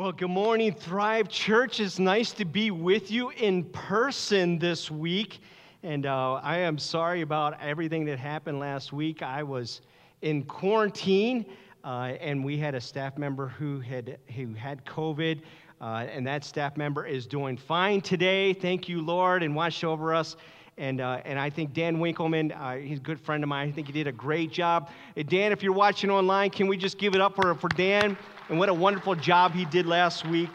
Well, 0.00 0.12
good 0.12 0.30
morning, 0.30 0.72
Thrive 0.74 1.28
Church. 1.28 1.80
It's 1.80 1.98
nice 1.98 2.30
to 2.34 2.44
be 2.44 2.70
with 2.70 3.10
you 3.10 3.30
in 3.30 3.64
person 3.64 4.56
this 4.56 4.92
week. 4.92 5.40
And 5.82 6.06
uh, 6.06 6.34
I 6.34 6.58
am 6.58 6.78
sorry 6.78 7.22
about 7.22 7.60
everything 7.60 8.04
that 8.04 8.16
happened 8.16 8.60
last 8.60 8.92
week. 8.92 9.22
I 9.22 9.42
was 9.42 9.80
in 10.22 10.44
quarantine, 10.44 11.46
uh, 11.82 12.12
and 12.20 12.44
we 12.44 12.56
had 12.56 12.76
a 12.76 12.80
staff 12.80 13.18
member 13.18 13.48
who 13.48 13.80
had, 13.80 14.18
who 14.36 14.54
had 14.54 14.84
COVID. 14.84 15.40
Uh, 15.80 16.06
and 16.12 16.24
that 16.24 16.44
staff 16.44 16.76
member 16.76 17.04
is 17.04 17.26
doing 17.26 17.56
fine 17.56 18.00
today. 18.00 18.52
Thank 18.52 18.88
you, 18.88 19.00
Lord, 19.00 19.42
and 19.42 19.52
watch 19.52 19.82
over 19.82 20.14
us. 20.14 20.36
And, 20.76 21.00
uh, 21.00 21.22
and 21.24 21.40
I 21.40 21.50
think 21.50 21.72
Dan 21.72 21.98
Winkleman, 21.98 22.52
uh, 22.52 22.76
he's 22.76 22.98
a 22.98 23.02
good 23.02 23.20
friend 23.20 23.42
of 23.42 23.48
mine. 23.48 23.70
I 23.70 23.72
think 23.72 23.88
he 23.88 23.92
did 23.92 24.06
a 24.06 24.12
great 24.12 24.52
job. 24.52 24.90
Hey, 25.16 25.24
Dan, 25.24 25.50
if 25.50 25.60
you're 25.60 25.72
watching 25.72 26.08
online, 26.08 26.50
can 26.50 26.68
we 26.68 26.76
just 26.76 26.98
give 26.98 27.16
it 27.16 27.20
up 27.20 27.34
for, 27.34 27.52
for 27.56 27.68
Dan? 27.70 28.16
And 28.48 28.58
what 28.58 28.70
a 28.70 28.74
wonderful 28.74 29.14
job 29.14 29.52
he 29.52 29.66
did 29.66 29.86
last 29.86 30.26
week. 30.26 30.50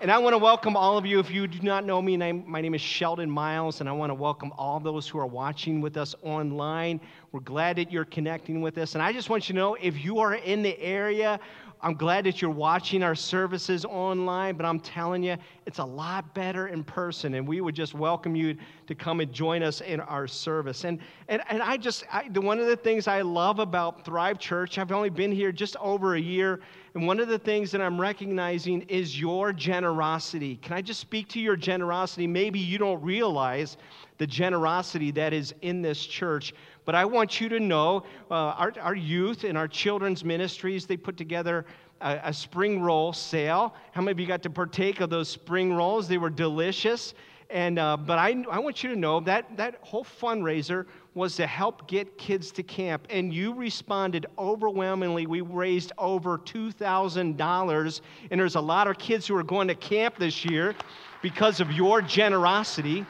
And 0.00 0.10
I 0.10 0.18
want 0.18 0.34
to 0.34 0.38
welcome 0.38 0.76
all 0.76 0.96
of 0.96 1.04
you. 1.04 1.18
If 1.18 1.30
you 1.30 1.48
do 1.48 1.60
not 1.62 1.84
know 1.84 2.00
me, 2.00 2.16
my 2.16 2.60
name 2.60 2.74
is 2.74 2.80
Sheldon 2.80 3.30
Miles, 3.30 3.80
and 3.80 3.88
I 3.88 3.92
want 3.92 4.10
to 4.10 4.14
welcome 4.14 4.52
all 4.56 4.78
those 4.78 5.08
who 5.08 5.18
are 5.18 5.26
watching 5.26 5.80
with 5.80 5.96
us 5.96 6.14
online. 6.22 7.00
We're 7.32 7.40
glad 7.40 7.76
that 7.76 7.90
you're 7.90 8.04
connecting 8.04 8.60
with 8.60 8.78
us. 8.78 8.94
And 8.94 9.02
I 9.02 9.12
just 9.12 9.30
want 9.30 9.48
you 9.48 9.54
to 9.54 9.58
know 9.58 9.76
if 9.80 10.04
you 10.04 10.18
are 10.20 10.34
in 10.34 10.62
the 10.62 10.78
area 10.78 11.40
I'm 11.84 11.92
glad 11.92 12.24
that 12.24 12.40
you're 12.40 12.50
watching 12.50 13.02
our 13.02 13.14
services 13.14 13.84
online, 13.84 14.56
but 14.56 14.64
I'm 14.64 14.80
telling 14.80 15.22
you, 15.22 15.36
it's 15.66 15.80
a 15.80 15.84
lot 15.84 16.34
better 16.34 16.68
in 16.68 16.82
person. 16.82 17.34
And 17.34 17.46
we 17.46 17.60
would 17.60 17.74
just 17.74 17.92
welcome 17.92 18.34
you 18.34 18.56
to 18.86 18.94
come 18.94 19.20
and 19.20 19.30
join 19.30 19.62
us 19.62 19.82
in 19.82 20.00
our 20.00 20.26
service. 20.26 20.84
And, 20.84 20.98
and, 21.28 21.42
and 21.50 21.62
I 21.62 21.76
just, 21.76 22.04
I, 22.10 22.22
one 22.32 22.58
of 22.58 22.68
the 22.68 22.76
things 22.76 23.06
I 23.06 23.20
love 23.20 23.58
about 23.58 24.02
Thrive 24.02 24.38
Church, 24.38 24.78
I've 24.78 24.92
only 24.92 25.10
been 25.10 25.30
here 25.30 25.52
just 25.52 25.76
over 25.76 26.14
a 26.14 26.20
year. 26.20 26.60
And 26.94 27.08
one 27.08 27.18
of 27.18 27.26
the 27.26 27.40
things 27.40 27.72
that 27.72 27.80
I'm 27.80 28.00
recognizing 28.00 28.82
is 28.82 29.18
your 29.18 29.52
generosity. 29.52 30.56
Can 30.62 30.74
I 30.74 30.80
just 30.80 31.00
speak 31.00 31.28
to 31.30 31.40
your 31.40 31.56
generosity? 31.56 32.28
Maybe 32.28 32.60
you 32.60 32.78
don't 32.78 33.02
realize 33.02 33.76
the 34.18 34.28
generosity 34.28 35.10
that 35.10 35.32
is 35.32 35.52
in 35.62 35.82
this 35.82 36.06
church. 36.06 36.54
But 36.84 36.94
I 36.94 37.04
want 37.04 37.40
you 37.40 37.48
to 37.48 37.58
know 37.58 38.04
uh, 38.30 38.34
our, 38.34 38.72
our 38.80 38.94
youth 38.94 39.42
and 39.42 39.58
our 39.58 39.66
children's 39.66 40.24
ministries, 40.24 40.86
they 40.86 40.96
put 40.96 41.16
together 41.16 41.66
a, 42.00 42.20
a 42.26 42.32
spring 42.32 42.80
roll 42.80 43.12
sale. 43.12 43.74
How 43.90 44.00
many 44.00 44.12
of 44.12 44.20
you 44.20 44.26
got 44.28 44.44
to 44.44 44.50
partake 44.50 45.00
of 45.00 45.10
those 45.10 45.28
spring 45.28 45.74
rolls? 45.74 46.06
They 46.06 46.18
were 46.18 46.30
delicious. 46.30 47.14
And, 47.50 47.80
uh, 47.80 47.96
but 47.96 48.18
I, 48.18 48.44
I 48.48 48.60
want 48.60 48.84
you 48.84 48.90
to 48.90 48.96
know 48.96 49.18
that 49.20 49.56
that 49.56 49.78
whole 49.82 50.04
fundraiser 50.04 50.86
was 51.14 51.36
to 51.36 51.46
help 51.46 51.86
get 51.86 52.18
kids 52.18 52.50
to 52.52 52.62
camp. 52.62 53.06
And 53.08 53.32
you 53.32 53.54
responded 53.54 54.26
overwhelmingly. 54.38 55.26
We 55.26 55.40
raised 55.40 55.92
over 55.96 56.38
$2,000. 56.38 58.00
And 58.30 58.40
there's 58.40 58.56
a 58.56 58.60
lot 58.60 58.88
of 58.88 58.98
kids 58.98 59.26
who 59.26 59.36
are 59.36 59.44
going 59.44 59.68
to 59.68 59.74
camp 59.74 60.16
this 60.18 60.44
year 60.44 60.74
because 61.22 61.60
of 61.60 61.70
your 61.72 62.02
generosity. 62.02 63.06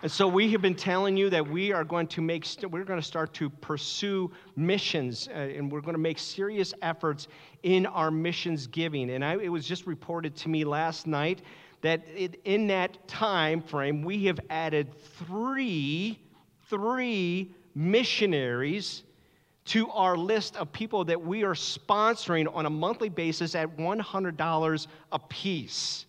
And 0.00 0.10
so 0.10 0.28
we 0.28 0.52
have 0.52 0.62
been 0.62 0.76
telling 0.76 1.16
you 1.16 1.28
that 1.30 1.46
we 1.46 1.72
are 1.72 1.82
going 1.82 2.06
to 2.08 2.20
make, 2.20 2.46
we 2.62 2.68
we're 2.68 2.84
going 2.84 3.00
to 3.00 3.06
start 3.06 3.34
to 3.34 3.50
pursue 3.50 4.30
missions, 4.54 5.28
uh, 5.28 5.38
and 5.38 5.72
we're 5.72 5.80
going 5.80 5.96
to 5.96 6.00
make 6.00 6.20
serious 6.20 6.72
efforts 6.82 7.26
in 7.64 7.84
our 7.86 8.12
missions 8.12 8.68
giving. 8.68 9.10
And 9.10 9.24
I, 9.24 9.36
it 9.38 9.48
was 9.48 9.66
just 9.66 9.88
reported 9.88 10.36
to 10.36 10.48
me 10.48 10.64
last 10.64 11.08
night 11.08 11.42
that 11.80 12.02
it, 12.14 12.40
in 12.44 12.68
that 12.68 13.08
time 13.08 13.60
frame, 13.60 14.02
we 14.02 14.24
have 14.26 14.38
added 14.50 14.94
three, 14.94 16.20
three 16.68 17.50
missionaries 17.74 19.04
to 19.66 19.90
our 19.90 20.16
list 20.16 20.56
of 20.56 20.72
people 20.72 21.04
that 21.04 21.20
we 21.20 21.44
are 21.44 21.54
sponsoring 21.54 22.52
on 22.54 22.66
a 22.66 22.70
monthly 22.70 23.08
basis 23.08 23.54
at 23.54 23.76
$100 23.76 24.86
a 25.12 25.18
piece. 25.18 26.06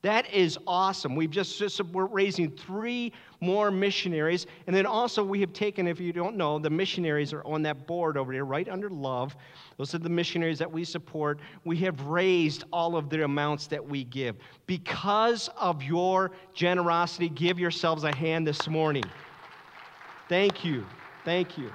That 0.00 0.32
is 0.34 0.58
awesome. 0.66 1.14
We've 1.14 1.30
just, 1.30 1.56
just, 1.58 1.80
we're 1.80 2.06
raising 2.06 2.50
three 2.50 3.12
more 3.40 3.70
missionaries. 3.70 4.46
And 4.66 4.74
then 4.74 4.84
also 4.84 5.22
we 5.22 5.40
have 5.40 5.52
taken, 5.52 5.86
if 5.86 6.00
you 6.00 6.12
don't 6.12 6.36
know, 6.36 6.58
the 6.58 6.70
missionaries 6.70 7.32
are 7.32 7.44
on 7.44 7.62
that 7.62 7.86
board 7.86 8.16
over 8.16 8.32
there, 8.32 8.44
right 8.44 8.68
under 8.68 8.90
love. 8.90 9.36
Those 9.76 9.94
are 9.94 9.98
the 9.98 10.08
missionaries 10.08 10.58
that 10.58 10.70
we 10.70 10.82
support. 10.82 11.38
We 11.64 11.76
have 11.78 12.00
raised 12.02 12.64
all 12.72 12.96
of 12.96 13.10
the 13.10 13.22
amounts 13.24 13.68
that 13.68 13.86
we 13.86 14.02
give. 14.04 14.36
Because 14.66 15.48
of 15.56 15.84
your 15.84 16.32
generosity, 16.52 17.28
give 17.28 17.60
yourselves 17.60 18.02
a 18.02 18.14
hand 18.14 18.44
this 18.44 18.66
morning. 18.66 19.04
Thank 20.32 20.64
you. 20.64 20.86
Thank 21.26 21.58
you. 21.58 21.70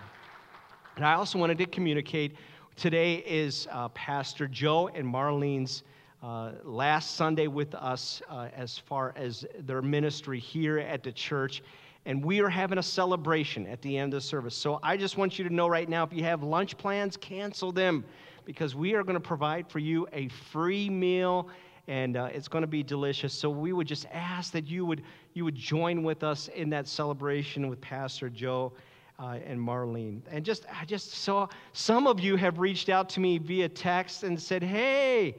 And 0.96 1.06
I 1.06 1.14
also 1.14 1.38
wanted 1.38 1.60
to 1.60 1.68
communicate 1.68 2.38
today 2.76 3.18
is 3.18 3.68
uh, 3.72 3.90
Pastor 3.90 4.48
Joe 4.48 4.88
and 4.96 5.06
Marlene's 5.06 5.84
uh, 6.24 6.54
last 6.64 7.18
Sunday 7.18 7.46
with 7.46 7.76
us 7.76 8.20
uh, 8.28 8.48
as 8.56 8.76
far 8.76 9.14
as 9.16 9.46
their 9.60 9.84
ministry 9.84 10.40
here 10.40 10.80
at 10.80 11.04
the 11.04 11.12
church. 11.12 11.62
And 12.08 12.26
we 12.26 12.42
are 12.42 12.50
having 12.50 12.80
a 12.80 12.84
celebration 12.84 13.68
at 13.68 13.80
the 13.84 13.96
end 13.96 14.16
of 14.16 14.24
the 14.24 14.28
service. 14.28 14.56
So 14.56 14.80
I 14.82 14.98
just 14.98 15.18
want 15.18 15.38
you 15.38 15.48
to 15.48 15.54
know 15.54 15.68
right 15.68 15.88
now 15.88 16.04
if 16.04 16.12
you 16.12 16.24
have 16.24 16.42
lunch 16.42 16.80
plans, 16.80 17.16
cancel 17.16 17.72
them 17.72 18.04
because 18.44 18.74
we 18.74 18.96
are 18.96 19.04
going 19.04 19.14
to 19.14 19.20
provide 19.20 19.70
for 19.70 19.78
you 19.78 20.08
a 20.14 20.30
free 20.30 20.90
meal 20.90 21.48
and 21.88 22.18
uh, 22.18 22.30
it's 22.34 22.48
going 22.48 22.64
to 22.64 22.68
be 22.68 22.84
delicious. 22.84 23.34
So 23.34 23.50
we 23.50 23.72
would 23.72 23.88
just 23.88 24.06
ask 24.12 24.52
that 24.52 24.68
you 24.68 24.86
would, 24.86 25.04
you 25.38 25.46
would 25.46 25.56
join 25.56 26.04
with 26.04 26.24
us 26.24 26.50
in 26.50 26.70
that 26.72 26.88
celebration 26.88 27.70
with 27.70 27.80
Pastor 27.80 28.30
Joe. 28.30 28.74
Uh, 29.20 29.40
and 29.48 29.60
Marlene. 29.60 30.22
And 30.30 30.46
just, 30.46 30.68
I 30.72 30.86
just 30.86 31.12
saw 31.12 31.48
some 31.74 32.06
of 32.06 32.20
you 32.20 32.36
have 32.36 32.60
reached 32.60 32.88
out 32.88 33.10
to 33.10 33.20
me 33.20 33.40
via 33.40 33.68
text 33.68 34.22
and 34.22 34.40
said, 34.40 34.62
Hey, 34.62 35.38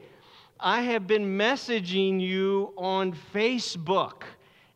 I 0.59 0.81
have 0.81 1.07
been 1.07 1.37
messaging 1.37 2.19
you 2.19 2.73
on 2.75 3.13
Facebook 3.33 4.23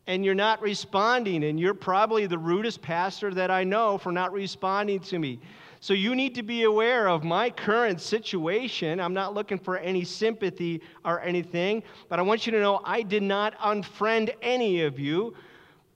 and 0.08 0.24
you're 0.26 0.36
not 0.36 0.62
responding, 0.62 1.46
and 1.46 1.60
you're 1.60 1.74
probably 1.74 2.26
the 2.28 2.38
rudest 2.38 2.82
pastor 2.82 3.34
that 3.34 3.50
I 3.50 3.64
know 3.64 3.98
for 3.98 4.12
not 4.12 4.34
responding 4.34 5.00
to 5.02 5.20
me. 5.20 5.40
So 5.84 5.94
you 5.94 6.16
need 6.16 6.34
to 6.36 6.44
be 6.44 6.64
aware 6.64 7.10
of 7.10 7.26
my 7.26 7.50
current 7.50 8.00
situation. 8.00 9.02
I'm 9.02 9.14
not 9.14 9.34
looking 9.34 9.58
for 9.58 9.78
any 9.78 10.06
sympathy 10.06 10.82
or 11.04 11.20
anything, 11.20 11.84
but 12.08 12.20
I 12.20 12.22
want 12.22 12.46
you 12.46 12.54
to 12.54 12.62
know 12.62 12.80
I 12.86 13.02
did 13.02 13.22
not 13.22 13.54
unfriend 13.60 14.34
any 14.42 14.84
of 14.84 14.98
you, 14.98 15.34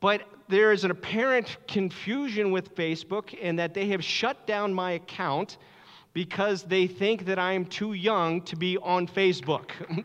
but 0.01 0.23
there 0.49 0.73
is 0.73 0.83
an 0.83 0.91
apparent 0.91 1.55
confusion 1.69 2.51
with 2.51 2.75
Facebook 2.75 3.33
in 3.33 3.55
that 3.55 3.73
they 3.73 3.87
have 3.87 4.03
shut 4.03 4.45
down 4.45 4.73
my 4.73 4.91
account 4.91 5.57
because 6.11 6.63
they 6.63 6.85
think 6.85 7.23
that 7.23 7.39
I 7.39 7.53
am 7.53 7.63
too 7.63 7.93
young 7.93 8.41
to 8.41 8.57
be 8.57 8.77
on 8.79 9.07
Facebook. 9.07 9.69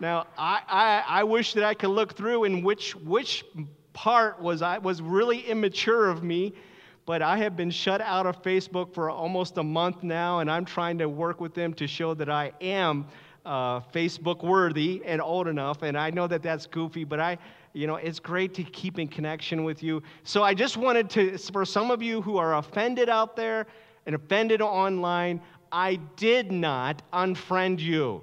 now, 0.00 0.28
I, 0.38 0.60
I, 0.68 1.04
I, 1.08 1.24
wish 1.24 1.54
that 1.54 1.64
I 1.64 1.74
could 1.74 1.90
look 1.90 2.16
through 2.16 2.44
in 2.44 2.62
which, 2.62 2.94
which 2.94 3.44
part 3.92 4.40
was, 4.40 4.62
I, 4.62 4.78
was 4.78 5.02
really 5.02 5.40
immature 5.40 6.08
of 6.08 6.22
me, 6.22 6.54
but 7.08 7.22
I 7.22 7.38
have 7.38 7.56
been 7.56 7.70
shut 7.70 8.02
out 8.02 8.26
of 8.26 8.42
Facebook 8.42 8.92
for 8.92 9.08
almost 9.08 9.56
a 9.56 9.62
month 9.62 10.02
now, 10.02 10.40
and 10.40 10.50
I'm 10.50 10.66
trying 10.66 10.98
to 10.98 11.08
work 11.08 11.40
with 11.40 11.54
them 11.54 11.72
to 11.72 11.86
show 11.86 12.12
that 12.12 12.28
I 12.28 12.52
am 12.60 13.06
uh, 13.46 13.80
Facebook 13.80 14.44
worthy 14.44 15.00
and 15.06 15.22
old 15.22 15.48
enough. 15.48 15.82
And 15.82 15.96
I 15.96 16.10
know 16.10 16.26
that 16.26 16.42
that's 16.42 16.66
goofy, 16.66 17.04
but 17.04 17.18
I, 17.18 17.38
you 17.72 17.86
know, 17.86 17.96
it's 17.96 18.20
great 18.20 18.52
to 18.56 18.62
keep 18.62 18.98
in 18.98 19.08
connection 19.08 19.64
with 19.64 19.82
you. 19.82 20.02
So 20.22 20.42
I 20.42 20.52
just 20.52 20.76
wanted 20.76 21.08
to, 21.08 21.38
for 21.38 21.64
some 21.64 21.90
of 21.90 22.02
you 22.02 22.20
who 22.20 22.36
are 22.36 22.58
offended 22.58 23.08
out 23.08 23.36
there, 23.36 23.66
and 24.04 24.14
offended 24.14 24.60
online, 24.60 25.40
I 25.72 25.94
did 26.16 26.52
not 26.52 27.00
unfriend 27.14 27.78
you. 27.78 28.22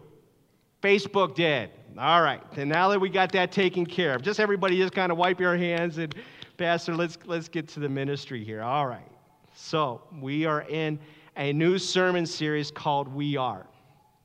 Facebook 0.83 1.33
did. 1.33 1.71
All 1.97 2.21
right. 2.21 2.43
And 2.55 2.69
now 2.69 2.89
that 2.89 3.01
we 3.01 3.09
got 3.09 3.31
that 3.31 3.51
taken 3.51 3.83
care 3.87 4.13
of, 4.13 4.21
just 4.21 4.39
everybody 4.39 4.77
just 4.77 4.93
kind 4.93 5.11
of 5.11 5.17
wipe 5.17 5.39
your 5.39 5.57
hands 5.57 5.97
and 5.97 6.13
Pastor, 6.57 6.95
let's 6.95 7.17
let's 7.25 7.49
get 7.49 7.67
to 7.69 7.79
the 7.81 7.89
ministry 7.89 8.43
here. 8.43 8.61
All 8.61 8.87
right. 8.87 9.11
So 9.55 10.01
we 10.21 10.45
are 10.45 10.61
in 10.61 10.99
a 11.35 11.51
new 11.51 11.77
sermon 11.77 12.25
series 12.25 12.71
called 12.71 13.09
We 13.09 13.35
Are. 13.35 13.67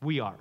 We 0.00 0.20
Are. 0.20 0.36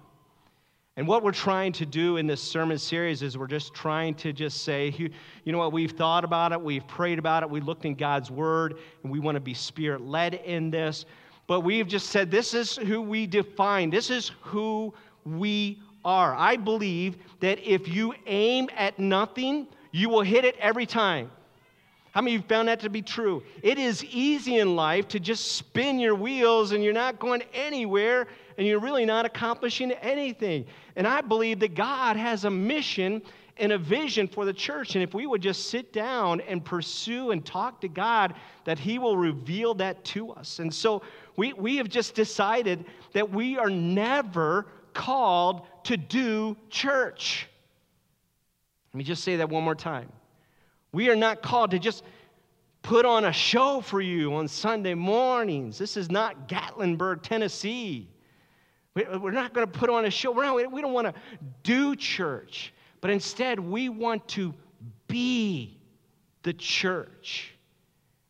And 0.98 1.08
what 1.08 1.24
we're 1.24 1.32
trying 1.32 1.72
to 1.74 1.86
do 1.86 2.18
in 2.18 2.28
this 2.28 2.42
sermon 2.42 2.78
series 2.78 3.22
is 3.22 3.38
we're 3.38 3.48
just 3.48 3.74
trying 3.74 4.14
to 4.16 4.34
just 4.34 4.64
say, 4.64 4.94
you 4.98 5.52
know 5.52 5.58
what, 5.58 5.72
we've 5.72 5.92
thought 5.92 6.24
about 6.24 6.52
it, 6.52 6.62
we've 6.62 6.86
prayed 6.88 7.18
about 7.18 7.42
it, 7.42 7.50
we 7.50 7.62
looked 7.62 7.86
in 7.86 7.96
God's 7.96 8.30
word, 8.30 8.76
and 9.04 9.12
we 9.12 9.20
want 9.20 9.36
to 9.36 9.40
be 9.40 9.54
spirit 9.54 10.02
led 10.02 10.34
in 10.34 10.70
this. 10.70 11.06
But 11.48 11.62
we've 11.62 11.88
just 11.88 12.08
said, 12.08 12.30
this 12.30 12.54
is 12.54 12.76
who 12.76 13.02
we 13.02 13.26
define, 13.28 13.90
this 13.90 14.10
is 14.10 14.32
who 14.42 14.94
we 15.24 15.82
are. 16.04 16.36
I 16.36 16.58
believe 16.58 17.18
that 17.40 17.60
if 17.60 17.88
you 17.88 18.14
aim 18.28 18.68
at 18.76 19.00
nothing, 19.00 19.68
you 19.92 20.10
will 20.10 20.22
hit 20.22 20.44
it 20.44 20.58
every 20.60 20.86
time. 20.86 21.32
How 22.12 22.22
many 22.22 22.36
of 22.36 22.42
you 22.42 22.48
found 22.48 22.68
that 22.68 22.80
to 22.82 22.90
be 22.90 23.02
true? 23.02 23.44
It 23.62 23.78
is 23.78 24.04
easy 24.06 24.58
in 24.58 24.76
life 24.76 25.08
to 25.10 25.20
just 25.20 25.52
spin 25.54 26.00
your 26.00 26.16
wheels 26.16 26.72
and 26.72 26.84
you're 26.84 26.94
not 26.94 27.20
going 27.20 27.44
anywhere 27.54 28.28
and 28.58 28.66
you're 28.66 28.80
really 28.80 29.06
not 29.06 29.26
accomplishing 29.26 29.92
anything. 29.92 30.66
And 30.96 31.08
I 31.08 31.22
believe 31.22 31.60
that 31.60 31.76
God 31.76 32.18
has 32.18 32.46
a 32.46 32.50
mission 32.50 33.22
and 33.58 33.74
a 33.74 33.78
vision 33.78 34.28
for 34.28 34.46
the 34.46 34.54
church. 34.54 34.96
And 34.96 35.04
if 35.04 35.14
we 35.14 35.28
would 35.28 35.42
just 35.42 35.70
sit 35.70 35.94
down 35.94 36.42
and 36.42 36.64
pursue 36.64 37.32
and 37.32 37.46
talk 37.46 37.82
to 37.82 37.88
God, 37.88 38.34
that 38.66 38.80
He 38.80 38.98
will 38.98 39.18
reveal 39.18 39.74
that 39.76 40.04
to 40.06 40.32
us. 40.32 40.60
And 40.60 40.74
so 40.74 41.04
we, 41.36 41.54
we 41.54 41.78
have 41.78 41.90
just 41.90 42.16
decided 42.16 42.86
that 43.14 43.30
we 43.30 43.58
are 43.58 43.70
never 43.70 44.66
called 44.94 45.68
to 45.84 45.98
do 45.98 46.58
church. 46.70 47.48
Let 48.94 48.98
me 48.98 49.04
just 49.04 49.24
say 49.24 49.36
that 49.36 49.50
one 49.50 49.64
more 49.64 49.76
time. 49.76 50.10
We 50.92 51.10
are 51.10 51.16
not 51.16 51.42
called 51.42 51.72
to 51.72 51.80
just 51.80 52.04
put 52.82 53.06
on 53.06 53.26
a 53.26 53.34
show 53.34 53.82
for 53.82 54.02
you 54.02 54.34
on 54.36 54.48
Sunday 54.48 54.94
mornings. 54.94 55.78
This 55.78 55.98
is 55.98 56.10
not 56.10 56.48
Gatlinburg, 56.48 57.22
Tennessee. 57.22 58.10
We're 58.96 59.32
not 59.32 59.54
going 59.54 59.70
to 59.70 59.72
put 59.72 59.90
on 59.90 60.06
a 60.06 60.10
show. 60.10 60.34
Not, 60.34 60.72
we 60.72 60.82
don't 60.82 60.94
want 60.94 61.08
to 61.08 61.14
do 61.64 61.96
church, 61.96 62.74
but 63.02 63.12
instead 63.12 63.60
we 63.60 63.90
want 63.90 64.28
to 64.30 64.54
be 65.08 65.80
the 66.44 66.54
church. 66.54 67.54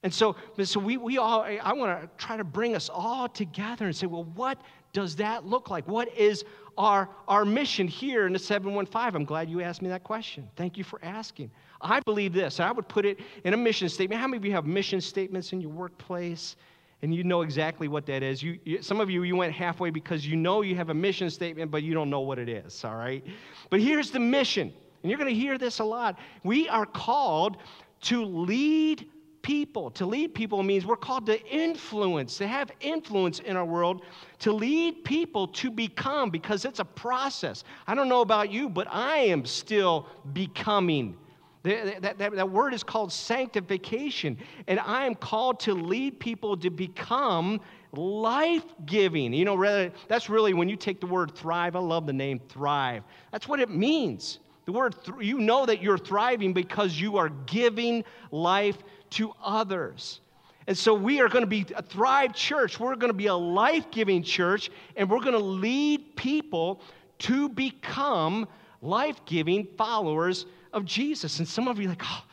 And 0.03 0.13
so, 0.13 0.35
so 0.63 0.79
we, 0.79 0.97
we 0.97 1.17
all, 1.17 1.41
I 1.41 1.73
want 1.73 2.01
to 2.01 2.09
try 2.23 2.37
to 2.37 2.43
bring 2.43 2.75
us 2.75 2.89
all 2.89 3.27
together 3.27 3.85
and 3.85 3.95
say, 3.95 4.07
well, 4.07 4.23
what 4.35 4.61
does 4.93 5.15
that 5.17 5.45
look 5.45 5.69
like? 5.69 5.87
What 5.87 6.15
is 6.17 6.45
our, 6.77 7.09
our 7.27 7.43
mission 7.45 7.87
here 7.87 8.25
in 8.25 8.33
the 8.33 8.39
715? 8.39 9.15
I'm 9.15 9.25
glad 9.25 9.49
you 9.49 9.61
asked 9.61 9.81
me 9.81 9.89
that 9.89 10.03
question. 10.03 10.49
Thank 10.55 10.77
you 10.77 10.83
for 10.83 10.99
asking. 11.03 11.51
I 11.81 11.99
believe 12.01 12.33
this. 12.33 12.59
I 12.59 12.71
would 12.71 12.87
put 12.87 13.05
it 13.05 13.19
in 13.43 13.53
a 13.53 13.57
mission 13.57 13.89
statement. 13.89 14.19
How 14.19 14.27
many 14.27 14.37
of 14.37 14.45
you 14.45 14.51
have 14.51 14.65
mission 14.65 15.01
statements 15.01 15.53
in 15.53 15.61
your 15.61 15.71
workplace? 15.71 16.55
And 17.01 17.15
you 17.15 17.23
know 17.23 17.41
exactly 17.43 17.87
what 17.87 18.05
that 18.07 18.23
is. 18.23 18.43
You, 18.43 18.59
you, 18.65 18.81
some 18.81 18.99
of 18.99 19.09
you, 19.09 19.23
you 19.23 19.35
went 19.35 19.53
halfway 19.53 19.89
because 19.89 20.27
you 20.27 20.35
know 20.35 20.61
you 20.61 20.75
have 20.75 20.89
a 20.89 20.93
mission 20.93 21.29
statement, 21.29 21.71
but 21.71 21.81
you 21.81 21.93
don't 21.93 22.09
know 22.09 22.19
what 22.19 22.37
it 22.39 22.49
is, 22.49 22.83
all 22.83 22.95
right? 22.95 23.23
But 23.69 23.79
here's 23.79 24.11
the 24.11 24.19
mission, 24.19 24.73
and 25.01 25.09
you're 25.09 25.17
going 25.17 25.33
to 25.33 25.39
hear 25.39 25.57
this 25.57 25.79
a 25.79 25.83
lot. 25.85 26.19
We 26.43 26.67
are 26.67 26.85
called 26.85 27.57
to 28.01 28.25
lead 28.25 29.09
people. 29.41 29.89
To 29.91 30.05
lead 30.05 30.33
people 30.33 30.61
means 30.61 30.85
we're 30.85 30.97
called 30.97 31.25
to 31.27 31.41
influence, 31.47 32.37
to 32.39 32.47
have 32.47 32.69
influence 32.81 33.39
in 33.39 33.55
our 33.55 33.65
world, 33.65 34.01
to 34.39 34.51
lead 34.51 35.05
people 35.05 35.47
to 35.47 35.71
become, 35.71 36.29
because 36.29 36.65
it's 36.65 36.79
a 36.79 36.85
process. 36.85 37.63
I 37.87 37.95
don't 37.95 38.09
know 38.09 38.21
about 38.21 38.51
you, 38.51 38.67
but 38.69 38.87
I 38.91 39.19
am 39.19 39.45
still 39.45 40.07
becoming. 40.33 41.15
That, 41.63 42.01
that, 42.17 42.17
that, 42.17 42.49
word 42.49 42.73
is 42.73 42.83
called 42.83 43.11
sanctification. 43.11 44.37
And 44.67 44.79
I 44.79 45.05
am 45.05 45.13
called 45.13 45.59
to 45.61 45.73
lead 45.73 46.19
people 46.19 46.55
to 46.57 46.69
become 46.69 47.59
life 47.91 48.63
giving. 48.85 49.33
You 49.33 49.43
know, 49.43 49.55
rather, 49.55 49.91
that's 50.07 50.29
really 50.29 50.53
when 50.53 50.69
you 50.69 50.77
take 50.77 51.01
the 51.01 51.07
word 51.07 51.35
thrive. 51.35 51.75
I 51.75 51.79
love 51.79 52.05
the 52.05 52.13
name 52.13 52.39
thrive. 52.47 53.03
That's 53.31 53.47
what 53.47 53.59
it 53.59 53.69
means. 53.69 54.39
The 54.65 54.71
word, 54.71 54.95
th- 55.03 55.17
you 55.19 55.39
know 55.39 55.65
that 55.65 55.81
you're 55.81 55.97
thriving 55.97 56.53
because 56.53 56.99
you 56.99 57.17
are 57.17 57.29
giving 57.29 58.05
life 58.31 58.77
to 59.11 59.33
others. 59.43 60.21
And 60.67 60.77
so 60.77 60.93
we 60.93 61.19
are 61.19 61.27
going 61.27 61.41
to 61.41 61.47
be 61.47 61.65
a 61.75 61.81
Thrive 61.81 62.35
church. 62.35 62.79
We're 62.79 62.95
going 62.95 63.09
to 63.09 63.17
be 63.17 63.25
a 63.25 63.35
life 63.35 63.89
giving 63.89 64.21
church, 64.21 64.69
and 64.95 65.09
we're 65.09 65.19
going 65.19 65.33
to 65.33 65.39
lead 65.39 66.15
people 66.15 66.81
to 67.19 67.49
become 67.49 68.47
life 68.81 69.25
giving 69.25 69.67
followers 69.77 70.45
of 70.73 70.85
Jesus. 70.85 71.39
And 71.39 71.47
some 71.47 71.67
of 71.67 71.79
you 71.79 71.85
are 71.87 71.89
like, 71.89 72.03
oh, 72.03 72.23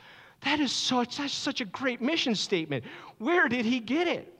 that 0.42 0.60
is 0.60 0.72
such, 0.72 1.18
that's 1.18 1.34
such 1.34 1.60
a 1.60 1.64
great 1.64 2.00
mission 2.00 2.34
statement. 2.34 2.84
Where 3.18 3.48
did 3.48 3.64
he 3.64 3.80
get 3.80 4.06
it? 4.06 4.32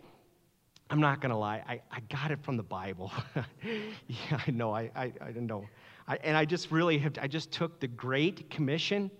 I'm 0.88 1.00
not 1.00 1.20
going 1.20 1.30
to 1.30 1.36
lie, 1.36 1.64
I, 1.68 1.80
I 1.90 2.00
got 2.08 2.30
it 2.30 2.38
from 2.44 2.56
the 2.56 2.62
Bible. 2.62 3.10
yeah, 3.64 4.40
I 4.46 4.50
know, 4.52 4.72
I, 4.72 4.90
I, 4.94 5.12
I 5.20 5.32
don't 5.32 5.46
know. 5.46 5.66
I, 6.06 6.16
and 6.22 6.36
I 6.36 6.44
just 6.44 6.70
really 6.70 6.96
have, 6.98 7.14
I 7.20 7.26
just 7.26 7.50
took 7.50 7.80
the 7.80 7.88
Great 7.88 8.48
Commission 8.50 9.10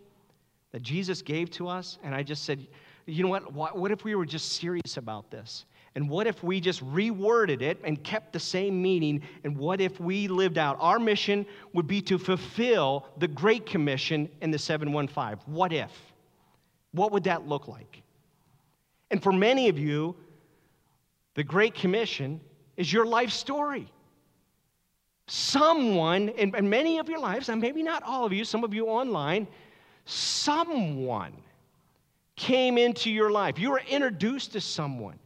that 0.71 0.83
Jesus 0.83 1.23
gave 1.23 1.51
to 1.53 1.67
us, 1.67 1.99
and 2.05 2.15
I 2.15 2.23
just 2.23 2.45
said, 2.45 2.69
you 3.07 3.23
know 3.23 3.31
what? 3.31 3.77
What 3.77 3.91
if 3.91 4.05
we 4.05 4.15
were 4.15 4.27
just 4.27 4.53
serious 4.53 4.97
about 4.97 5.31
this? 5.31 5.65
And 5.97 6.09
what 6.09 6.27
if 6.27 6.45
we 6.45 6.61
just 6.61 6.85
reworded 6.85 7.63
it 7.63 7.81
and 7.83 8.05
kept 8.05 8.35
the 8.35 8.39
same 8.39 8.81
meaning? 8.81 9.23
And 9.45 9.57
what 9.57 9.81
if 9.81 9.99
we 9.99 10.29
lived 10.29 10.59
out? 10.59 10.77
Our 10.79 10.99
mission 10.99 11.47
would 11.73 11.87
be 11.87 12.03
to 12.03 12.19
fulfill 12.19 13.07
the 13.17 13.27
Great 13.27 13.65
Commission 13.65 14.29
in 14.43 14.51
the 14.51 14.59
715. 14.59 15.39
What 15.47 15.73
if? 15.73 15.91
What 16.93 17.13
would 17.13 17.25
that 17.25 17.49
look 17.49 17.67
like? 17.67 18.03
And 19.11 19.23
for 19.23 19.33
many 19.33 19.69
of 19.71 19.79
you, 19.79 20.15
the 21.35 21.45
Great 21.45 21.75
Commission 21.75 22.41
is 22.77 22.93
your 22.93 23.07
life 23.07 23.31
story. 23.31 23.91
Someone, 25.29 26.29
in 26.29 26.69
many 26.69 26.99
of 26.99 27.09
your 27.09 27.21
lives, 27.21 27.49
and 27.49 27.61
maybe 27.61 27.83
not 27.83 28.03
all 28.03 28.27
of 28.27 28.33
you, 28.35 28.45
some 28.45 28.65
of 28.65 28.75
you 28.75 28.87
online, 28.87 29.49
someone 30.05 31.33
came 32.37 32.77
into 32.77 33.11
your 33.11 33.31
life. 33.31 33.59
You 33.59 33.71
were 33.71 33.83
introduced 33.89 34.53
to 34.53 34.61
someone, 34.61 35.19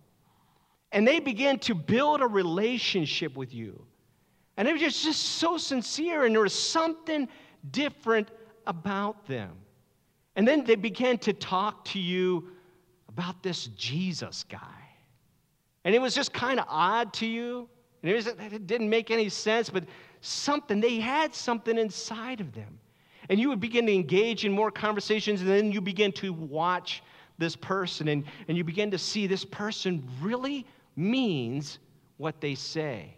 and 0.92 1.06
they 1.06 1.20
began 1.20 1.58
to 1.60 1.75
build 1.75 2.20
a 2.20 2.26
relationship 2.26 3.37
with 3.37 3.54
you. 3.54 3.84
And 4.56 4.66
it 4.66 4.72
was 4.72 4.81
just, 4.81 5.04
just 5.04 5.22
so 5.22 5.56
sincere, 5.56 6.25
and 6.25 6.34
there 6.34 6.42
was 6.42 6.52
something 6.52 7.28
different 7.70 8.28
about 8.66 9.26
them. 9.26 9.52
And 10.37 10.46
then 10.46 10.64
they 10.64 10.75
began 10.75 11.19
to 11.19 11.32
talk 11.32 11.84
to 11.87 11.98
you 11.98 12.48
about 13.08 13.42
this 13.42 13.66
Jesus 13.69 14.44
guy. 14.48 14.58
And 15.84 15.94
it 15.94 16.00
was 16.00 16.14
just 16.14 16.32
kind 16.32 16.60
of 16.60 16.66
odd 16.69 17.12
to 17.14 17.26
you. 17.26 17.69
And 18.02 18.10
it, 18.10 18.14
was, 18.14 18.26
it 18.26 18.66
didn't 18.66 18.88
make 18.88 19.10
any 19.10 19.28
sense, 19.28 19.70
but 19.70 19.84
something, 20.20 20.81
they 20.81 20.96
had 20.96 21.34
something 21.34 21.78
inside 21.78 22.40
of 22.40 22.52
them. 22.52 22.78
And 23.28 23.38
you 23.38 23.48
would 23.48 23.60
begin 23.60 23.87
to 23.87 23.94
engage 23.94 24.44
in 24.44 24.52
more 24.52 24.70
conversations, 24.70 25.40
and 25.40 25.48
then 25.48 25.70
you 25.70 25.81
begin 25.81 26.10
to 26.12 26.32
watch 26.32 27.02
this 27.38 27.56
person, 27.56 28.08
and, 28.08 28.25
and 28.48 28.56
you 28.56 28.64
begin 28.64 28.90
to 28.90 28.98
see 28.98 29.26
this 29.26 29.44
person 29.44 30.06
really 30.20 30.66
means 31.00 31.79
what 32.19 32.41
they 32.41 32.55
say. 32.55 33.17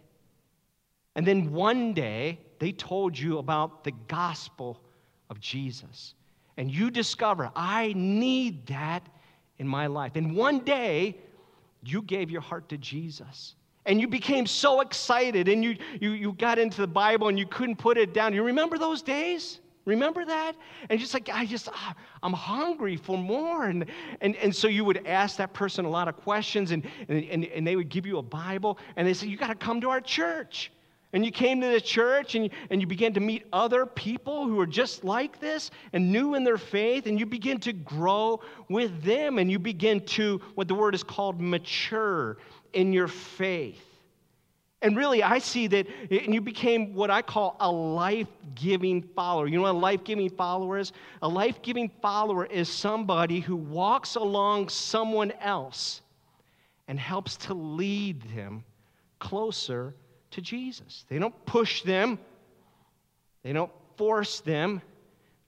And 1.15 1.27
then 1.27 1.51
one 1.51 1.93
day, 1.93 2.39
they 2.59 2.71
told 2.71 3.17
you 3.17 3.37
about 3.37 3.83
the 3.83 3.91
gospel 4.07 4.81
of 5.29 5.39
Jesus. 5.39 6.15
And 6.57 6.71
you 6.71 6.89
discover, 6.89 7.51
I 7.55 7.93
need 7.95 8.67
that 8.67 9.07
in 9.57 9.67
my 9.67 9.87
life. 9.87 10.15
And 10.15 10.35
one 10.35 10.59
day, 10.59 11.17
you 11.83 12.01
gave 12.01 12.31
your 12.31 12.41
heart 12.41 12.69
to 12.69 12.77
Jesus. 12.77 13.55
And 13.85 13.99
you 13.99 14.07
became 14.07 14.47
so 14.47 14.79
excited, 14.79 15.49
and 15.49 15.63
you, 15.63 15.75
you, 15.99 16.11
you 16.11 16.33
got 16.33 16.57
into 16.57 16.79
the 16.79 16.87
Bible 16.87 17.27
and 17.27 17.37
you 17.37 17.45
couldn't 17.45 17.75
put 17.75 17.97
it 17.97 18.13
down. 18.13 18.33
You 18.33 18.43
remember 18.43 18.77
those 18.77 19.01
days? 19.01 19.59
Remember 19.85 20.23
that? 20.23 20.53
And 20.89 20.99
just 20.99 21.13
like, 21.13 21.29
I 21.31 21.45
just, 21.45 21.67
ah, 21.71 21.93
I'm 22.21 22.33
hungry 22.33 22.95
for 22.95 23.17
more. 23.17 23.65
And, 23.65 23.85
and, 24.21 24.35
and 24.37 24.55
so 24.55 24.67
you 24.67 24.85
would 24.85 25.05
ask 25.05 25.37
that 25.37 25.53
person 25.53 25.83
a 25.83 25.89
lot 25.89 26.07
of 26.07 26.15
questions, 26.15 26.71
and, 26.71 26.85
and, 27.09 27.45
and 27.45 27.67
they 27.67 27.75
would 27.75 27.89
give 27.89 28.05
you 28.05 28.17
a 28.17 28.21
Bible, 28.21 28.77
and 28.95 29.07
they 29.07 29.13
say, 29.13 29.27
You 29.27 29.37
got 29.37 29.47
to 29.47 29.55
come 29.55 29.81
to 29.81 29.89
our 29.89 30.01
church. 30.01 30.71
And 31.11 31.23
you 31.23 31.31
came 31.31 31.61
to 31.61 31.67
the 31.67 31.79
church 31.79 32.33
and 32.33 32.45
you, 32.45 32.49
and 32.71 32.81
you 32.81 32.87
began 32.87 33.13
to 33.13 33.19
meet 33.19 33.45
other 33.53 33.85
people 33.85 34.47
who 34.47 34.59
are 34.59 34.65
just 34.65 35.03
like 35.03 35.39
this 35.39 35.69
and 35.93 36.11
new 36.11 36.33
in 36.33 36.43
their 36.43 36.57
faith, 36.57 37.05
and 37.05 37.19
you 37.19 37.27
begin 37.27 37.59
to 37.59 37.73
grow 37.73 38.39
with 38.67 39.03
them, 39.03 39.37
and 39.37 39.51
you 39.51 39.59
begin 39.59 40.01
to, 40.07 40.41
what 40.55 40.67
the 40.67 40.73
word 40.73 40.95
is 40.95 41.03
called, 41.03 41.39
mature 41.39 42.37
in 42.73 42.93
your 42.93 43.07
faith. 43.07 43.92
And 44.83 44.97
really, 44.97 45.23
I 45.23 45.39
see 45.39 45.67
that 45.67 45.87
and 46.11 46.33
you 46.33 46.41
became 46.41 46.93
what 46.93 47.09
I 47.09 47.21
call 47.21 47.55
a 47.61 47.71
life 47.71 48.27
giving 48.53 49.01
follower. 49.01 49.47
You 49.47 49.55
know 49.55 49.61
what 49.63 49.75
a 49.75 49.77
life 49.77 50.03
giving 50.03 50.29
follower 50.29 50.77
is? 50.77 50.91
A 51.21 51.27
life 51.27 51.61
giving 51.61 51.89
follower 52.01 52.45
is 52.45 52.67
somebody 52.67 53.39
who 53.39 53.55
walks 53.55 54.15
along 54.15 54.67
someone 54.67 55.31
else 55.39 56.01
and 56.89 56.99
helps 56.99 57.37
to 57.37 57.53
lead 57.53 58.21
them 58.35 58.65
closer 59.19 59.95
to 60.31 60.41
Jesus. 60.41 61.05
They 61.07 61.17
don't 61.17 61.45
push 61.45 61.83
them, 61.83 62.19
they 63.41 63.53
don't 63.53 63.71
force 63.95 64.41
them, 64.41 64.81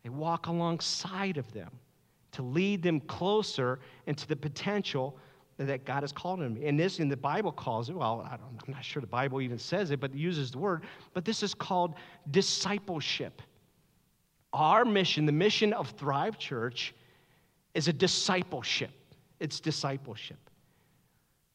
they 0.03 0.09
walk 0.09 0.47
alongside 0.47 1.35
of 1.35 1.51
them 1.51 1.71
to 2.31 2.41
lead 2.41 2.83
them 2.83 3.01
closer 3.01 3.79
into 4.05 4.27
the 4.27 4.35
potential 4.35 5.17
that 5.57 5.85
God 5.85 6.03
has 6.03 6.11
called 6.11 6.39
me, 6.39 6.67
And 6.67 6.77
this 6.77 6.99
in 6.99 7.07
the 7.07 7.15
Bible 7.15 7.51
calls 7.51 7.89
it, 7.89 7.95
well, 7.95 8.27
I 8.29 8.35
am 8.35 8.41
not 8.67 8.83
sure 8.83 8.99
the 8.99 9.07
Bible 9.07 9.41
even 9.41 9.57
says 9.57 9.91
it, 9.91 9.99
but 10.01 10.11
it 10.11 10.17
uses 10.17 10.51
the 10.51 10.57
word, 10.57 10.83
but 11.13 11.23
this 11.23 11.43
is 11.43 11.53
called 11.53 11.93
discipleship. 12.31 13.41
Our 14.51 14.83
mission, 14.83 15.25
the 15.25 15.31
mission 15.31 15.71
of 15.73 15.89
Thrive 15.91 16.37
Church, 16.37 16.93
is 17.73 17.87
a 17.87 17.93
discipleship. 17.93 18.91
It's 19.39 19.59
discipleship. 19.59 20.37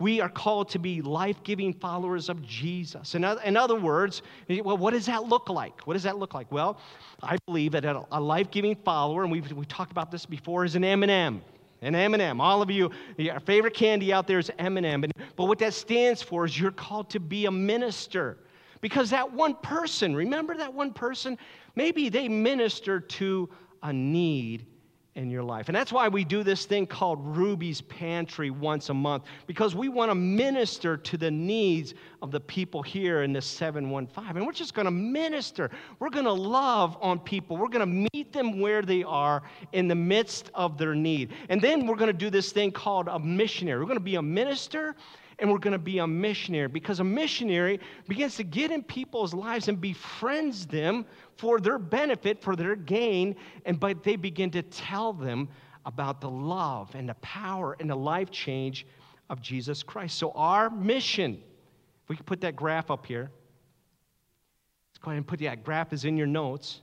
We 0.00 0.22
are 0.22 0.30
called 0.30 0.70
to 0.70 0.78
be 0.78 1.02
life 1.02 1.42
giving 1.42 1.74
followers 1.74 2.30
of 2.30 2.40
Jesus. 2.40 3.14
In 3.14 3.22
other, 3.22 3.42
in 3.42 3.54
other 3.54 3.78
words, 3.78 4.22
well, 4.48 4.78
what 4.78 4.94
does 4.94 5.04
that 5.06 5.24
look 5.24 5.50
like? 5.50 5.86
What 5.86 5.92
does 5.92 6.04
that 6.04 6.16
look 6.16 6.32
like? 6.32 6.50
Well, 6.50 6.78
I 7.22 7.36
believe 7.44 7.72
that 7.72 7.84
a 7.84 8.20
life 8.20 8.50
giving 8.50 8.76
follower, 8.76 9.24
and 9.24 9.30
we've, 9.30 9.52
we've 9.52 9.68
talked 9.68 9.92
about 9.92 10.10
this 10.10 10.24
before, 10.24 10.64
is 10.64 10.74
an 10.74 10.84
M&M 10.84 11.42
M&M. 11.82 12.40
All 12.40 12.62
of 12.62 12.70
you, 12.70 12.90
your 13.16 13.40
favorite 13.40 13.74
candy 13.74 14.12
out 14.12 14.26
there 14.26 14.38
is 14.38 14.50
M&M. 14.58 15.04
But 15.36 15.44
what 15.44 15.58
that 15.60 15.74
stands 15.74 16.22
for 16.22 16.44
is 16.44 16.58
you're 16.58 16.70
called 16.70 17.10
to 17.10 17.20
be 17.20 17.46
a 17.46 17.50
minister. 17.50 18.38
Because 18.80 19.10
that 19.10 19.30
one 19.32 19.54
person, 19.56 20.14
remember 20.14 20.56
that 20.56 20.72
one 20.72 20.92
person? 20.92 21.38
Maybe 21.74 22.08
they 22.08 22.28
minister 22.28 23.00
to 23.00 23.48
a 23.82 23.92
need 23.92 24.66
in 25.20 25.30
your 25.30 25.42
life. 25.42 25.68
And 25.68 25.76
that's 25.76 25.92
why 25.92 26.08
we 26.08 26.24
do 26.24 26.42
this 26.42 26.64
thing 26.64 26.86
called 26.86 27.18
Ruby's 27.36 27.82
Pantry 27.82 28.50
once 28.50 28.88
a 28.88 28.94
month, 28.94 29.24
because 29.46 29.74
we 29.74 29.90
want 29.90 30.10
to 30.10 30.14
minister 30.14 30.96
to 30.96 31.16
the 31.18 31.30
needs 31.30 31.92
of 32.22 32.30
the 32.30 32.40
people 32.40 32.82
here 32.82 33.22
in 33.22 33.34
the 33.34 33.42
715. 33.42 34.36
And 34.36 34.46
we're 34.46 34.52
just 34.52 34.72
going 34.72 34.86
to 34.86 34.90
minister. 34.90 35.70
We're 35.98 36.08
going 36.08 36.24
to 36.24 36.32
love 36.32 36.96
on 37.02 37.18
people. 37.18 37.58
We're 37.58 37.68
going 37.68 37.86
to 37.86 38.08
meet 38.14 38.32
them 38.32 38.60
where 38.60 38.80
they 38.80 39.02
are 39.02 39.42
in 39.72 39.88
the 39.88 39.94
midst 39.94 40.50
of 40.54 40.78
their 40.78 40.94
need. 40.94 41.32
And 41.50 41.60
then 41.60 41.86
we're 41.86 41.96
going 41.96 42.12
to 42.12 42.14
do 42.14 42.30
this 42.30 42.50
thing 42.50 42.72
called 42.72 43.08
a 43.08 43.18
missionary. 43.18 43.78
We're 43.78 43.86
going 43.86 43.98
to 43.98 44.00
be 44.00 44.14
a 44.14 44.22
minister 44.22 44.96
and 45.40 45.50
we're 45.50 45.58
going 45.58 45.72
to 45.72 45.78
be 45.78 45.98
a 45.98 46.06
missionary 46.06 46.68
because 46.68 47.00
a 47.00 47.04
missionary 47.04 47.80
begins 48.06 48.36
to 48.36 48.44
get 48.44 48.70
in 48.70 48.82
people's 48.82 49.32
lives 49.32 49.68
and 49.68 49.80
befriends 49.80 50.66
them 50.66 51.06
for 51.40 51.58
their 51.58 51.78
benefit, 51.78 52.42
for 52.42 52.54
their 52.54 52.76
gain, 52.76 53.34
and 53.64 53.80
but 53.80 54.02
they 54.02 54.16
begin 54.16 54.50
to 54.50 54.62
tell 54.62 55.14
them 55.14 55.48
about 55.86 56.20
the 56.20 56.28
love 56.28 56.94
and 56.94 57.08
the 57.08 57.14
power 57.14 57.76
and 57.80 57.88
the 57.88 57.96
life 57.96 58.30
change 58.30 58.86
of 59.30 59.40
Jesus 59.40 59.82
Christ. 59.82 60.18
So 60.18 60.32
our 60.32 60.68
mission, 60.68 61.42
if 62.02 62.08
we 62.10 62.16
can 62.16 62.26
put 62.26 62.42
that 62.42 62.56
graph 62.56 62.90
up 62.90 63.06
here, 63.06 63.30
let's 64.90 64.98
go 65.00 65.10
ahead 65.10 65.16
and 65.16 65.26
put 65.26 65.40
that 65.40 65.64
graph 65.64 65.94
is 65.94 66.04
in 66.04 66.18
your 66.18 66.26
notes. 66.26 66.82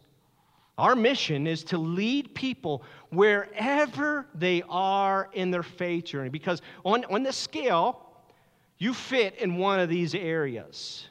Our 0.79 0.95
mission 0.95 1.45
is 1.45 1.63
to 1.65 1.77
lead 1.77 2.33
people 2.33 2.83
wherever 3.09 4.25
they 4.33 4.63
are 4.67 5.29
in 5.33 5.51
their 5.51 5.63
faith 5.63 6.05
journey. 6.05 6.29
Because 6.29 6.63
on, 6.83 7.05
on 7.05 7.21
the 7.21 7.33
scale, 7.33 8.07
you 8.79 8.93
fit 8.93 9.35
in 9.35 9.57
one 9.57 9.79
of 9.79 9.89
these 9.89 10.15
areas, 10.15 11.07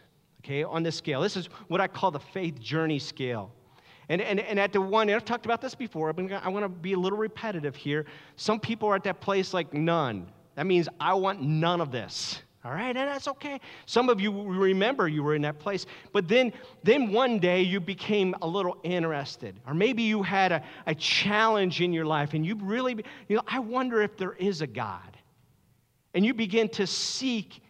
okay, 0.46 0.62
on 0.62 0.82
this 0.82 0.96
scale. 0.96 1.20
This 1.20 1.36
is 1.36 1.48
what 1.68 1.80
I 1.80 1.88
call 1.88 2.10
the 2.10 2.20
faith 2.20 2.60
journey 2.60 2.98
scale. 2.98 3.50
And, 4.08 4.20
and, 4.20 4.38
and 4.38 4.60
at 4.60 4.72
the 4.72 4.80
one, 4.80 5.10
I've 5.10 5.24
talked 5.24 5.46
about 5.46 5.60
this 5.60 5.74
before, 5.74 6.12
but 6.12 6.30
I 6.32 6.48
want 6.48 6.64
to 6.64 6.68
be 6.68 6.92
a 6.92 6.98
little 6.98 7.18
repetitive 7.18 7.74
here. 7.74 8.06
Some 8.36 8.60
people 8.60 8.88
are 8.88 8.94
at 8.94 9.04
that 9.04 9.20
place 9.20 9.52
like 9.52 9.74
none. 9.74 10.30
That 10.54 10.66
means 10.66 10.88
I 11.00 11.14
want 11.14 11.42
none 11.42 11.80
of 11.80 11.90
this. 11.90 12.40
All 12.64 12.72
right, 12.72 12.96
and 12.96 13.08
that's 13.08 13.28
okay. 13.28 13.60
Some 13.86 14.08
of 14.08 14.20
you 14.20 14.42
remember 14.42 15.06
you 15.06 15.22
were 15.22 15.36
in 15.36 15.42
that 15.42 15.60
place, 15.60 15.86
but 16.12 16.26
then, 16.26 16.52
then 16.82 17.12
one 17.12 17.38
day 17.38 17.62
you 17.62 17.78
became 17.78 18.34
a 18.42 18.46
little 18.46 18.78
interested, 18.82 19.54
or 19.68 19.74
maybe 19.74 20.02
you 20.02 20.20
had 20.20 20.50
a, 20.50 20.62
a 20.86 20.94
challenge 20.94 21.80
in 21.80 21.92
your 21.92 22.06
life, 22.06 22.34
and 22.34 22.44
you 22.44 22.56
really, 22.56 22.96
you 23.28 23.36
know, 23.36 23.42
I 23.46 23.60
wonder 23.60 24.02
if 24.02 24.16
there 24.16 24.32
is 24.32 24.62
a 24.62 24.66
God 24.66 25.16
and 26.16 26.24
you 26.24 26.32
begin 26.32 26.66
to 26.70 26.86
seek 26.86 27.60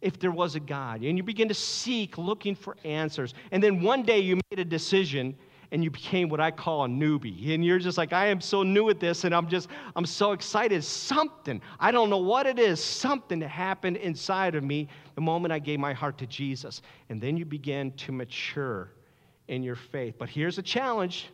if 0.00 0.18
there 0.18 0.30
was 0.30 0.54
a 0.54 0.60
God. 0.60 1.02
And 1.02 1.16
you 1.16 1.22
begin 1.22 1.48
to 1.48 1.54
seek, 1.54 2.18
looking 2.18 2.54
for 2.54 2.76
answers. 2.84 3.34
And 3.50 3.62
then 3.62 3.82
one 3.82 4.02
day 4.02 4.20
you 4.20 4.40
made 4.50 4.58
a 4.60 4.64
decision 4.64 5.36
and 5.70 5.84
you 5.84 5.90
became 5.90 6.28
what 6.28 6.40
I 6.40 6.50
call 6.50 6.84
a 6.84 6.88
newbie. 6.88 7.54
And 7.54 7.64
you're 7.64 7.78
just 7.78 7.98
like, 7.98 8.12
I 8.12 8.26
am 8.28 8.40
so 8.40 8.62
new 8.62 8.88
at 8.88 9.00
this 9.00 9.24
and 9.24 9.34
I'm 9.34 9.48
just, 9.48 9.68
I'm 9.96 10.06
so 10.06 10.32
excited. 10.32 10.82
Something, 10.82 11.60
I 11.78 11.90
don't 11.90 12.08
know 12.08 12.18
what 12.18 12.46
it 12.46 12.58
is, 12.58 12.82
something 12.82 13.40
happened 13.40 13.98
inside 13.98 14.54
of 14.54 14.64
me 14.64 14.88
the 15.14 15.20
moment 15.20 15.52
I 15.52 15.58
gave 15.58 15.78
my 15.78 15.92
heart 15.92 16.16
to 16.18 16.26
Jesus. 16.26 16.80
And 17.10 17.20
then 17.20 17.36
you 17.36 17.44
begin 17.44 17.92
to 17.92 18.12
mature 18.12 18.92
in 19.48 19.62
your 19.62 19.76
faith. 19.76 20.14
But 20.18 20.28
here's 20.28 20.58
a 20.58 20.62
challenge 20.62 21.26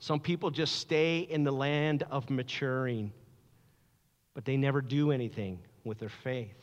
some 0.00 0.20
people 0.20 0.50
just 0.50 0.76
stay 0.76 1.20
in 1.20 1.42
the 1.42 1.50
land 1.50 2.04
of 2.10 2.30
maturing 2.30 3.12
but 4.38 4.44
they 4.44 4.56
never 4.56 4.80
do 4.80 5.10
anything 5.10 5.58
with 5.82 5.98
their 5.98 6.08
faith. 6.08 6.54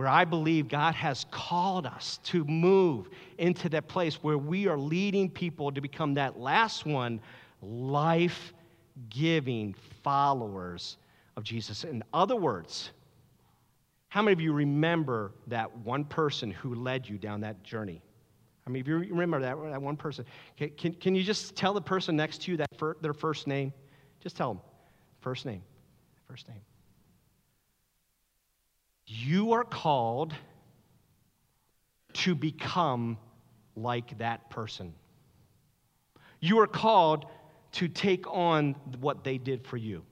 Where 0.00 0.08
I 0.08 0.24
believe 0.24 0.66
God 0.66 0.94
has 0.94 1.26
called 1.30 1.84
us 1.84 2.20
to 2.24 2.42
move 2.46 3.10
into 3.36 3.68
that 3.68 3.86
place 3.86 4.14
where 4.22 4.38
we 4.38 4.66
are 4.66 4.78
leading 4.78 5.28
people 5.28 5.70
to 5.70 5.82
become 5.82 6.14
that 6.14 6.40
last 6.40 6.86
one, 6.86 7.20
life 7.60 8.54
giving 9.10 9.74
followers 10.02 10.96
of 11.36 11.44
Jesus. 11.44 11.84
In 11.84 12.02
other 12.14 12.34
words, 12.34 12.92
how 14.08 14.22
many 14.22 14.32
of 14.32 14.40
you 14.40 14.54
remember 14.54 15.32
that 15.48 15.76
one 15.80 16.06
person 16.06 16.50
who 16.50 16.74
led 16.74 17.06
you 17.06 17.18
down 17.18 17.42
that 17.42 17.62
journey? 17.62 18.00
I 18.66 18.70
mean, 18.70 18.80
if 18.80 18.88
you 18.88 18.96
remember 18.96 19.42
that, 19.42 19.54
that 19.70 19.82
one 19.82 19.98
person, 19.98 20.24
can, 20.56 20.70
can, 20.70 20.94
can 20.94 21.14
you 21.14 21.22
just 21.22 21.54
tell 21.56 21.74
the 21.74 21.82
person 21.82 22.16
next 22.16 22.40
to 22.44 22.52
you 22.52 22.56
that 22.56 22.74
fir- 22.78 22.96
their 23.02 23.12
first 23.12 23.46
name? 23.46 23.70
Just 24.22 24.34
tell 24.34 24.54
them, 24.54 24.62
first 25.20 25.44
name 25.44 25.60
first 26.30 26.48
name. 26.48 26.60
You 29.12 29.54
are 29.54 29.64
called 29.64 30.32
to 32.12 32.36
become 32.36 33.18
like 33.74 34.16
that 34.18 34.48
person. 34.50 34.94
You 36.38 36.60
are 36.60 36.68
called 36.68 37.26
to 37.72 37.88
take 37.88 38.24
on 38.28 38.76
what 39.00 39.24
they 39.24 39.36
did 39.36 39.66
for 39.66 39.76
you. 39.76 40.04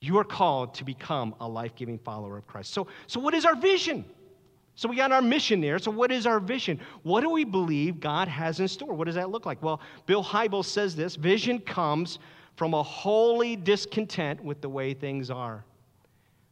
You 0.00 0.16
are 0.16 0.24
called 0.24 0.72
to 0.76 0.84
become 0.84 1.34
a 1.38 1.46
life 1.46 1.74
giving 1.76 1.98
follower 1.98 2.38
of 2.38 2.46
Christ. 2.46 2.72
So, 2.72 2.86
so, 3.06 3.20
what 3.20 3.34
is 3.34 3.44
our 3.44 3.56
vision? 3.56 4.06
So, 4.74 4.88
we 4.88 4.96
got 4.96 5.12
our 5.12 5.20
mission 5.20 5.60
there. 5.60 5.78
So, 5.78 5.90
what 5.90 6.10
is 6.10 6.26
our 6.26 6.40
vision? 6.40 6.80
What 7.02 7.20
do 7.20 7.28
we 7.28 7.44
believe 7.44 8.00
God 8.00 8.26
has 8.26 8.60
in 8.60 8.68
store? 8.68 8.94
What 8.94 9.04
does 9.04 9.16
that 9.16 9.28
look 9.28 9.44
like? 9.44 9.62
Well, 9.62 9.82
Bill 10.06 10.24
Hybels 10.24 10.64
says 10.64 10.96
this 10.96 11.14
vision 11.14 11.58
comes 11.58 12.20
from 12.56 12.72
a 12.72 12.82
holy 12.82 13.54
discontent 13.54 14.42
with 14.42 14.62
the 14.62 14.68
way 14.70 14.94
things 14.94 15.28
are. 15.28 15.62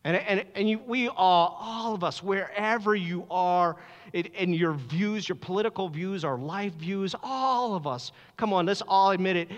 And, 0.08 0.16
and, 0.16 0.44
and 0.54 0.70
you, 0.70 0.80
we 0.86 1.08
all, 1.10 1.58
all 1.60 1.94
of 1.94 2.02
us, 2.02 2.22
wherever 2.22 2.94
you 2.94 3.26
are, 3.30 3.76
in 4.14 4.54
your 4.54 4.72
views, 4.72 5.28
your 5.28 5.36
political 5.36 5.90
views, 5.90 6.24
our 6.24 6.38
life 6.38 6.72
views, 6.76 7.14
all 7.22 7.74
of 7.74 7.86
us, 7.86 8.12
come 8.38 8.54
on, 8.54 8.64
let's 8.64 8.80
all 8.88 9.10
admit 9.10 9.36
it. 9.36 9.50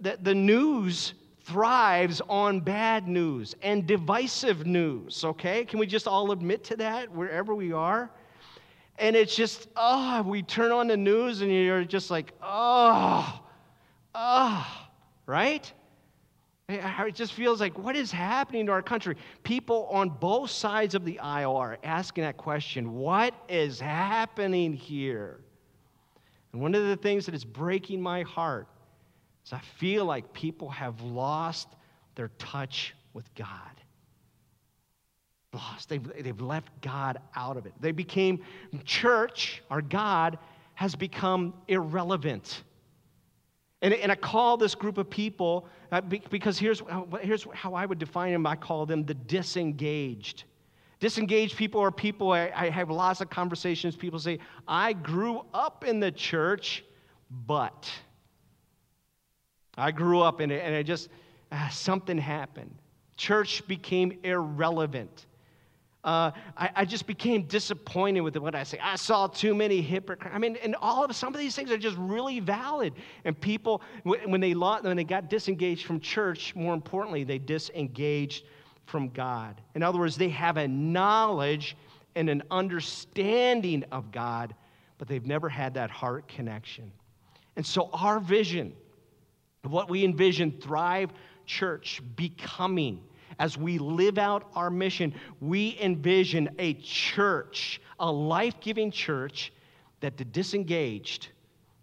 The, 0.00 0.16
the 0.22 0.36
news 0.36 1.14
thrives 1.42 2.22
on 2.28 2.60
bad 2.60 3.08
news 3.08 3.56
and 3.60 3.88
divisive 3.88 4.68
news, 4.68 5.24
okay? 5.24 5.64
Can 5.64 5.80
we 5.80 5.86
just 5.88 6.06
all 6.06 6.30
admit 6.30 6.62
to 6.64 6.76
that 6.76 7.10
wherever 7.10 7.52
we 7.52 7.72
are? 7.72 8.08
And 9.00 9.16
it's 9.16 9.34
just, 9.34 9.66
oh, 9.76 10.22
we 10.22 10.42
turn 10.44 10.70
on 10.70 10.86
the 10.86 10.96
news 10.96 11.40
and 11.40 11.50
you're 11.50 11.82
just 11.82 12.08
like, 12.08 12.34
oh, 12.40 13.40
oh, 14.14 14.88
right? 15.26 15.72
It 16.68 17.14
just 17.14 17.32
feels 17.32 17.60
like, 17.60 17.78
what 17.78 17.96
is 17.96 18.12
happening 18.12 18.66
to 18.66 18.72
our 18.72 18.82
country? 18.82 19.16
People 19.42 19.88
on 19.90 20.10
both 20.10 20.50
sides 20.50 20.94
of 20.94 21.04
the 21.06 21.18
aisle 21.18 21.56
are 21.56 21.78
asking 21.82 22.24
that 22.24 22.36
question 22.36 22.92
what 22.94 23.32
is 23.48 23.80
happening 23.80 24.74
here? 24.74 25.40
And 26.52 26.60
one 26.60 26.74
of 26.74 26.86
the 26.86 26.96
things 26.96 27.24
that 27.24 27.34
is 27.34 27.44
breaking 27.44 28.02
my 28.02 28.22
heart 28.22 28.68
is 29.46 29.52
I 29.54 29.60
feel 29.60 30.04
like 30.04 30.30
people 30.34 30.68
have 30.68 31.00
lost 31.00 31.68
their 32.16 32.28
touch 32.38 32.94
with 33.14 33.34
God. 33.34 33.48
Lost. 35.54 35.88
They've, 35.88 36.22
they've 36.22 36.40
left 36.40 36.68
God 36.82 37.18
out 37.34 37.56
of 37.56 37.64
it. 37.64 37.72
They 37.80 37.92
became, 37.92 38.40
church, 38.84 39.62
our 39.70 39.80
God, 39.80 40.38
has 40.74 40.94
become 40.94 41.54
irrelevant. 41.66 42.62
And, 43.80 43.94
and 43.94 44.10
I 44.10 44.16
call 44.16 44.56
this 44.56 44.74
group 44.74 44.98
of 44.98 45.08
people, 45.08 45.68
uh, 45.92 46.00
because 46.00 46.58
here's, 46.58 46.82
here's 47.20 47.46
how 47.54 47.74
I 47.74 47.86
would 47.86 47.98
define 47.98 48.32
them 48.32 48.46
I 48.46 48.56
call 48.56 48.86
them 48.86 49.04
the 49.04 49.14
disengaged. 49.14 50.44
Disengaged 50.98 51.56
people 51.56 51.80
are 51.80 51.92
people, 51.92 52.32
I, 52.32 52.50
I 52.54 52.70
have 52.70 52.90
lots 52.90 53.20
of 53.20 53.30
conversations. 53.30 53.94
People 53.94 54.18
say, 54.18 54.40
I 54.66 54.94
grew 54.94 55.44
up 55.54 55.84
in 55.84 56.00
the 56.00 56.10
church, 56.10 56.84
but 57.46 57.88
I 59.76 59.92
grew 59.92 60.22
up 60.22 60.40
in 60.40 60.50
it 60.50 60.60
and 60.64 60.74
it 60.74 60.84
just, 60.84 61.08
uh, 61.52 61.68
something 61.68 62.18
happened. 62.18 62.74
Church 63.16 63.66
became 63.68 64.18
irrelevant 64.24 65.26
uh, 66.08 66.30
I, 66.56 66.70
I, 66.74 66.84
just 66.86 67.06
became 67.06 67.42
disappointed 67.42 68.22
with 68.22 68.34
what 68.38 68.54
I 68.54 68.62
say. 68.62 68.78
I 68.82 68.96
saw 68.96 69.26
too 69.26 69.54
many 69.54 69.82
hypocrites. 69.82 70.34
I 70.34 70.38
mean, 70.38 70.56
and 70.62 70.74
all 70.80 71.04
of 71.04 71.14
some 71.14 71.34
of 71.34 71.38
these 71.38 71.54
things 71.54 71.70
are 71.70 71.76
just 71.76 71.98
really 71.98 72.40
valid. 72.40 72.94
And 73.26 73.38
people, 73.38 73.82
when 74.04 74.40
they 74.40 74.54
when 74.54 74.96
they 74.96 75.04
got 75.04 75.28
disengaged 75.28 75.84
from 75.84 76.00
church, 76.00 76.56
more 76.56 76.72
importantly, 76.72 77.24
they 77.24 77.36
disengaged 77.36 78.46
from 78.86 79.10
God. 79.10 79.60
In 79.74 79.82
other 79.82 79.98
words, 79.98 80.16
they 80.16 80.30
have 80.30 80.56
a 80.56 80.66
knowledge 80.66 81.76
and 82.14 82.30
an 82.30 82.42
understanding 82.50 83.84
of 83.92 84.10
God, 84.10 84.54
but 84.96 85.08
they've 85.08 85.26
never 85.26 85.50
had 85.50 85.74
that 85.74 85.90
heart 85.90 86.26
connection. 86.26 86.90
And 87.56 87.66
so, 87.66 87.90
our 87.92 88.18
vision 88.18 88.72
what 89.62 89.90
we 89.90 90.06
envision 90.06 90.52
Thrive 90.52 91.10
Church 91.44 92.00
becoming 92.16 93.02
as 93.38 93.56
we 93.56 93.78
live 93.78 94.18
out 94.18 94.50
our 94.54 94.70
mission, 94.70 95.14
we 95.40 95.78
envision 95.80 96.48
a 96.58 96.74
church, 96.74 97.80
a 98.00 98.10
life 98.10 98.58
giving 98.60 98.90
church 98.90 99.52
that 100.00 100.16
the 100.16 100.24
disengaged, 100.24 101.28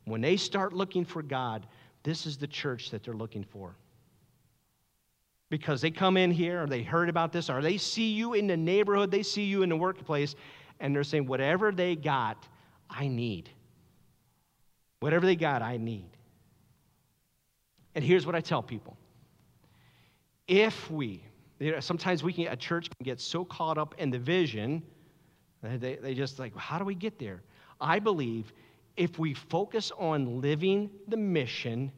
when 0.06 0.22
they 0.22 0.38
start 0.38 0.74
looking 0.74 1.06
for 1.06 1.22
God, 1.22 1.66
this 2.04 2.26
is 2.26 2.38
the 2.38 2.48
church 2.48 2.92
that 2.92 3.04
they're 3.04 3.14
looking 3.14 3.44
for. 3.44 3.76
Because 5.50 5.82
they 5.82 5.92
come 5.92 6.18
in 6.18 6.32
here, 6.32 6.64
or 6.64 6.68
they 6.68 6.84
heard 6.84 7.08
about 7.08 7.32
this, 7.32 7.50
or 7.50 7.62
they 7.62 7.78
see 7.78 8.12
you 8.12 8.34
in 8.34 8.48
the 8.48 8.58
neighborhood, 8.58 9.12
they 9.12 9.24
see 9.24 9.44
you 9.44 9.64
in 9.64 9.70
the 9.70 9.76
workplace, 9.76 10.36
and 10.80 10.96
they're 10.96 11.04
saying, 11.04 11.26
whatever 11.26 11.72
they 11.72 11.96
got, 11.96 12.48
I 12.90 13.08
need. 13.08 13.50
Whatever 15.00 15.26
they 15.26 15.36
got, 15.36 15.62
I 15.62 15.78
need. 15.78 16.10
And 17.94 18.04
here's 18.04 18.26
what 18.26 18.36
I 18.36 18.42
tell 18.42 18.62
people 18.62 18.98
if 20.48 20.92
we, 20.92 21.24
you 21.60 21.72
know, 21.72 21.80
sometimes 21.80 22.24
we 22.24 22.34
can, 22.34 22.48
a 22.48 22.56
church 22.56 22.90
can 22.90 23.04
get 23.04 23.20
so 23.20 23.46
caught 23.46 23.78
up 23.78 23.96
in 23.98 24.10
the 24.10 24.20
vision, 24.20 24.84
they, 25.62 25.96
they 25.96 26.14
just 26.14 26.38
like, 26.40 26.56
how 26.56 26.78
do 26.78 26.86
we 26.86 26.96
get 26.96 27.18
there? 27.18 27.42
I 27.80 28.00
believe 28.00 28.54
if 28.98 29.20
we 29.20 29.34
focus 29.34 29.92
on 29.98 30.42
living 30.42 30.90
the 31.08 31.18
mission, 31.18 31.92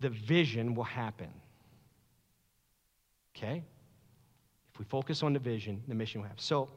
the 0.00 0.08
vision 0.08 0.74
will 0.74 0.84
happen. 0.84 1.28
Okay? 3.36 3.62
If 4.72 4.78
we 4.78 4.84
focus 4.84 5.22
on 5.22 5.32
the 5.32 5.38
vision, 5.38 5.82
the 5.86 5.94
mission 5.94 6.20
will 6.20 6.28
happen. 6.28 6.42
So, 6.42 6.68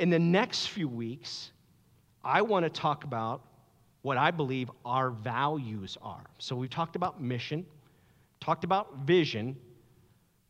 in 0.00 0.10
the 0.10 0.18
next 0.18 0.66
few 0.66 0.88
weeks, 0.88 1.52
I 2.24 2.42
want 2.42 2.64
to 2.64 2.70
talk 2.70 3.04
about 3.04 3.42
what 4.02 4.16
I 4.16 4.32
believe 4.32 4.70
our 4.84 5.10
values 5.10 5.96
are. 6.02 6.24
So, 6.38 6.56
we've 6.56 6.70
talked 6.70 6.96
about 6.96 7.22
mission, 7.22 7.64
talked 8.40 8.64
about 8.64 8.98
vision. 9.06 9.56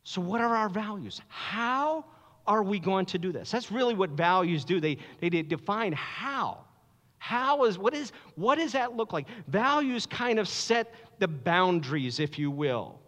So, 0.07 0.21
what 0.21 0.39
are 0.39 0.55
our 0.55 0.69
values? 0.69 1.19
How 1.27 2.05
are 2.45 2.61
we 2.61 2.79
going 2.79 3.07
to 3.07 3.17
do 3.17 3.31
this? 3.31 3.49
That's 3.49 3.71
really 3.71 3.95
what 3.95 4.11
values 4.11 4.63
do. 4.63 4.79
They, 4.79 4.97
they 5.19 5.29
define 5.29 5.93
how. 5.93 6.59
How 7.17 7.65
is, 7.65 7.79
what 7.79 7.95
is, 7.95 8.11
what 8.35 8.59
does 8.59 8.73
that 8.73 8.95
look 8.95 9.13
like? 9.13 9.27
Values 9.47 10.05
kind 10.05 10.37
of 10.37 10.47
set 10.47 10.93
the 11.17 11.27
boundaries, 11.27 12.19
if 12.19 12.37
you 12.37 12.51
will. 12.51 12.99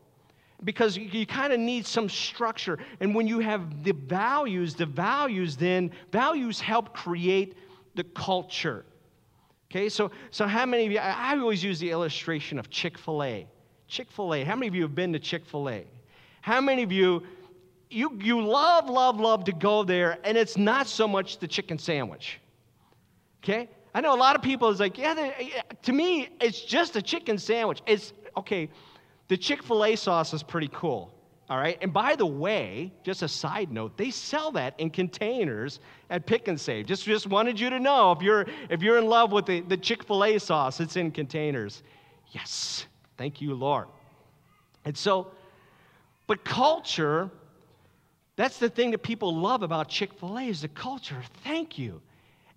Because 0.64 0.98
you, 0.98 1.04
you 1.04 1.28
kind 1.28 1.54
of 1.54 1.60
need 1.60 1.86
some 1.86 2.10
structure. 2.10 2.80
And 3.00 3.14
when 3.14 3.28
you 3.28 3.40
have 3.42 3.84
the 3.84 3.94
values, 3.94 4.74
the 4.74 4.88
values 4.88 5.56
then, 5.56 5.92
values 6.12 6.60
help 6.60 6.96
create 6.96 7.60
the 7.94 8.06
culture. 8.06 8.86
Okay, 9.70 9.88
so, 9.88 10.10
so 10.32 10.48
how 10.48 10.66
many 10.66 10.88
of 10.88 10.92
you, 10.92 10.98
I, 10.98 11.38
always 11.38 11.64
use 11.64 11.78
the 11.80 11.92
illustration 11.92 12.58
of 12.58 12.72
Chick 12.72 12.98
fil 12.98 13.22
A. 13.22 13.46
Chick 13.88 14.10
fil 14.10 14.34
A, 14.34 14.44
how 14.44 14.56
many 14.56 14.68
of 14.68 14.74
you 14.74 14.82
have 14.82 14.96
been 14.96 15.14
to 15.14 15.20
Chick 15.20 15.46
fil 15.46 15.70
A? 15.70 15.86
How 16.48 16.62
many 16.62 16.82
of 16.82 16.94
you, 16.94 17.24
you, 17.90 18.18
you 18.24 18.42
love, 18.42 18.90
love, 18.90 19.20
love 19.20 19.44
to 19.44 19.52
go 19.52 19.84
there, 19.84 20.18
and 20.24 20.38
it's 20.38 20.56
not 20.56 20.88
so 20.88 21.06
much 21.06 21.40
the 21.40 21.48
chicken 21.48 21.78
sandwich? 21.78 22.40
Okay? 23.44 23.68
I 23.94 24.00
know 24.00 24.16
a 24.16 24.16
lot 24.16 24.34
of 24.34 24.42
people 24.42 24.70
is 24.70 24.80
like, 24.80 24.98
yeah, 24.98 25.34
to 25.82 25.92
me, 25.92 26.30
it's 26.40 26.62
just 26.62 26.96
a 26.96 27.02
chicken 27.02 27.38
sandwich. 27.38 27.82
It's 27.86 28.14
okay. 28.38 28.70
The 29.28 29.36
Chick 29.36 29.62
fil 29.62 29.84
A 29.84 29.98
sauce 29.98 30.34
is 30.34 30.42
pretty 30.42 30.70
cool. 30.72 31.14
All 31.50 31.58
right. 31.58 31.78
And 31.82 31.92
by 31.92 32.16
the 32.16 32.26
way, 32.26 32.94
just 33.04 33.24
a 33.24 33.28
side 33.28 33.70
note, 33.70 33.98
they 33.98 34.10
sell 34.10 34.50
that 34.54 34.80
in 34.80 34.90
containers 34.90 35.82
at 36.10 36.26
Pick 36.26 36.48
and 36.48 36.58
Save. 36.58 36.86
Just, 36.86 37.04
just 37.04 37.28
wanted 37.28 37.60
you 37.60 37.70
to 37.70 37.80
know 37.80 38.14
if 38.14 38.22
you're 38.22 38.46
if 38.70 38.82
you're 38.82 39.00
in 39.00 39.08
love 39.08 39.34
with 39.34 39.48
the, 39.48 39.60
the 39.62 39.76
Chick-fil-A 39.76 40.40
sauce, 40.40 40.80
it's 40.80 40.96
in 40.96 41.12
containers. 41.12 41.84
Yes. 42.32 42.86
Thank 43.18 43.42
you, 43.42 43.54
Lord. 43.54 43.88
And 44.86 44.98
so, 44.98 45.32
but 46.28 46.44
culture, 46.44 47.32
that's 48.36 48.60
the 48.60 48.70
thing 48.70 48.92
that 48.92 49.00
people 49.00 49.36
love 49.36 49.64
about 49.64 49.88
Chick-fil-A 49.88 50.44
is 50.44 50.62
the 50.62 50.68
culture. 50.68 51.22
Thank 51.44 51.80
you. 51.80 52.02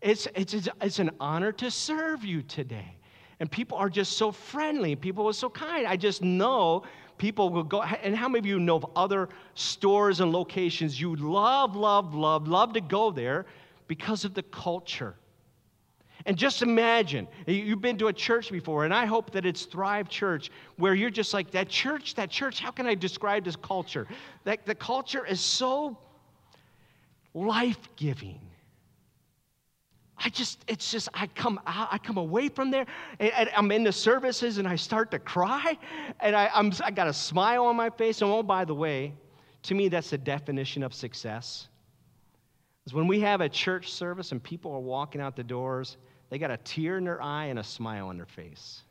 It's, 0.00 0.27
it's, 0.35 0.69
it's 0.81 0.99
an 0.99 1.11
honor 1.21 1.53
to 1.53 1.71
serve 1.71 2.25
you 2.25 2.43
today. 2.43 2.97
And 3.39 3.50
people 3.50 3.79
are 3.79 3.89
just 3.89 4.19
so 4.19 4.33
friendly. 4.33 4.97
People 4.97 5.27
are 5.29 5.33
so 5.33 5.49
kind. 5.49 5.87
I 5.87 5.97
just 5.97 6.23
know 6.23 6.83
people 7.17 7.49
will 7.49 7.62
go. 7.62 7.83
And 7.83 8.15
how 8.15 8.29
many 8.29 8.41
of 8.41 8.47
you 8.47 8.59
know 8.59 8.77
of 8.77 8.87
other 8.97 9.29
stores 9.55 10.21
and 10.21 10.33
locations 10.33 11.00
you 11.00 11.17
love, 11.17 11.77
love, 11.77 12.15
love, 12.15 12.49
love 12.49 12.75
to 12.75 12.81
go 12.81 13.11
there 13.11 13.47
because 13.89 14.25
of 14.25 14.35
the 14.35 14.43
culture? 14.43 15.15
And 16.27 16.37
just 16.37 16.62
imagine, 16.62 17.27
you've 17.47 17.81
been 17.81 17.99
to 17.99 18.09
a 18.09 18.12
church 18.12 18.50
before, 18.50 18.85
and 18.85 18.93
I 18.93 19.07
hope 19.07 19.31
that 19.33 19.47
it's 19.47 19.65
Thrive 19.65 20.09
Church, 20.09 20.50
where 20.77 20.95
you're 20.95 21.11
just 21.11 21.33
like, 21.33 21.50
that 21.53 21.69
church, 21.69 22.15
that 22.17 22.31
church, 22.31 22.61
how 22.61 22.71
can 22.71 22.87
I 22.87 22.95
describe 22.95 23.45
this 23.45 23.57
culture? 23.57 24.07
That 24.45 24.67
the 24.67 24.75
culture 24.75 25.27
is 25.27 25.41
so 25.41 25.99
life 27.33 27.89
giving. 27.97 28.41
I 30.23 30.29
just, 30.29 30.62
it's 30.69 30.91
just, 30.91 31.09
I 31.15 31.27
come 31.29 31.59
out, 31.67 31.89
I 31.91 31.97
come 31.97 32.19
away 32.19 32.50
from 32.50 32.71
there, 32.71 32.85
and, 33.19 33.33
and 33.33 33.50
I'm 33.57 33.73
in 33.73 33.85
the 33.85 33.93
services, 33.93 34.59
and 34.59 34.69
I 34.69 34.77
start 34.77 35.11
to 35.12 35.19
cry, 35.19 35.78
and 36.21 36.37
I, 36.37 36.50
I'm, 36.54 36.73
I 36.85 36.91
got 36.91 37.09
a 37.09 37.13
smile 37.15 37.65
on 37.65 37.76
my 37.76 37.89
face. 37.89 38.21
And 38.21 38.30
oh, 38.30 38.43
by 38.43 38.67
the 38.67 38.75
way, 38.75 39.15
to 39.63 39.75
me, 39.75 39.89
that's 39.89 40.11
the 40.11 40.19
definition 40.19 40.83
of 40.83 40.93
success. 40.93 41.69
Is 42.87 42.93
when 42.93 43.06
we 43.06 43.21
have 43.21 43.41
a 43.41 43.49
church 43.49 43.93
service 43.93 44.33
and 44.33 44.43
people 44.43 44.73
are 44.73 44.80
walking 44.80 45.21
out 45.21 45.37
the 45.37 45.45
doors, 45.45 45.97
they 46.30 46.38
got 46.38 46.50
a 46.50 46.56
tear 46.58 46.99
in 46.99 47.04
their 47.04 47.23
eye 47.23 47.47
and 47.47 47.58
a 47.58 47.64
smile 47.64 48.08
on 48.08 48.16
their 48.16 48.26
face. 48.26 48.82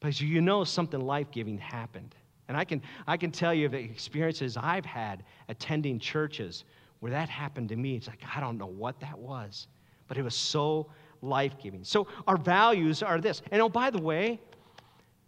Because 0.00 0.20
you 0.20 0.40
know 0.40 0.64
something 0.64 1.00
life 1.00 1.30
giving 1.30 1.56
happened. 1.56 2.14
And 2.48 2.56
I 2.56 2.64
can, 2.64 2.82
I 3.06 3.16
can 3.16 3.30
tell 3.30 3.54
you 3.54 3.68
the 3.68 3.78
experiences 3.78 4.56
I've 4.56 4.84
had 4.84 5.24
attending 5.48 5.98
churches 5.98 6.64
where 7.00 7.12
that 7.12 7.28
happened 7.28 7.68
to 7.70 7.76
me. 7.76 7.96
It's 7.96 8.08
like, 8.08 8.22
I 8.36 8.40
don't 8.40 8.58
know 8.58 8.66
what 8.66 9.00
that 9.00 9.18
was 9.18 9.68
but 10.12 10.18
it 10.18 10.22
was 10.24 10.34
so 10.34 10.88
life 11.22 11.54
giving. 11.58 11.82
So, 11.84 12.06
our 12.26 12.36
values 12.36 13.02
are 13.02 13.18
this. 13.18 13.40
And 13.50 13.62
oh, 13.62 13.68
by 13.70 13.88
the 13.88 13.98
way, 13.98 14.38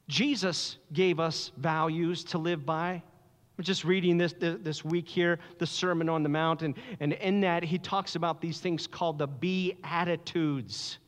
Jesus 0.08 0.76
gave 0.92 1.18
us 1.18 1.52
values 1.56 2.22
to 2.24 2.36
live 2.36 2.66
by. 2.66 3.02
We're 3.56 3.64
just 3.64 3.84
reading 3.84 4.18
this, 4.18 4.34
this 4.38 4.84
week 4.84 5.08
here, 5.08 5.38
the 5.56 5.66
Sermon 5.66 6.10
on 6.10 6.22
the 6.22 6.28
Mount, 6.28 6.60
and, 6.60 6.74
and 7.00 7.14
in 7.14 7.40
that 7.40 7.62
he 7.62 7.78
talks 7.78 8.14
about 8.14 8.42
these 8.42 8.60
things 8.60 8.86
called 8.86 9.16
the 9.16 9.26
Beatitudes. 9.26 10.98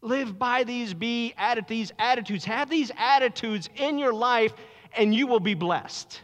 Live 0.00 0.38
by 0.38 0.64
these 0.64 0.94
be 0.94 1.34
these 1.66 1.92
attitudes. 1.98 2.44
Have 2.44 2.70
these 2.70 2.92
attitudes 2.96 3.68
in 3.76 3.98
your 3.98 4.12
life, 4.12 4.54
and 4.96 5.14
you 5.14 5.26
will 5.26 5.40
be 5.40 5.54
blessed. 5.54 6.20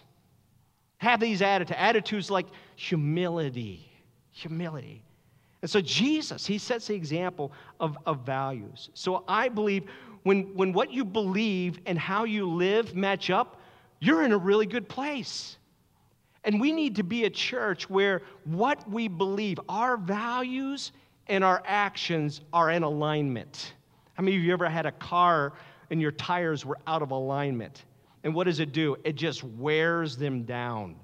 Have 0.98 1.20
these 1.20 1.42
attitudes, 1.42 1.78
attitudes 1.78 2.30
like 2.30 2.46
humility, 2.76 3.90
humility. 4.30 5.02
And 5.62 5.70
so 5.70 5.80
Jesus, 5.80 6.46
he 6.46 6.58
sets 6.58 6.86
the 6.86 6.94
example 6.94 7.52
of, 7.80 7.96
of 8.06 8.20
values. 8.20 8.90
So 8.94 9.24
I 9.26 9.48
believe 9.48 9.84
when, 10.22 10.54
when 10.54 10.72
what 10.72 10.92
you 10.92 11.04
believe 11.04 11.78
and 11.86 11.98
how 11.98 12.24
you 12.24 12.46
live 12.48 12.94
match 12.94 13.30
up, 13.30 13.60
you're 14.00 14.24
in 14.24 14.32
a 14.32 14.38
really 14.38 14.66
good 14.66 14.88
place. 14.88 15.58
And 16.44 16.60
we 16.60 16.72
need 16.72 16.96
to 16.96 17.02
be 17.02 17.24
a 17.24 17.30
church 17.30 17.88
where 17.88 18.22
what 18.44 18.88
we 18.90 19.08
believe, 19.08 19.58
our 19.68 19.96
values 19.96 20.92
and 21.28 21.42
our 21.44 21.62
actions 21.66 22.40
are 22.52 22.70
in 22.70 22.82
alignment. 22.82 23.74
How 24.14 24.22
many 24.22 24.36
of 24.36 24.42
you 24.42 24.52
ever 24.52 24.68
had 24.68 24.86
a 24.86 24.92
car 24.92 25.54
and 25.90 26.00
your 26.00 26.12
tires 26.12 26.64
were 26.64 26.78
out 26.86 27.02
of 27.02 27.10
alignment? 27.10 27.84
And 28.22 28.34
what 28.34 28.44
does 28.44 28.60
it 28.60 28.72
do? 28.72 28.96
It 29.04 29.16
just 29.16 29.44
wears 29.44 30.16
them 30.16 30.44
down. 30.44 30.96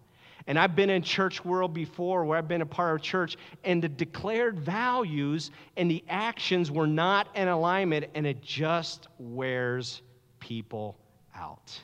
And 0.46 0.58
I've 0.58 0.74
been 0.74 0.90
in 0.90 1.02
church 1.02 1.44
world 1.44 1.74
before 1.74 2.24
where 2.24 2.38
I've 2.38 2.48
been 2.48 2.62
a 2.62 2.66
part 2.66 2.94
of 2.94 3.02
church, 3.02 3.36
and 3.62 3.82
the 3.82 3.88
declared 3.88 4.58
values 4.58 5.50
and 5.76 5.90
the 5.90 6.02
actions 6.08 6.70
were 6.70 6.86
not 6.86 7.28
in 7.36 7.48
alignment, 7.48 8.06
and 8.14 8.26
it 8.26 8.42
just 8.42 9.08
wears 9.18 10.02
people 10.40 10.96
out. 11.36 11.78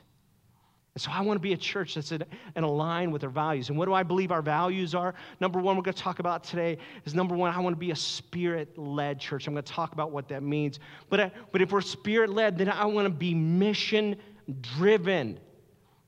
And 0.96 1.02
so 1.02 1.10
I 1.12 1.20
want 1.20 1.36
to 1.36 1.42
be 1.42 1.52
a 1.52 1.58
church 1.58 1.94
that's 1.94 2.10
in, 2.10 2.24
in 2.56 3.10
with 3.10 3.22
our 3.22 3.28
values. 3.28 3.68
And 3.68 3.76
what 3.76 3.84
do 3.84 3.92
I 3.92 4.02
believe 4.02 4.32
our 4.32 4.40
values 4.40 4.94
are? 4.94 5.14
Number 5.40 5.60
one, 5.60 5.76
we're 5.76 5.82
going 5.82 5.92
to 5.92 6.02
talk 6.02 6.20
about 6.20 6.42
today 6.42 6.78
is 7.04 7.14
number 7.14 7.34
one, 7.36 7.52
I 7.52 7.60
want 7.60 7.76
to 7.76 7.78
be 7.78 7.90
a 7.90 7.96
spirit 7.96 8.78
led 8.78 9.20
church. 9.20 9.46
I'm 9.46 9.52
going 9.52 9.62
to 9.62 9.70
talk 9.70 9.92
about 9.92 10.10
what 10.10 10.26
that 10.28 10.42
means. 10.42 10.80
But, 11.10 11.20
uh, 11.20 11.30
but 11.52 11.60
if 11.60 11.70
we're 11.70 11.82
spirit 11.82 12.30
led, 12.30 12.56
then 12.56 12.70
I 12.70 12.86
want 12.86 13.04
to 13.04 13.10
be 13.10 13.34
mission 13.34 14.16
driven. 14.62 15.38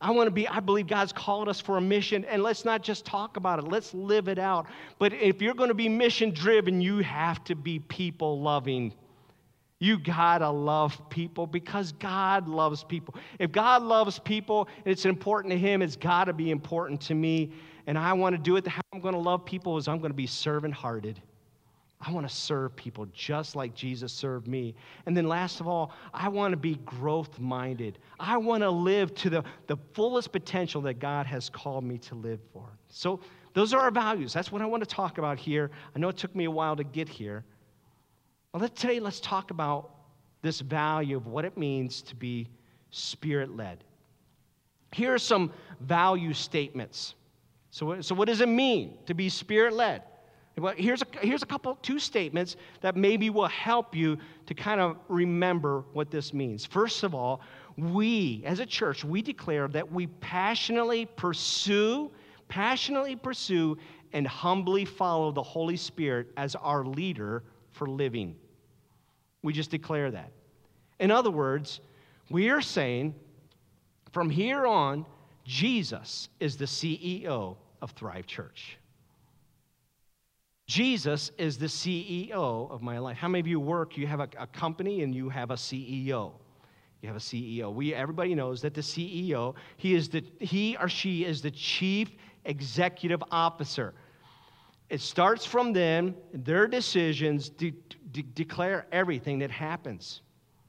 I 0.00 0.10
want 0.10 0.26
to 0.28 0.30
be, 0.30 0.48
I 0.48 0.60
believe 0.60 0.86
God's 0.86 1.12
called 1.12 1.50
us 1.50 1.60
for 1.60 1.76
a 1.76 1.82
mission, 1.82 2.24
and 2.24 2.42
let's 2.42 2.64
not 2.64 2.82
just 2.82 3.04
talk 3.04 3.36
about 3.36 3.58
it, 3.58 3.68
let's 3.68 3.92
live 3.92 4.26
it 4.28 4.38
out. 4.38 4.68
But 4.98 5.12
if 5.12 5.42
you're 5.42 5.52
going 5.52 5.68
to 5.68 5.74
be 5.74 5.90
mission 5.90 6.30
driven, 6.30 6.80
you 6.80 7.00
have 7.00 7.44
to 7.44 7.54
be 7.54 7.78
people 7.78 8.40
loving. 8.40 8.94
You 9.80 9.98
gotta 9.98 10.50
love 10.50 11.08
people 11.08 11.46
because 11.46 11.92
God 11.92 12.48
loves 12.48 12.82
people. 12.82 13.14
If 13.38 13.52
God 13.52 13.82
loves 13.82 14.18
people 14.18 14.68
it's 14.84 15.04
important 15.04 15.52
to 15.52 15.58
Him, 15.58 15.82
it's 15.82 15.96
gotta 15.96 16.32
be 16.32 16.50
important 16.50 17.00
to 17.02 17.14
me. 17.14 17.52
And 17.86 17.96
I 17.96 18.12
want 18.12 18.34
to 18.34 18.42
do 18.42 18.56
it. 18.56 18.66
How 18.66 18.82
I'm 18.92 19.00
gonna 19.00 19.18
love 19.18 19.44
people 19.44 19.76
is 19.76 19.86
I'm 19.88 20.00
gonna 20.00 20.14
be 20.14 20.26
servant 20.26 20.74
hearted. 20.74 21.20
I 22.00 22.12
want 22.12 22.28
to 22.28 22.34
serve 22.34 22.76
people 22.76 23.06
just 23.12 23.56
like 23.56 23.74
Jesus 23.74 24.12
served 24.12 24.46
me. 24.46 24.74
And 25.06 25.16
then, 25.16 25.26
last 25.26 25.60
of 25.60 25.66
all, 25.66 25.90
I 26.14 26.28
want 26.28 26.52
to 26.52 26.56
be 26.56 26.76
growth 26.86 27.40
minded. 27.40 27.98
I 28.20 28.36
want 28.36 28.62
to 28.62 28.70
live 28.70 29.14
to 29.16 29.30
the, 29.30 29.44
the 29.66 29.76
fullest 29.94 30.30
potential 30.30 30.80
that 30.82 31.00
God 31.00 31.26
has 31.26 31.50
called 31.50 31.82
me 31.82 31.98
to 31.98 32.14
live 32.14 32.38
for. 32.52 32.68
So, 32.88 33.18
those 33.52 33.74
are 33.74 33.80
our 33.80 33.90
values. 33.90 34.32
That's 34.32 34.52
what 34.52 34.62
I 34.62 34.66
want 34.66 34.84
to 34.84 34.88
talk 34.88 35.18
about 35.18 35.38
here. 35.38 35.72
I 35.96 35.98
know 35.98 36.08
it 36.08 36.16
took 36.16 36.36
me 36.36 36.44
a 36.44 36.50
while 36.50 36.76
to 36.76 36.84
get 36.84 37.08
here. 37.08 37.44
Well, 38.52 38.62
let, 38.62 38.76
today, 38.76 38.98
let's 38.98 39.20
talk 39.20 39.50
about 39.50 39.90
this 40.42 40.60
value 40.60 41.16
of 41.16 41.26
what 41.26 41.44
it 41.44 41.56
means 41.58 42.00
to 42.02 42.16
be 42.16 42.48
spirit 42.90 43.54
led. 43.54 43.84
Here 44.92 45.12
are 45.12 45.18
some 45.18 45.52
value 45.80 46.32
statements. 46.32 47.14
So, 47.70 48.00
so, 48.00 48.14
what 48.14 48.26
does 48.26 48.40
it 48.40 48.48
mean 48.48 48.96
to 49.06 49.12
be 49.12 49.28
spirit 49.28 49.74
led? 49.74 50.02
Well, 50.56 50.74
here's 50.76 51.02
a, 51.02 51.06
here's 51.20 51.42
a 51.42 51.46
couple, 51.46 51.76
two 51.82 51.98
statements 51.98 52.56
that 52.80 52.96
maybe 52.96 53.30
will 53.30 53.48
help 53.48 53.94
you 53.94 54.18
to 54.46 54.54
kind 54.54 54.80
of 54.80 54.96
remember 55.08 55.84
what 55.92 56.10
this 56.10 56.32
means. 56.32 56.64
First 56.64 57.04
of 57.04 57.14
all, 57.14 57.42
we, 57.76 58.42
as 58.44 58.58
a 58.58 58.66
church, 58.66 59.04
we 59.04 59.22
declare 59.22 59.68
that 59.68 59.92
we 59.92 60.08
passionately 60.08 61.06
pursue, 61.06 62.10
passionately 62.48 63.14
pursue, 63.14 63.78
and 64.12 64.26
humbly 64.26 64.84
follow 64.84 65.30
the 65.30 65.42
Holy 65.42 65.76
Spirit 65.76 66.28
as 66.36 66.56
our 66.56 66.84
leader 66.84 67.44
for 67.78 67.88
living. 67.88 68.36
We 69.42 69.52
just 69.52 69.70
declare 69.70 70.10
that. 70.10 70.32
In 70.98 71.10
other 71.10 71.30
words, 71.30 71.80
we 72.28 72.50
are 72.50 72.60
saying 72.60 73.14
from 74.12 74.28
here 74.28 74.66
on, 74.66 75.06
Jesus 75.44 76.28
is 76.40 76.56
the 76.56 76.64
CEO 76.64 77.56
of 77.80 77.90
Thrive 77.92 78.26
Church. 78.26 78.78
Jesus 80.66 81.30
is 81.38 81.56
the 81.56 81.66
CEO 81.66 82.70
of 82.70 82.82
my 82.82 82.98
life. 82.98 83.16
How 83.16 83.28
many 83.28 83.40
of 83.40 83.46
you 83.46 83.58
work, 83.58 83.96
you 83.96 84.06
have 84.06 84.20
a, 84.20 84.28
a, 84.38 84.46
company 84.46 85.02
and 85.02 85.14
you 85.14 85.30
have 85.30 85.50
a 85.50 85.54
CEO? 85.54 86.32
You 87.00 87.08
have 87.08 87.16
a 87.16 87.20
CEO. 87.20 87.72
We, 87.72 87.94
everybody 87.94 88.34
knows 88.34 88.60
that 88.60 88.74
the 88.74 88.82
CEO, 88.82 89.54
he, 89.78 89.94
is 89.94 90.10
the, 90.10 90.22
he 90.40 90.76
or 90.78 90.88
she 90.88 91.24
is 91.24 91.40
the 91.40 91.50
chief 91.50 92.10
executive 92.44 93.22
officer. 93.30 93.94
It 94.90 95.00
starts 95.00 95.44
from 95.44 95.72
them, 95.72 96.14
their 96.32 96.66
decisions 96.66 97.48
de- 97.50 97.74
de- 98.10 98.22
declare 98.22 98.86
everything 98.90 99.40
that 99.40 99.50
happens. 99.50 100.22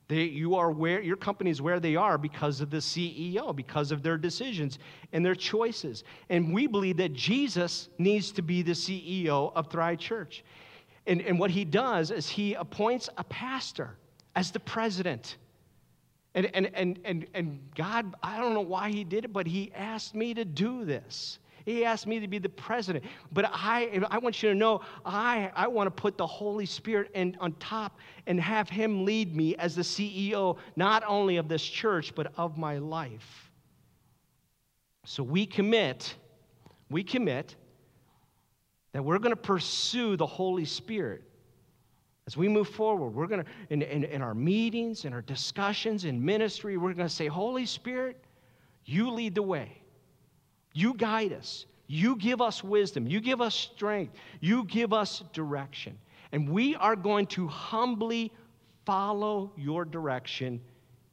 They, 0.10 0.24
you 0.24 0.56
are 0.56 0.72
where 0.72 1.02
your 1.02 1.16
company 1.16 1.52
is 1.52 1.62
where 1.62 1.80
they 1.80 1.96
are 1.96 2.18
because 2.18 2.62
of 2.62 2.72
the 2.72 2.78
CEO, 2.78 3.56
because 3.56 3.92
of 3.92 4.02
their 4.02 4.18
decisions 4.18 4.80
and 5.14 5.24
their 5.24 5.36
choices. 5.36 6.04
And 6.30 6.52
we 6.54 6.66
believe 6.66 6.98
that 6.98 7.14
Jesus 7.14 7.90
needs 8.00 8.32
to 8.32 8.42
be 8.42 8.64
the 8.64 8.72
CEO 8.72 9.54
of 9.56 9.68
Thrive 9.68 10.00
Church. 10.00 10.44
And, 11.06 11.22
and 11.22 11.40
what 11.40 11.52
he 11.52 11.64
does 11.64 12.10
is 12.10 12.28
he 12.28 12.56
appoints 12.56 13.08
a 13.18 13.24
pastor 13.24 13.98
as 14.36 14.50
the 14.52 14.60
president. 14.60 15.38
And, 16.34 16.50
and, 16.56 16.72
and, 16.74 17.00
and, 17.06 17.28
and 17.36 17.60
God, 17.76 18.16
I 18.24 18.40
don't 18.40 18.56
know 18.56 18.62
why 18.62 18.90
he 18.90 19.04
did 19.04 19.26
it, 19.26 19.34
but 19.34 19.46
he 19.46 19.72
asked 19.76 20.16
me 20.16 20.34
to 20.34 20.44
do 20.44 20.86
this. 20.86 21.38
He 21.70 21.86
asked 21.86 22.08
me 22.08 22.20
to 22.20 22.28
be 22.28 22.40
the 22.40 22.50
president. 22.50 23.06
But 23.32 23.46
I, 23.54 24.02
I 24.10 24.18
want 24.18 24.42
you 24.42 24.50
to 24.50 24.56
know, 24.56 24.82
I, 25.06 25.52
I 25.56 25.68
want 25.68 25.86
to 25.86 25.92
put 25.92 26.18
the 26.18 26.26
Holy 26.26 26.66
Spirit 26.66 27.12
in, 27.14 27.38
on 27.40 27.54
top 27.60 28.00
and 28.26 28.40
have 28.42 28.70
Him 28.70 29.06
lead 29.06 29.36
me 29.36 29.56
as 29.58 29.76
the 29.76 29.84
CEO, 29.84 30.58
not 30.76 31.04
only 31.06 31.38
of 31.38 31.48
this 31.48 31.64
church, 31.64 32.16
but 32.16 32.34
of 32.38 32.58
my 32.58 32.80
life. 32.80 33.52
So 35.06 35.22
we 35.22 35.46
commit, 35.46 36.16
we 36.90 37.04
commit 37.04 37.56
that 38.94 39.04
we're 39.04 39.20
going 39.20 39.36
to 39.36 39.42
pursue 39.42 40.18
the 40.18 40.26
Holy 40.26 40.66
Spirit. 40.66 41.24
As 42.26 42.36
we 42.36 42.48
move 42.48 42.68
forward, 42.68 43.10
we're 43.10 43.28
going 43.28 43.44
to, 43.44 43.50
in, 43.70 43.84
in, 43.84 44.04
in 44.06 44.22
our 44.24 44.34
meetings, 44.34 45.06
in 45.06 45.14
our 45.14 45.22
discussions, 45.22 46.06
in 46.06 46.24
ministry, 46.24 46.78
we're 46.78 46.94
going 46.94 47.08
to 47.08 47.14
say, 47.14 47.28
Holy 47.28 47.68
Spirit, 47.68 48.24
you 48.86 49.12
lead 49.12 49.36
the 49.36 49.44
way. 49.44 49.79
You 50.74 50.94
guide 50.94 51.34
us. 51.34 51.66
You 51.88 52.16
give 52.16 52.42
us 52.42 52.64
wisdom. 52.64 53.08
You 53.08 53.20
give 53.20 53.42
us 53.42 53.56
strength. 53.56 54.14
You 54.40 54.64
give 54.66 54.94
us 54.94 55.24
direction. 55.34 55.98
And 56.32 56.50
we 56.50 56.76
are 56.76 56.96
going 56.96 57.26
to 57.28 57.48
humbly 57.48 58.32
follow 58.86 59.52
your 59.58 59.86
direction 59.86 60.62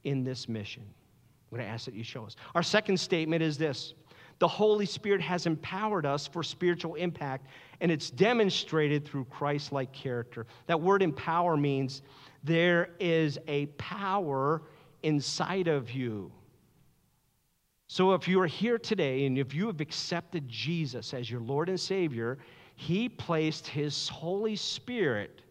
in 0.04 0.22
this 0.22 0.48
mission. 0.48 0.82
I'm 0.82 1.56
going 1.56 1.66
to 1.66 1.72
ask 1.72 1.86
that 1.86 1.94
you 1.94 2.04
show 2.04 2.24
us. 2.24 2.36
Our 2.54 2.62
second 2.62 2.98
statement 2.98 3.42
is 3.42 3.56
this 3.56 3.94
the 4.38 4.48
Holy 4.48 4.84
Spirit 4.84 5.22
has 5.22 5.46
empowered 5.46 6.04
us 6.04 6.26
for 6.26 6.42
spiritual 6.42 6.94
impact, 6.96 7.46
and 7.80 7.90
it's 7.90 8.10
demonstrated 8.10 9.06
through 9.06 9.24
Christ 9.26 9.72
like 9.72 9.92
character. 9.92 10.46
That 10.66 10.80
word 10.80 11.02
empower 11.02 11.56
means 11.56 12.02
there 12.44 12.90
is 13.00 13.38
a 13.48 13.66
power 13.78 14.62
inside 15.02 15.68
of 15.68 15.90
you. 15.90 16.30
So 17.88 18.14
if 18.14 18.26
you 18.26 18.40
are 18.40 18.46
here 18.46 18.78
today 18.78 19.26
and 19.26 19.38
if 19.38 19.54
you 19.54 19.66
have 19.68 19.80
accepted 19.80 20.48
Jesus 20.48 21.14
as 21.14 21.30
your 21.30 21.40
Lord 21.40 21.68
and 21.68 21.78
Savior, 21.78 22.38
He 22.74 23.08
placed 23.08 23.66
His 23.66 24.08
Holy 24.08 24.56
Spirit 24.56 25.42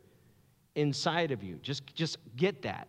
inside 0.75 1.31
of 1.31 1.43
you. 1.43 1.57
Just, 1.61 1.85
just 1.95 2.17
get 2.35 2.61
that. 2.63 2.87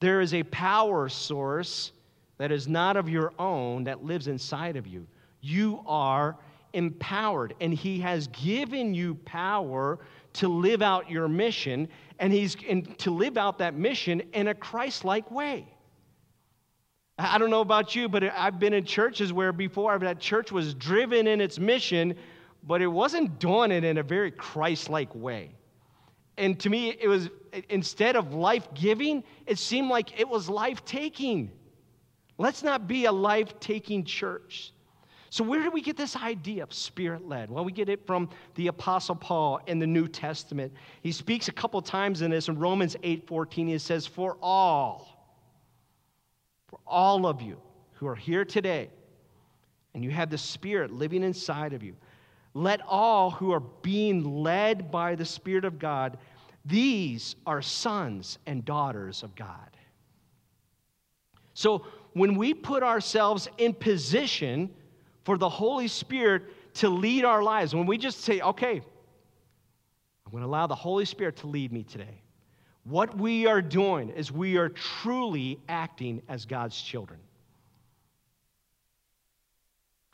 There 0.00 0.22
is 0.22 0.32
a 0.32 0.42
power 0.44 1.08
source 1.08 1.92
that 2.38 2.50
is 2.50 2.66
not 2.66 2.96
of 2.96 3.08
your 3.08 3.34
own 3.38 3.84
that 3.84 4.02
lives 4.02 4.26
inside 4.26 4.76
of 4.76 4.86
you. 4.86 5.06
You 5.42 5.82
are 5.86 6.38
empowered, 6.72 7.54
and 7.60 7.74
He 7.74 8.00
has 8.00 8.28
given 8.28 8.94
you 8.94 9.16
power 9.26 9.98
to 10.34 10.48
live 10.48 10.80
out 10.80 11.10
your 11.10 11.28
mission, 11.28 11.88
and 12.18 12.32
He's 12.32 12.54
in, 12.66 12.84
to 12.96 13.10
live 13.10 13.36
out 13.36 13.58
that 13.58 13.74
mission 13.74 14.22
in 14.32 14.48
a 14.48 14.54
Christ 14.54 15.04
like 15.04 15.30
way. 15.30 15.66
I 17.20 17.38
don't 17.38 17.50
know 17.50 17.60
about 17.60 17.94
you, 17.94 18.08
but 18.08 18.24
I've 18.24 18.58
been 18.58 18.72
in 18.72 18.84
churches 18.84 19.32
where 19.32 19.52
before 19.52 19.98
that 19.98 20.20
church 20.20 20.50
was 20.50 20.74
driven 20.74 21.26
in 21.26 21.40
its 21.40 21.58
mission, 21.58 22.14
but 22.66 22.80
it 22.80 22.86
wasn't 22.86 23.38
doing 23.38 23.70
it 23.70 23.84
in 23.84 23.98
a 23.98 24.02
very 24.02 24.30
Christ 24.30 24.88
like 24.88 25.14
way. 25.14 25.50
And 26.38 26.58
to 26.60 26.70
me, 26.70 26.96
it 26.98 27.08
was 27.08 27.28
instead 27.68 28.16
of 28.16 28.32
life 28.32 28.66
giving, 28.74 29.22
it 29.46 29.58
seemed 29.58 29.90
like 29.90 30.18
it 30.18 30.28
was 30.28 30.48
life 30.48 30.84
taking. 30.84 31.50
Let's 32.38 32.62
not 32.62 32.88
be 32.88 33.04
a 33.04 33.12
life 33.12 33.60
taking 33.60 34.04
church. 34.04 34.72
So, 35.28 35.44
where 35.44 35.62
do 35.62 35.70
we 35.70 35.80
get 35.80 35.96
this 35.96 36.16
idea 36.16 36.62
of 36.62 36.72
spirit 36.72 37.28
led? 37.28 37.50
Well, 37.50 37.64
we 37.64 37.70
get 37.70 37.88
it 37.88 38.04
from 38.04 38.30
the 38.56 38.66
Apostle 38.66 39.14
Paul 39.14 39.60
in 39.66 39.78
the 39.78 39.86
New 39.86 40.08
Testament. 40.08 40.72
He 41.02 41.12
speaks 41.12 41.46
a 41.46 41.52
couple 41.52 41.80
times 41.82 42.22
in 42.22 42.30
this 42.30 42.48
in 42.48 42.58
Romans 42.58 42.96
8 43.02 43.28
14. 43.28 43.68
He 43.68 43.78
says, 43.78 44.06
For 44.06 44.36
all, 44.42 45.09
for 46.70 46.78
all 46.86 47.26
of 47.26 47.42
you 47.42 47.58
who 47.94 48.06
are 48.06 48.14
here 48.14 48.44
today 48.44 48.88
and 49.92 50.04
you 50.04 50.10
have 50.10 50.30
the 50.30 50.38
Spirit 50.38 50.92
living 50.92 51.24
inside 51.24 51.72
of 51.72 51.82
you, 51.82 51.96
let 52.54 52.80
all 52.86 53.30
who 53.30 53.52
are 53.52 53.60
being 53.60 54.42
led 54.42 54.90
by 54.90 55.16
the 55.16 55.24
Spirit 55.24 55.64
of 55.64 55.80
God, 55.80 56.16
these 56.64 57.34
are 57.44 57.60
sons 57.60 58.38
and 58.46 58.64
daughters 58.64 59.24
of 59.24 59.34
God. 59.34 59.76
So 61.54 61.84
when 62.12 62.36
we 62.36 62.54
put 62.54 62.82
ourselves 62.82 63.48
in 63.58 63.74
position 63.74 64.70
for 65.24 65.36
the 65.36 65.48
Holy 65.48 65.88
Spirit 65.88 66.44
to 66.74 66.88
lead 66.88 67.24
our 67.24 67.42
lives, 67.42 67.74
when 67.74 67.86
we 67.86 67.98
just 67.98 68.20
say, 68.20 68.40
okay, 68.40 68.80
I'm 70.24 70.30
going 70.30 70.42
to 70.42 70.48
allow 70.48 70.68
the 70.68 70.74
Holy 70.76 71.04
Spirit 71.04 71.36
to 71.38 71.48
lead 71.48 71.72
me 71.72 71.82
today. 71.82 72.22
What 72.84 73.16
we 73.16 73.46
are 73.46 73.60
doing 73.60 74.10
is 74.10 74.32
we 74.32 74.56
are 74.56 74.68
truly 74.68 75.58
acting 75.68 76.22
as 76.28 76.46
God's 76.46 76.80
children. 76.80 77.20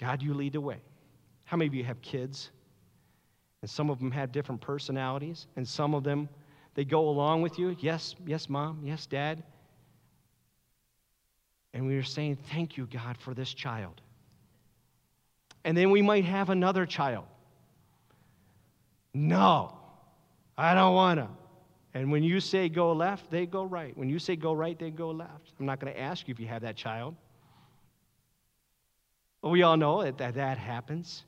God, 0.01 0.23
you 0.23 0.35
lead 0.35 0.53
the 0.53 0.61
way. 0.61 0.79
How 1.45 1.57
many 1.57 1.69
of 1.69 1.75
you 1.75 1.85
have 1.85 2.01
kids? 2.03 2.51
And 3.63 3.71
some 3.71 3.89
of 3.89 3.99
them 3.99 4.11
have 4.11 4.33
different 4.33 4.61
personalities, 4.61 5.47
and 5.57 5.67
some 5.67 5.95
of 5.95 6.05
them, 6.05 6.29
they 6.75 6.85
go 6.85 7.09
along 7.09 7.43
with 7.43 7.59
you. 7.59 7.75
Yes, 7.81 8.15
yes, 8.27 8.49
mom. 8.49 8.81
Yes, 8.85 9.07
dad. 9.07 9.43
And 11.73 11.87
we 11.87 11.97
are 11.97 12.03
saying, 12.03 12.37
Thank 12.51 12.77
you, 12.77 12.87
God, 12.87 13.17
for 13.19 13.33
this 13.33 13.53
child. 13.55 14.01
And 15.65 15.77
then 15.77 15.91
we 15.91 16.03
might 16.03 16.25
have 16.25 16.51
another 16.51 16.87
child. 16.87 17.25
No, 19.15 19.77
I 20.59 20.75
don't 20.75 20.95
want 20.95 21.21
to. 21.21 21.29
And 21.97 22.13
when 22.13 22.23
you 22.23 22.41
say 22.41 22.69
go 22.69 22.93
left, 22.93 23.31
they 23.31 23.47
go 23.47 23.65
right. 23.65 23.97
When 23.97 24.11
you 24.11 24.19
say 24.19 24.37
go 24.37 24.53
right, 24.53 24.79
they 24.79 24.91
go 24.91 25.13
left. 25.13 25.55
I'm 25.59 25.65
not 25.65 25.81
going 25.81 25.95
to 25.95 25.99
ask 25.99 26.29
you 26.29 26.33
if 26.33 26.39
you 26.39 26.47
have 26.47 26.61
that 26.61 26.77
child. 26.77 27.15
But 29.41 29.49
we 29.49 29.63
all 29.63 29.79
know 29.79 30.03
that 30.03 30.35
that, 30.35 30.59
happens. 30.59 31.25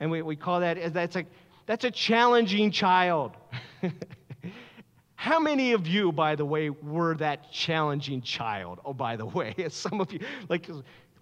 And 0.00 0.10
we, 0.10 0.22
we 0.22 0.34
call 0.34 0.58
that, 0.58 0.92
that's, 0.92 1.14
a, 1.14 1.24
that's 1.66 1.84
a 1.84 1.90
challenging 1.92 2.72
child. 2.72 3.36
How 5.14 5.38
many 5.38 5.70
of 5.70 5.86
you, 5.86 6.10
by 6.10 6.34
the 6.34 6.44
way, 6.44 6.70
were 6.70 7.14
that 7.18 7.52
challenging 7.52 8.20
child? 8.20 8.80
Oh, 8.84 8.94
by 8.94 9.14
the 9.14 9.26
way, 9.26 9.54
some 9.68 10.00
of 10.00 10.12
you, 10.12 10.18
like, 10.48 10.68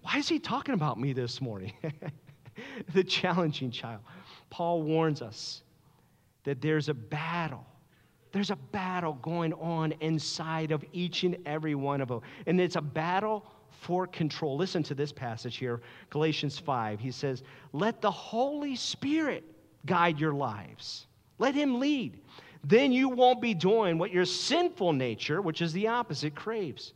why 0.01 0.17
is 0.17 0.27
he 0.27 0.39
talking 0.39 0.73
about 0.73 0.99
me 0.99 1.13
this 1.13 1.39
morning? 1.39 1.73
the 2.95 3.03
challenging 3.03 3.69
child. 3.69 4.01
Paul 4.49 4.81
warns 4.81 5.21
us 5.21 5.61
that 6.45 6.61
there's 6.61 6.89
a 6.89 6.95
battle 6.95 7.63
there's 8.31 8.51
a 8.51 8.55
battle 8.55 9.13
going 9.21 9.53
on 9.53 9.93
inside 10.01 10.71
of 10.71 10.83
each 10.93 11.23
and 11.23 11.37
every 11.45 11.75
one 11.75 12.01
of 12.01 12.07
them. 12.07 12.21
And 12.45 12.59
it's 12.59 12.75
a 12.75 12.81
battle 12.81 13.45
for 13.81 14.07
control. 14.07 14.57
Listen 14.57 14.83
to 14.83 14.95
this 14.95 15.11
passage 15.11 15.57
here, 15.57 15.81
Galatians 16.09 16.57
5. 16.57 16.99
He 16.99 17.11
says, 17.11 17.43
Let 17.73 18.01
the 18.01 18.11
Holy 18.11 18.75
Spirit 18.75 19.43
guide 19.85 20.19
your 20.19 20.33
lives, 20.33 21.07
let 21.37 21.55
Him 21.55 21.79
lead. 21.79 22.19
Then 22.63 22.91
you 22.91 23.07
won't 23.07 23.39
be 23.39 23.53
doing 23.53 23.97
what 23.97 24.11
your 24.11 24.25
sinful 24.25 24.91
nature, 24.91 25.41
which 25.41 25.61
is 25.61 25.71
the 25.71 25.87
opposite, 25.87 26.35
craves. 26.35 26.93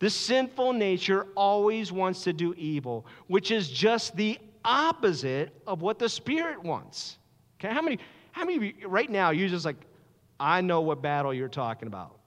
The 0.00 0.10
sinful 0.10 0.72
nature 0.72 1.28
always 1.36 1.92
wants 1.92 2.24
to 2.24 2.32
do 2.32 2.54
evil, 2.54 3.06
which 3.28 3.52
is 3.52 3.68
just 3.68 4.16
the 4.16 4.38
opposite 4.64 5.52
of 5.66 5.80
what 5.80 6.00
the 6.00 6.08
Spirit 6.08 6.60
wants. 6.60 7.18
Okay, 7.60 7.72
how 7.72 7.82
many, 7.82 7.98
how 8.32 8.44
many 8.44 8.74
you 8.80 8.88
right 8.88 9.08
now, 9.08 9.30
you're 9.30 9.48
just 9.48 9.64
like, 9.64 9.76
I 10.42 10.60
know 10.60 10.80
what 10.80 11.00
battle 11.00 11.32
you're 11.32 11.48
talking 11.48 11.86
about. 11.86 12.18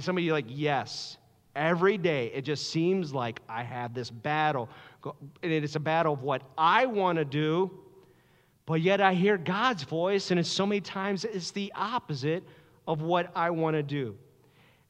Some 0.00 0.18
of 0.18 0.24
you 0.24 0.32
like, 0.32 0.46
yes. 0.48 1.16
Every 1.54 1.96
day, 1.96 2.32
it 2.34 2.42
just 2.42 2.70
seems 2.70 3.14
like 3.14 3.40
I 3.48 3.62
have 3.62 3.94
this 3.94 4.10
battle. 4.10 4.68
And 5.04 5.52
it's 5.52 5.76
a 5.76 5.80
battle 5.80 6.12
of 6.12 6.22
what 6.24 6.42
I 6.58 6.86
want 6.86 7.18
to 7.18 7.24
do, 7.24 7.70
but 8.66 8.80
yet 8.80 9.00
I 9.00 9.14
hear 9.14 9.38
God's 9.38 9.84
voice, 9.84 10.32
and 10.32 10.40
it's 10.40 10.48
so 10.48 10.66
many 10.66 10.80
times 10.80 11.24
it's 11.24 11.52
the 11.52 11.72
opposite 11.76 12.42
of 12.88 13.02
what 13.02 13.30
I 13.36 13.50
want 13.50 13.74
to 13.76 13.84
do. 13.84 14.16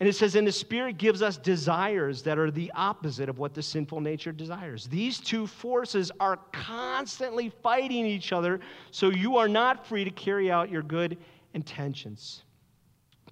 And 0.00 0.08
it 0.08 0.14
says, 0.14 0.34
and 0.34 0.46
the 0.46 0.52
Spirit 0.52 0.96
gives 0.96 1.20
us 1.20 1.37
desires 1.37 2.22
that 2.22 2.38
are 2.38 2.50
the 2.50 2.72
opposite 2.74 3.28
of 3.28 3.38
what 3.38 3.52
the 3.52 3.62
sinful 3.62 4.00
nature 4.00 4.32
desires. 4.32 4.87
These 4.87 5.20
two 5.20 5.46
forces 5.46 6.10
are 6.18 6.38
constantly 6.52 7.50
fighting 7.62 8.06
each 8.06 8.32
other, 8.32 8.60
so 8.90 9.10
you 9.10 9.37
are 9.37 9.48
not 9.48 9.87
free 9.87 10.04
to 10.04 10.10
carry 10.10 10.50
out 10.50 10.70
your 10.70 10.82
good 10.82 11.18
intentions. 11.54 12.42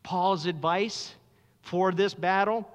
Paul's 0.03 0.47
advice 0.47 1.15
for 1.63 1.93
this 1.93 2.15
battle 2.15 2.69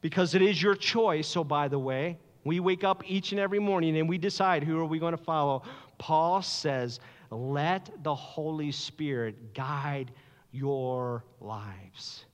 because 0.00 0.34
it 0.34 0.42
is 0.42 0.62
your 0.62 0.74
choice. 0.74 1.26
So, 1.26 1.44
by 1.44 1.68
the 1.68 1.78
way, 1.78 2.18
we 2.44 2.60
wake 2.60 2.84
up 2.84 3.02
each 3.06 3.32
and 3.32 3.40
every 3.40 3.58
morning 3.58 3.98
and 3.98 4.08
we 4.08 4.18
decide 4.18 4.62
who 4.62 4.78
are 4.78 4.84
we 4.84 4.98
going 4.98 5.16
to 5.16 5.22
follow. 5.22 5.62
Paul 5.98 6.42
says, 6.42 7.00
let 7.30 7.90
the 8.02 8.14
Holy 8.14 8.70
Spirit 8.70 9.54
guide 9.54 10.12
your 10.52 11.24
lives. 11.40 12.26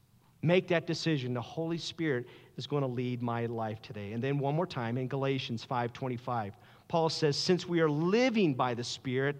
Make 0.42 0.68
that 0.68 0.86
decision. 0.86 1.34
The 1.34 1.40
Holy 1.40 1.78
Spirit 1.78 2.26
is 2.56 2.66
going 2.66 2.82
to 2.82 2.88
lead 2.88 3.22
my 3.22 3.46
life 3.46 3.80
today. 3.82 4.12
And 4.12 4.22
then 4.22 4.38
one 4.38 4.54
more 4.54 4.66
time 4.66 4.98
in 4.98 5.08
Galatians 5.08 5.66
5:25, 5.68 6.52
Paul 6.88 7.08
says, 7.08 7.36
"Since 7.36 7.66
we 7.66 7.80
are 7.80 7.90
living 7.90 8.54
by 8.54 8.74
the 8.74 8.84
Spirit, 8.84 9.36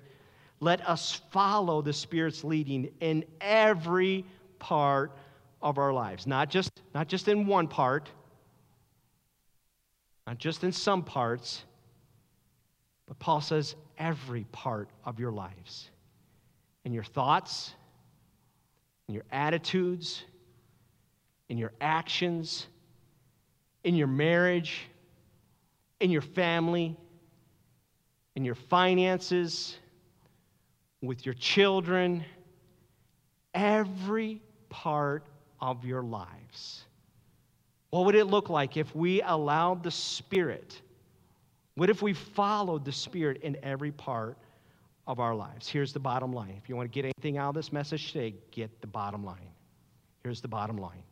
let 0.60 0.86
us 0.86 1.20
follow 1.30 1.80
the 1.82 1.92
Spirit's 1.92 2.44
leading 2.44 2.90
in 3.00 3.24
every 3.40 4.26
part 4.58 5.16
of 5.62 5.78
our 5.78 5.92
lives. 5.92 6.26
Not 6.26 6.50
just, 6.50 6.82
not 6.94 7.08
just 7.08 7.28
in 7.28 7.46
one 7.46 7.66
part, 7.66 8.10
not 10.26 10.38
just 10.38 10.62
in 10.62 10.72
some 10.72 11.02
parts, 11.02 11.64
but 13.06 13.18
Paul 13.18 13.40
says 13.40 13.74
every 13.98 14.44
part 14.52 14.88
of 15.04 15.18
your 15.18 15.32
lives. 15.32 15.88
In 16.84 16.92
your 16.92 17.04
thoughts, 17.04 17.74
in 19.08 19.14
your 19.14 19.24
attitudes, 19.32 20.22
in 21.48 21.58
your 21.58 21.72
actions, 21.80 22.68
in 23.82 23.96
your 23.96 24.06
marriage, 24.06 24.82
in 25.98 26.10
your 26.10 26.22
family, 26.22 26.96
in 28.36 28.44
your 28.44 28.54
finances, 28.54 29.76
with 31.02 31.24
your 31.24 31.34
children, 31.34 32.24
every 33.54 34.40
part 34.68 35.26
of 35.60 35.84
your 35.84 36.02
lives. 36.02 36.84
What 37.90 38.06
would 38.06 38.14
it 38.14 38.26
look 38.26 38.48
like 38.48 38.76
if 38.76 38.94
we 38.94 39.20
allowed 39.22 39.82
the 39.82 39.90
Spirit? 39.90 40.80
What 41.74 41.90
if 41.90 42.02
we 42.02 42.12
followed 42.12 42.84
the 42.84 42.92
Spirit 42.92 43.42
in 43.42 43.56
every 43.62 43.90
part 43.90 44.38
of 45.06 45.18
our 45.18 45.34
lives? 45.34 45.68
Here's 45.68 45.92
the 45.92 46.00
bottom 46.00 46.32
line. 46.32 46.54
If 46.62 46.68
you 46.68 46.76
want 46.76 46.90
to 46.90 46.94
get 46.94 47.04
anything 47.04 47.38
out 47.38 47.48
of 47.50 47.54
this 47.54 47.72
message 47.72 48.12
today, 48.12 48.34
get 48.52 48.80
the 48.80 48.86
bottom 48.86 49.24
line. 49.24 49.48
Here's 50.22 50.40
the 50.40 50.48
bottom 50.48 50.76
line. 50.76 51.02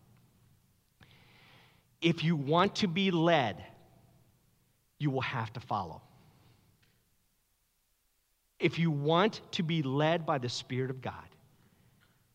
If 2.00 2.22
you 2.22 2.36
want 2.36 2.76
to 2.76 2.86
be 2.86 3.10
led, 3.10 3.64
you 4.98 5.10
will 5.10 5.22
have 5.22 5.52
to 5.54 5.60
follow. 5.60 6.02
If 8.58 8.78
you 8.78 8.90
want 8.90 9.40
to 9.52 9.62
be 9.62 9.82
led 9.82 10.26
by 10.26 10.38
the 10.38 10.48
Spirit 10.48 10.90
of 10.90 11.00
God, 11.00 11.14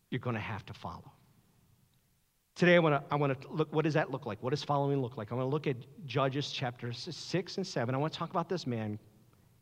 you're 0.10 0.20
going 0.20 0.36
to 0.36 0.42
have 0.42 0.66
to 0.68 0.74
follow. 0.74 1.12
Today, 2.56 2.76
I 2.76 2.80
want 2.80 2.96
to 2.96 3.14
I 3.14 3.16
want 3.16 3.42
to 3.42 3.48
look. 3.50 3.74
What 3.74 3.84
does 3.84 3.96
that 3.96 4.12
look 4.12 4.26
like? 4.26 4.42
What 4.44 4.52
does 4.52 4.64
following 4.64 5.02
look 5.02 5.18
like? 5.18 5.32
I 5.32 5.36
want 5.36 5.46
to 5.48 5.50
look 5.50 5.66
at 5.66 5.76
Judges 6.06 6.52
chapters 6.52 7.08
six 7.12 7.58
and 7.58 7.66
seven. 7.66 7.96
I 7.96 7.98
want 7.98 8.14
to 8.14 8.20
talk 8.20 8.30
about 8.30 8.48
this 8.48 8.68
man, 8.68 9.00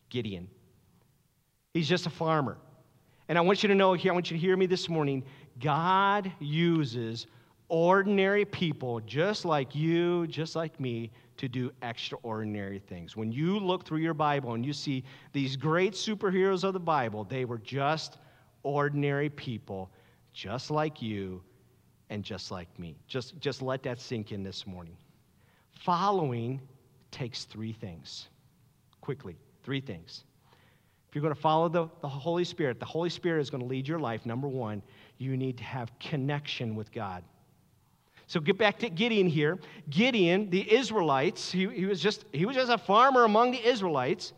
Gideon. 0.10 0.50
He's 1.74 1.88
just 1.88 2.06
a 2.06 2.10
farmer, 2.10 2.58
and 3.30 3.38
I 3.38 3.41
want 3.41 3.63
you 3.63 3.69
to 3.69 3.76
know 3.76 3.93
here. 3.93 4.12
I 4.12 4.13
want 4.13 4.30
you 4.30 4.36
to 4.36 4.41
hear 4.41 4.58
me 4.58 4.65
this 4.65 4.89
morning. 4.89 5.24
God 5.60 6.32
uses 6.39 7.28
ordinary 7.71 8.43
people, 8.43 8.99
just 8.99 9.45
like 9.45 9.73
you, 9.73 10.27
just 10.27 10.57
like 10.57 10.77
me, 10.77 11.10
to 11.38 11.47
do 11.47 11.71
extraordinary 11.81 12.79
things. 12.79 13.15
When 13.15 13.31
you 13.31 13.57
look 13.57 13.86
through 13.86 13.99
your 13.99 14.13
Bible 14.13 14.55
and 14.55 14.65
you 14.65 14.73
see 14.73 15.05
these 15.31 15.55
great 15.55 15.93
superheroes 15.93 16.65
of 16.65 16.73
the 16.73 16.81
Bible, 16.81 17.23
they 17.23 17.45
were 17.45 17.60
just 17.60 18.17
ordinary 18.63 19.29
people, 19.29 19.89
just 20.34 20.69
like 20.69 21.01
you 21.01 21.41
and 22.10 22.25
just 22.25 22.51
like 22.51 22.67
me. 22.77 22.97
Just, 23.07 23.39
just 23.39 23.62
let 23.62 23.84
that 23.84 24.01
sink 24.01 24.34
in 24.34 24.43
this 24.43 24.67
morning. 24.67 24.97
Following 25.71 26.60
takes 27.10 27.45
three 27.45 27.71
things. 27.71 28.27
Quickly, 28.99 29.38
three 29.63 29.79
things. 29.79 30.25
If 31.07 31.15
you're 31.15 31.21
going 31.21 31.34
to 31.34 31.39
follow 31.39 31.69
the, 31.69 31.88
the 32.01 32.10
Holy 32.10 32.43
Spirit, 32.43 32.81
the 32.81 32.86
Holy 32.86 33.10
Spirit 33.10 33.39
is 33.39 33.49
going 33.49 33.63
to 33.63 33.67
lead 33.67 33.88
your 33.88 33.99
life. 33.99 34.25
Number 34.25 34.49
one, 34.49 34.81
you 35.19 35.38
need 35.38 35.57
to 35.57 35.63
have 35.63 35.97
connection 35.99 36.75
with 36.75 36.91
God. 36.91 37.23
So 38.31 38.39
get 38.39 38.57
back 38.57 38.79
to 38.79 38.89
Gideon 38.89 39.27
here. 39.27 39.59
Gideon, 39.89 40.49
the 40.49 40.73
Israelites, 40.73 41.51
he, 41.51 41.67
he, 41.67 41.83
was 41.83 41.99
just, 41.99 42.23
he 42.31 42.45
was 42.45 42.55
just 42.55 42.71
a 42.71 42.77
farmer 42.77 43.25
among 43.25 43.51
the 43.51 43.61
Israelites, 43.61 44.31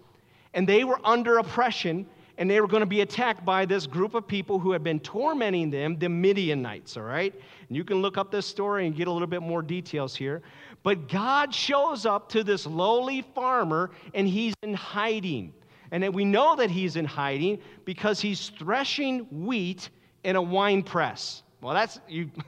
and 0.55 0.67
they 0.67 0.83
were 0.83 0.99
under 1.03 1.37
oppression 1.37 2.07
and 2.39 2.49
they 2.49 2.59
were 2.59 2.67
going 2.67 2.79
to 2.81 2.87
be 2.87 3.01
attacked 3.01 3.45
by 3.45 3.67
this 3.67 3.85
group 3.85 4.15
of 4.15 4.27
people 4.27 4.57
who 4.57 4.71
had 4.71 4.83
been 4.83 4.99
tormenting 4.99 5.69
them, 5.69 5.99
the 5.99 6.09
Midianites, 6.09 6.97
all 6.97 7.03
right? 7.03 7.35
And 7.67 7.77
you 7.77 7.83
can 7.83 8.01
look 8.01 8.17
up 8.17 8.31
this 8.31 8.47
story 8.47 8.87
and 8.87 8.95
get 8.95 9.07
a 9.07 9.11
little 9.11 9.27
bit 9.27 9.43
more 9.43 9.61
details 9.61 10.15
here. 10.15 10.41
But 10.81 11.07
God 11.07 11.53
shows 11.53 12.07
up 12.07 12.29
to 12.29 12.43
this 12.43 12.65
lowly 12.65 13.21
farmer, 13.35 13.91
and 14.15 14.27
he's 14.27 14.55
in 14.63 14.73
hiding. 14.73 15.53
And 15.91 16.11
we 16.15 16.25
know 16.25 16.55
that 16.55 16.71
he's 16.71 16.95
in 16.95 17.05
hiding 17.05 17.59
because 17.85 18.19
he's 18.19 18.49
threshing 18.57 19.19
wheat 19.45 19.91
in 20.23 20.35
a 20.35 20.41
wine 20.41 20.81
press. 20.81 21.43
Well, 21.61 21.75
that's 21.75 21.99
you. 22.07 22.31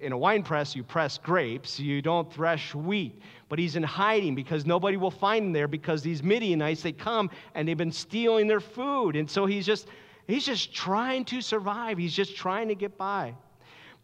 in 0.00 0.12
a 0.12 0.18
wine 0.18 0.42
press, 0.42 0.74
you 0.74 0.82
press 0.82 1.18
grapes, 1.18 1.78
you 1.78 2.00
don't 2.00 2.32
thresh 2.32 2.74
wheat. 2.74 3.20
But 3.48 3.58
he's 3.58 3.76
in 3.76 3.82
hiding 3.82 4.34
because 4.34 4.64
nobody 4.64 4.96
will 4.96 5.10
find 5.10 5.46
him 5.46 5.52
there 5.52 5.68
because 5.68 6.02
these 6.02 6.22
Midianites, 6.22 6.82
they 6.82 6.92
come 6.92 7.30
and 7.54 7.68
they've 7.68 7.76
been 7.76 7.92
stealing 7.92 8.46
their 8.46 8.60
food. 8.60 9.16
And 9.16 9.30
so 9.30 9.44
he's 9.44 9.66
just, 9.66 9.88
he's 10.26 10.46
just 10.46 10.74
trying 10.74 11.24
to 11.26 11.42
survive. 11.42 11.98
He's 11.98 12.14
just 12.14 12.36
trying 12.36 12.68
to 12.68 12.74
get 12.74 12.96
by. 12.96 13.34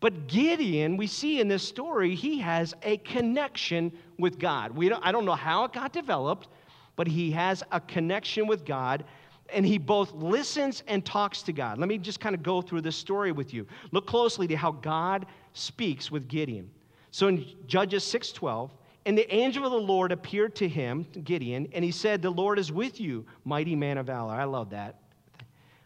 But 0.00 0.26
Gideon, 0.26 0.96
we 0.96 1.06
see 1.06 1.40
in 1.40 1.48
this 1.48 1.66
story, 1.66 2.14
he 2.14 2.38
has 2.40 2.74
a 2.82 2.98
connection 2.98 3.92
with 4.18 4.38
God. 4.38 4.72
We 4.72 4.88
don't, 4.88 5.04
I 5.04 5.12
don't 5.12 5.24
know 5.24 5.34
how 5.34 5.64
it 5.64 5.72
got 5.72 5.92
developed, 5.92 6.48
but 6.96 7.06
he 7.06 7.30
has 7.30 7.62
a 7.70 7.80
connection 7.80 8.46
with 8.46 8.64
God 8.64 9.04
and 9.52 9.66
he 9.66 9.78
both 9.78 10.12
listens 10.12 10.82
and 10.86 11.04
talks 11.04 11.42
to 11.42 11.52
God. 11.52 11.78
Let 11.78 11.88
me 11.88 11.98
just 11.98 12.20
kind 12.20 12.34
of 12.34 12.42
go 12.42 12.62
through 12.62 12.80
this 12.80 12.96
story 12.96 13.32
with 13.32 13.52
you. 13.52 13.66
Look 13.90 14.06
closely 14.06 14.46
to 14.48 14.56
how 14.56 14.72
God 14.72 15.26
speaks 15.52 16.10
with 16.10 16.28
Gideon. 16.28 16.70
So 17.10 17.28
in 17.28 17.44
Judges 17.66 18.04
6:12, 18.04 18.70
and 19.04 19.18
the 19.18 19.32
angel 19.34 19.64
of 19.64 19.72
the 19.72 19.78
Lord 19.78 20.12
appeared 20.12 20.54
to 20.56 20.68
him, 20.68 21.06
Gideon, 21.24 21.68
and 21.72 21.84
he 21.84 21.90
said, 21.90 22.22
The 22.22 22.30
Lord 22.30 22.58
is 22.58 22.70
with 22.70 23.00
you, 23.00 23.26
mighty 23.44 23.74
man 23.74 23.98
of 23.98 24.06
valor. 24.06 24.34
I 24.34 24.44
love 24.44 24.70
that. 24.70 25.00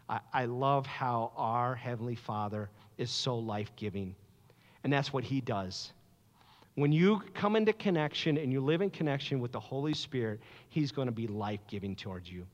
I, 0.07 0.19
I 0.33 0.45
love 0.45 0.85
how 0.85 1.31
our 1.35 1.73
Heavenly 1.73 2.15
Father 2.15 2.69
is 2.97 3.09
so 3.09 3.37
life 3.37 3.71
giving. 3.75 4.15
And 4.83 4.93
that's 4.93 5.11
what 5.11 5.23
he 5.23 5.41
does. 5.41 5.93
When 6.75 6.91
you 6.91 7.23
come 7.33 7.55
into 7.55 7.73
connection 7.73 8.37
and 8.37 8.51
you 8.51 8.61
live 8.61 8.81
in 8.83 8.91
connection 8.91 9.39
with 9.39 9.51
the 9.51 9.59
Holy 9.59 9.95
Spirit, 9.95 10.39
he's 10.69 10.91
going 10.91 11.07
to 11.07 11.11
be 11.11 11.25
life 11.25 11.61
giving 11.67 11.95
towards 11.95 12.31
you. 12.31 12.45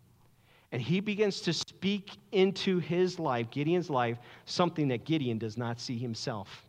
And 0.71 0.81
he 0.81 1.01
begins 1.01 1.41
to 1.41 1.51
speak 1.51 2.11
into 2.31 2.79
his 2.79 3.19
life, 3.19 3.51
Gideon's 3.51 3.89
life, 3.89 4.17
something 4.45 4.87
that 4.87 5.03
Gideon 5.03 5.37
does 5.37 5.57
not 5.57 5.79
see 5.79 5.97
himself. 5.97 6.65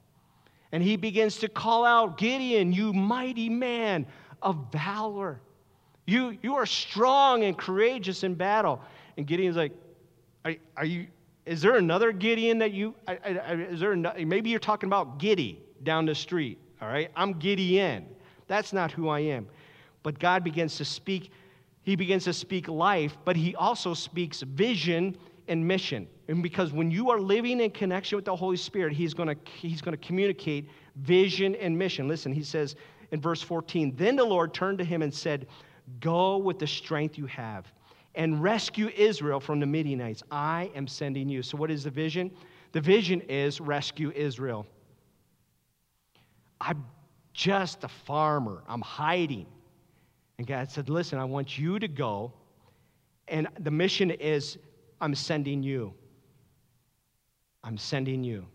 And 0.75 0.83
he 0.83 0.97
begins 0.97 1.37
to 1.37 1.49
call 1.49 1.85
out, 1.85 2.19
Gideon, 2.19 2.73
you 2.73 2.93
mighty 2.93 3.49
man 3.49 4.07
of 4.43 4.73
valor. 4.73 5.41
You, 6.05 6.37
you 6.43 6.57
are 6.57 6.67
strong 6.67 7.45
and 7.45 7.57
courageous 7.57 8.25
in 8.25 8.35
battle. 8.35 8.81
And 9.17 9.25
Gideon's 9.25 9.55
like, 9.55 9.71
are, 10.45 10.57
are 10.77 10.85
you, 10.85 11.07
is 11.47 11.63
there 11.63 11.77
another 11.77 12.11
Gideon 12.11 12.59
that 12.59 12.73
you, 12.73 12.93
I, 13.07 13.19
I, 13.23 13.53
is 13.71 13.79
there, 13.79 13.95
maybe 13.95 14.51
you're 14.51 14.59
talking 14.59 14.89
about 14.89 15.19
Giddy 15.19 15.63
down 15.85 16.07
the 16.07 16.15
street, 16.17 16.59
all 16.83 16.89
right? 16.89 17.09
I'm 17.15 17.35
Gideon. 17.35 18.07
That's 18.49 18.73
not 18.73 18.91
who 18.91 19.09
I 19.09 19.21
am. 19.21 19.47
But 20.03 20.19
God 20.19 20.43
begins 20.43 20.77
to 20.79 20.85
speak, 20.85 21.31
he 21.83 21.95
begins 21.95 22.25
to 22.25 22.33
speak 22.33 22.67
life, 22.67 23.17
but 23.25 23.37
he 23.37 23.55
also 23.55 23.95
speaks 23.95 24.41
vision 24.41 25.17
and 25.49 25.67
mission. 25.67 26.07
And 26.29 26.43
because 26.43 26.73
when 26.73 26.91
you 26.91 27.11
are 27.11 27.21
living 27.21 27.61
in 27.61 27.71
connection 27.71 28.17
with 28.17 28.25
the 28.25 28.35
Holy 28.35 28.57
Spirit, 28.57 28.93
He's 28.93 29.15
going 29.15 29.29
to 29.29 29.37
He's 29.51 29.81
going 29.81 29.97
to 29.97 30.07
communicate 30.07 30.69
vision 30.97 31.55
and 31.57 31.77
mission. 31.77 32.09
Listen, 32.09 32.33
He 32.33 32.43
says 32.43 32.77
in 33.15 33.21
verse 33.21 33.43
14, 33.43 33.95
Then 33.97 34.17
the 34.17 34.25
Lord 34.25 34.53
turned 34.53 34.79
to 34.79 34.85
him 34.85 35.01
and 35.01 35.15
said, 35.15 35.47
Go 36.01 36.37
with 36.37 36.59
the 36.59 36.67
strength 36.67 37.17
you 37.17 37.27
have 37.27 37.73
and 38.15 38.43
rescue 38.43 38.89
Israel 38.97 39.41
from 39.41 39.61
the 39.61 39.67
Midianites. 39.67 40.23
I 40.31 40.71
am 40.75 40.87
sending 40.87 41.29
you. 41.29 41.43
So, 41.43 41.57
what 41.57 41.71
is 41.71 41.85
the 41.85 41.91
vision? 41.91 42.31
The 42.73 42.81
vision 42.81 43.21
is 43.23 43.61
rescue 43.61 44.11
Israel. 44.15 44.67
I'm 46.61 46.85
just 47.33 47.85
a 47.85 47.89
farmer. 47.89 48.63
I'm 48.69 48.81
hiding. 48.81 49.47
And 50.39 50.47
God 50.47 50.71
said, 50.71 50.89
Listen, 50.89 51.19
I 51.19 51.25
want 51.25 51.59
you 51.59 51.79
to 51.79 51.89
go, 51.89 52.33
and 53.29 53.47
the 53.61 53.71
mission 53.71 54.11
is 54.11 54.59
I'm 55.05 55.15
sending 55.15 55.63
you. 55.63 55.93
I'm 57.63 57.77
sending 57.77 58.25
you. 58.25 58.47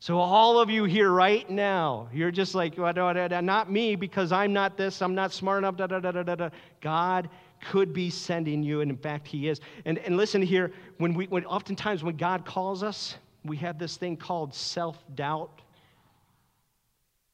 So, 0.00 0.16
all 0.18 0.58
of 0.58 0.70
you 0.70 0.84
here 0.84 1.10
right 1.10 1.48
now, 1.50 2.08
you're 2.10 2.30
just 2.30 2.54
like, 2.54 2.78
well, 2.78 2.94
not 3.42 3.70
me 3.70 3.94
because 3.94 4.32
I'm 4.32 4.54
not 4.54 4.78
this, 4.78 5.02
I'm 5.02 5.14
not 5.14 5.30
smart 5.30 5.58
enough. 5.58 5.76
Da, 5.76 5.86
da, 5.86 6.00
da, 6.00 6.10
da, 6.10 6.34
da. 6.34 6.48
God 6.80 7.28
could 7.70 7.92
be 7.92 8.08
sending 8.08 8.62
you, 8.62 8.80
and 8.80 8.90
in 8.90 8.96
fact, 8.96 9.28
He 9.28 9.46
is. 9.46 9.60
And, 9.84 9.98
and 9.98 10.16
listen 10.16 10.40
here, 10.40 10.72
when 10.96 11.12
we, 11.12 11.26
when, 11.26 11.44
oftentimes 11.44 12.02
when 12.02 12.16
God 12.16 12.46
calls 12.46 12.82
us, 12.82 13.16
we 13.44 13.58
have 13.58 13.78
this 13.78 13.98
thing 13.98 14.16
called 14.16 14.54
self 14.54 15.04
doubt. 15.14 15.60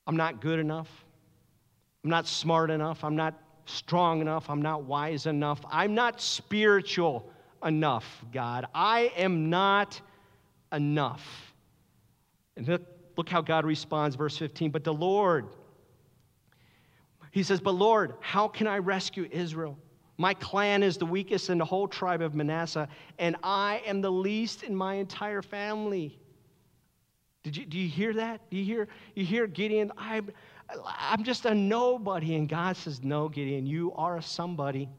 I'm 0.09 0.17
not 0.17 0.41
good 0.41 0.59
enough. 0.59 0.89
I'm 2.03 2.11
not 2.11 2.27
smart 2.27 2.73
enough. 2.73 3.05
I'm 3.05 3.15
not 3.15 3.41
strong 3.67 4.21
enough. 4.21 4.51
I'm 4.51 4.63
not 4.63 4.83
wise 4.83 5.27
enough. 5.27 5.61
I'm 5.71 5.95
not 5.95 6.21
spiritual 6.21 7.31
enough, 7.65 8.25
God. 8.33 8.67
I 8.75 9.13
am 9.17 9.51
not 9.51 10.01
enough. 10.73 11.55
And 12.57 12.67
look, 12.67 12.83
look 13.17 13.29
how 13.29 13.41
God 13.41 13.65
responds, 13.65 14.17
verse 14.17 14.37
15. 14.37 14.71
But 14.71 14.85
the 14.85 14.93
Lord, 14.93 15.47
he 17.31 17.43
says, 17.43 17.61
But 17.61 17.73
Lord, 17.73 18.15
how 18.21 18.49
can 18.49 18.67
I 18.67 18.79
rescue 18.79 19.29
Israel? 19.31 19.79
My 20.19 20.35
clan 20.35 20.83
is 20.83 20.99
the 20.99 21.07
weakest 21.07 21.49
in 21.49 21.57
the 21.57 21.65
whole 21.65 21.89
tribe 21.89 22.21
of 22.21 22.35
Manasseh, 22.35 22.89
and 23.19 23.37
I 23.43 23.81
am 23.87 24.03
the 24.03 24.13
least 24.13 24.63
in 24.63 24.77
my 24.77 24.95
entire 24.95 25.41
family. 25.41 26.19
Did 27.43 27.57
you, 27.57 27.65
do 27.65 27.79
you 27.79 27.89
hear 27.89 28.13
that? 28.13 28.43
Do 28.51 28.59
you 28.59 28.65
hear, 28.65 28.89
you 29.15 29.25
hear 29.25 29.47
Gideon? 29.47 29.91
I'm, 29.97 30.31
I'm 30.87 31.25
just 31.25 31.47
a 31.47 31.55
nobody. 31.55 32.35
And 32.35 32.49
God 32.49 32.77
says, 32.77 33.03
No, 33.03 33.31
Gideon, 33.31 33.65
you 33.65 33.93
are 33.95 34.19
a 34.19 34.23
somebody, 34.23 34.91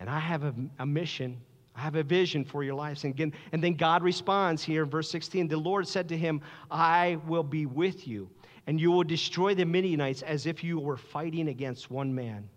and 0.00 0.10
I 0.10 0.18
have 0.18 0.42
a, 0.42 0.54
a 0.80 0.86
mission. 0.86 1.40
I 1.76 1.80
have 1.80 1.96
a 1.96 2.02
vision 2.02 2.44
for 2.44 2.62
your 2.62 2.74
lives. 2.74 3.04
And, 3.04 3.12
again, 3.12 3.32
and 3.52 3.62
then 3.62 3.74
God 3.74 4.02
responds 4.02 4.62
here, 4.62 4.84
in 4.84 4.90
verse 4.90 5.10
16 5.10 5.48
The 5.48 5.56
Lord 5.56 5.88
said 5.88 6.08
to 6.10 6.16
him, 6.16 6.40
I 6.70 7.18
will 7.26 7.42
be 7.42 7.66
with 7.66 8.06
you, 8.06 8.30
and 8.66 8.80
you 8.80 8.92
will 8.92 9.04
destroy 9.04 9.54
the 9.54 9.64
Midianites 9.64 10.22
as 10.22 10.46
if 10.46 10.62
you 10.62 10.78
were 10.78 10.96
fighting 10.96 11.48
against 11.48 11.90
one 11.90 12.14
man. 12.14 12.48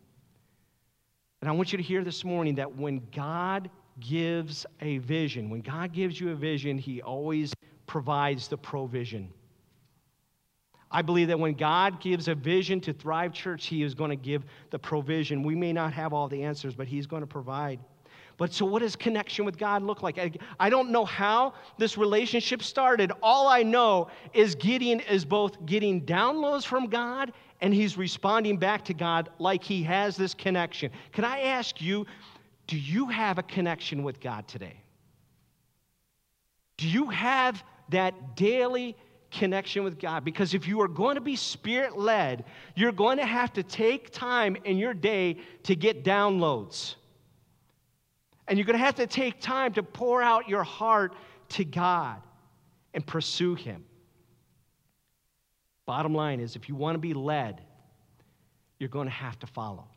And 1.41 1.49
I 1.49 1.51
want 1.51 1.71
you 1.71 1.77
to 1.77 1.83
hear 1.83 2.03
this 2.03 2.23
morning 2.23 2.55
that 2.55 2.75
when 2.75 3.01
God 3.15 3.69
gives 3.99 4.65
a 4.81 4.99
vision, 4.99 5.49
when 5.49 5.61
God 5.61 5.93
gives 5.93 6.19
you 6.19 6.31
a 6.31 6.35
vision, 6.35 6.77
He 6.77 7.01
always 7.01 7.53
provides 7.87 8.47
the 8.47 8.57
provision. 8.57 9.31
I 10.89 11.01
believe 11.01 11.27
that 11.27 11.39
when 11.39 11.53
God 11.53 11.99
gives 11.99 12.27
a 12.27 12.35
vision 12.35 12.79
to 12.81 12.93
Thrive 12.93 13.33
Church, 13.33 13.65
He 13.65 13.83
is 13.83 13.93
going 13.93 14.09
to 14.09 14.15
give 14.15 14.45
the 14.69 14.79
provision. 14.79 15.43
We 15.43 15.55
may 15.55 15.73
not 15.73 15.93
have 15.93 16.13
all 16.13 16.27
the 16.27 16.43
answers, 16.43 16.75
but 16.75 16.87
He's 16.87 17.07
going 17.07 17.21
to 17.21 17.27
provide. 17.27 17.79
But 18.37 18.53
so, 18.53 18.65
what 18.65 18.83
does 18.83 18.95
connection 18.95 19.45
with 19.45 19.57
God 19.57 19.81
look 19.81 20.03
like? 20.03 20.19
I, 20.19 20.31
I, 20.59 20.69
don't 20.69 20.91
know 20.91 21.05
how 21.05 21.55
this 21.79 21.97
relationship 21.97 22.61
started. 22.61 23.11
All 23.23 23.47
I 23.47 23.63
know 23.63 24.09
is 24.31 24.53
Gideon 24.53 24.99
is 24.99 25.25
both 25.25 25.65
getting 25.65 26.05
downloads 26.05 26.63
from 26.63 26.85
God 26.85 27.33
and 27.61 27.73
he's 27.73 27.97
responding 27.97 28.57
back 28.57 28.85
to 28.85 28.93
God 28.93 29.29
like 29.39 29.63
he 29.63 29.81
has 29.83 30.15
this 30.15 30.35
connection. 30.35 30.91
Can 31.11 31.25
I 31.25 31.41
ask 31.41 31.81
you, 31.81 32.05
do 32.67 32.77
you 32.77 33.07
have 33.07 33.39
a 33.39 33.43
connection 33.43 34.03
with 34.03 34.19
God 34.19 34.47
today? 34.47 34.83
Do 36.77 36.87
you 36.87 37.09
have 37.09 37.63
that 37.89 38.35
daily 38.35 38.95
connection 39.31 39.83
with 39.83 39.97
God? 39.97 40.23
Because 40.23 40.53
if 40.53 40.67
you 40.67 40.79
are 40.81 40.87
going 40.87 41.15
to 41.15 41.21
be 41.21 41.35
spirit 41.35 41.97
led, 41.97 42.45
you're 42.75 42.91
going 42.91 43.17
to 43.17 43.25
have 43.25 43.51
to 43.53 43.63
take 43.63 44.11
time 44.11 44.55
in 44.63 44.77
your 44.77 44.93
day 44.93 45.37
to 45.63 45.75
get 45.75 46.03
downloads. 46.03 46.95
And 48.47 48.57
you're 48.57 48.65
going 48.65 48.77
to 48.77 48.85
have 48.85 48.95
to 48.95 49.07
take 49.07 49.41
time 49.41 49.73
to 49.73 49.83
pour 49.83 50.21
out 50.21 50.47
your 50.47 50.63
heart 50.63 51.13
to 51.49 51.65
God 51.65 52.21
and 52.93 53.05
pursue 53.05 53.55
Him. 53.55 53.83
Bottom 55.85 56.13
line 56.13 56.39
is 56.39 56.55
if 56.55 56.67
you 56.67 56.75
want 56.75 56.95
to 56.95 56.99
be 56.99 57.13
led, 57.13 57.61
you're 58.79 58.89
going 58.89 59.07
to 59.07 59.13
have 59.13 59.39
to 59.39 59.47
follow. 59.47 59.87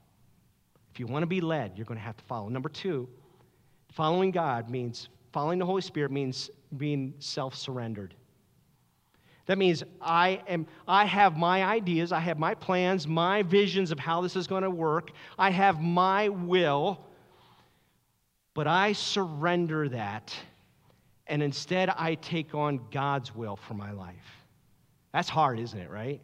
If 0.93 1.01
you 1.01 1.07
want 1.07 1.23
to 1.23 1.27
be 1.27 1.41
led, 1.41 1.73
you're 1.77 1.85
going 1.85 1.99
to 1.99 2.05
have 2.05 2.17
to 2.17 2.25
follow. 2.25 2.49
Number 2.49 2.69
two, 2.69 3.09
following 3.93 4.31
God 4.31 4.71
means, 4.71 5.09
following 5.33 5.59
the 5.59 5.67
Holy 5.67 5.83
Spirit 5.83 6.11
means 6.11 6.51
being 6.77 7.15
self 7.19 7.55
surrendered. 7.55 8.15
That 9.47 9.59
means 9.59 9.83
I 10.01 10.43
am 10.47 10.67
I 10.87 11.05
have 11.05 11.37
my 11.37 11.65
ideas, 11.65 12.13
I 12.13 12.21
have 12.21 12.39
my 12.39 12.55
plans, 12.55 13.09
my 13.09 13.43
visions 13.43 13.91
of 13.91 13.99
how 13.99 14.21
this 14.21 14.37
is 14.37 14.47
going 14.47 14.63
to 14.63 14.71
work. 14.71 15.11
I 15.39 15.51
have 15.51 15.81
my 15.81 16.29
will, 16.29 17.05
but 18.55 18.67
I 18.67 18.93
surrender 18.93 19.89
that, 19.89 20.35
and 21.27 21.43
instead 21.43 21.89
I 21.91 22.17
take 22.17 22.55
on 22.55 22.81
God's 22.91 23.35
will 23.35 23.57
for 23.57 23.75
my 23.75 23.93
life. 23.93 24.17
That's 25.13 25.29
hard, 25.29 25.59
isn't 25.59 25.79
it, 25.79 25.91
right? 25.91 26.21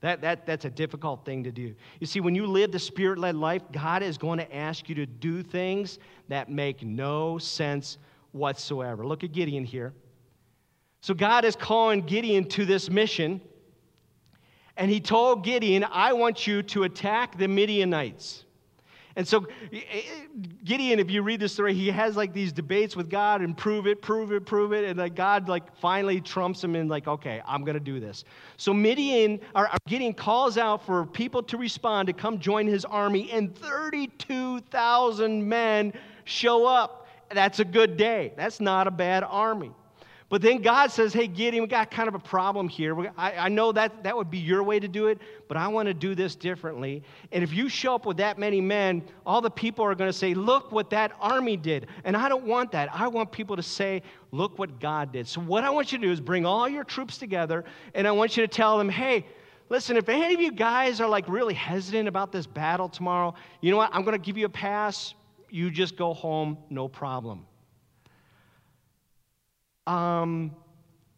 That, 0.00 0.20
that, 0.20 0.46
that's 0.46 0.64
a 0.64 0.70
difficult 0.70 1.24
thing 1.24 1.44
to 1.44 1.52
do. 1.52 1.74
You 2.00 2.06
see, 2.06 2.20
when 2.20 2.34
you 2.34 2.46
live 2.46 2.70
the 2.70 2.78
spirit 2.78 3.18
led 3.18 3.34
life, 3.34 3.62
God 3.72 4.02
is 4.02 4.18
going 4.18 4.38
to 4.38 4.56
ask 4.56 4.88
you 4.88 4.94
to 4.94 5.06
do 5.06 5.42
things 5.42 5.98
that 6.28 6.50
make 6.50 6.82
no 6.82 7.38
sense 7.38 7.98
whatsoever. 8.32 9.06
Look 9.06 9.24
at 9.24 9.32
Gideon 9.32 9.64
here. 9.64 9.94
So, 11.00 11.14
God 11.14 11.44
is 11.44 11.56
calling 11.56 12.02
Gideon 12.02 12.48
to 12.50 12.64
this 12.64 12.90
mission, 12.90 13.40
and 14.76 14.90
he 14.90 15.00
told 15.00 15.44
Gideon, 15.44 15.84
I 15.90 16.12
want 16.12 16.46
you 16.46 16.62
to 16.62 16.82
attack 16.84 17.38
the 17.38 17.48
Midianites. 17.48 18.45
And 19.16 19.26
so 19.26 19.46
eh, 19.72 19.80
eh, 19.90 20.02
Gideon, 20.62 20.98
if 20.98 21.10
you 21.10 21.22
read 21.22 21.40
the 21.40 21.48
story, 21.48 21.72
he 21.72 21.88
has 21.88 22.16
like 22.16 22.34
these 22.34 22.52
debates 22.52 22.94
with 22.94 23.08
God 23.08 23.40
and 23.40 23.56
prove 23.56 23.86
it, 23.86 24.02
prove 24.02 24.30
it, 24.30 24.44
prove 24.44 24.72
it. 24.74 24.84
And 24.84 24.98
like 24.98 25.14
God 25.14 25.48
like 25.48 25.74
finally 25.78 26.20
trumps 26.20 26.62
him 26.62 26.76
in 26.76 26.86
like, 26.86 27.08
okay, 27.08 27.42
I'm 27.46 27.64
gonna 27.64 27.80
do 27.80 27.98
this. 27.98 28.24
So 28.58 28.74
Midian 28.74 29.40
or 29.54 29.70
Gideon 29.88 30.12
calls 30.12 30.58
out 30.58 30.84
for 30.84 31.06
people 31.06 31.42
to 31.44 31.56
respond 31.56 32.06
to 32.08 32.12
come 32.12 32.38
join 32.38 32.66
his 32.66 32.84
army, 32.84 33.30
and 33.32 33.56
32,000 33.56 35.48
men 35.48 35.94
show 36.24 36.66
up. 36.66 37.08
That's 37.32 37.58
a 37.58 37.64
good 37.64 37.96
day. 37.96 38.32
That's 38.36 38.60
not 38.60 38.86
a 38.86 38.90
bad 38.90 39.24
army. 39.24 39.72
But 40.28 40.42
then 40.42 40.60
God 40.60 40.90
says, 40.90 41.12
hey, 41.12 41.28
Gideon, 41.28 41.62
we 41.62 41.68
got 41.68 41.88
kind 41.88 42.08
of 42.08 42.16
a 42.16 42.18
problem 42.18 42.68
here. 42.68 43.12
I, 43.16 43.32
I 43.32 43.48
know 43.48 43.70
that 43.70 44.02
that 44.02 44.16
would 44.16 44.28
be 44.28 44.38
your 44.38 44.64
way 44.64 44.80
to 44.80 44.88
do 44.88 45.06
it, 45.06 45.20
but 45.46 45.56
I 45.56 45.68
want 45.68 45.86
to 45.86 45.94
do 45.94 46.16
this 46.16 46.34
differently. 46.34 47.04
And 47.30 47.44
if 47.44 47.52
you 47.52 47.68
show 47.68 47.94
up 47.94 48.06
with 48.06 48.16
that 48.16 48.36
many 48.36 48.60
men, 48.60 49.04
all 49.24 49.40
the 49.40 49.50
people 49.50 49.84
are 49.84 49.94
going 49.94 50.10
to 50.10 50.16
say, 50.16 50.34
look 50.34 50.72
what 50.72 50.90
that 50.90 51.12
army 51.20 51.56
did. 51.56 51.86
And 52.02 52.16
I 52.16 52.28
don't 52.28 52.44
want 52.44 52.72
that. 52.72 52.88
I 52.92 53.06
want 53.06 53.30
people 53.30 53.54
to 53.54 53.62
say, 53.62 54.02
look 54.32 54.58
what 54.58 54.80
God 54.80 55.12
did. 55.12 55.28
So 55.28 55.40
what 55.40 55.62
I 55.62 55.70
want 55.70 55.92
you 55.92 55.98
to 55.98 56.06
do 56.06 56.12
is 56.12 56.20
bring 56.20 56.44
all 56.44 56.68
your 56.68 56.82
troops 56.82 57.18
together, 57.18 57.64
and 57.94 58.08
I 58.08 58.10
want 58.10 58.36
you 58.36 58.42
to 58.42 58.48
tell 58.48 58.78
them, 58.78 58.88
hey, 58.88 59.24
listen, 59.68 59.96
if 59.96 60.08
any 60.08 60.34
of 60.34 60.40
you 60.40 60.50
guys 60.50 61.00
are 61.00 61.08
like 61.08 61.28
really 61.28 61.54
hesitant 61.54 62.08
about 62.08 62.32
this 62.32 62.48
battle 62.48 62.88
tomorrow, 62.88 63.32
you 63.60 63.70
know 63.70 63.76
what? 63.76 63.90
I'm 63.92 64.02
going 64.02 64.20
to 64.20 64.24
give 64.24 64.36
you 64.36 64.46
a 64.46 64.48
pass. 64.48 65.14
You 65.50 65.70
just 65.70 65.96
go 65.96 66.12
home, 66.14 66.58
no 66.68 66.88
problem 66.88 67.46
um, 69.86 70.56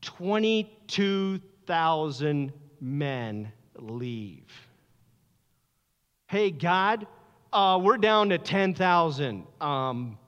22,000 0.03 2.53
men 2.81 3.53
leave. 3.77 4.69
Hey, 6.27 6.51
God, 6.51 7.07
uh, 7.53 7.81
we're 7.83 7.97
down 7.97 8.29
to 8.31 8.39
10,000. 8.39 9.47
Um, 9.61 10.19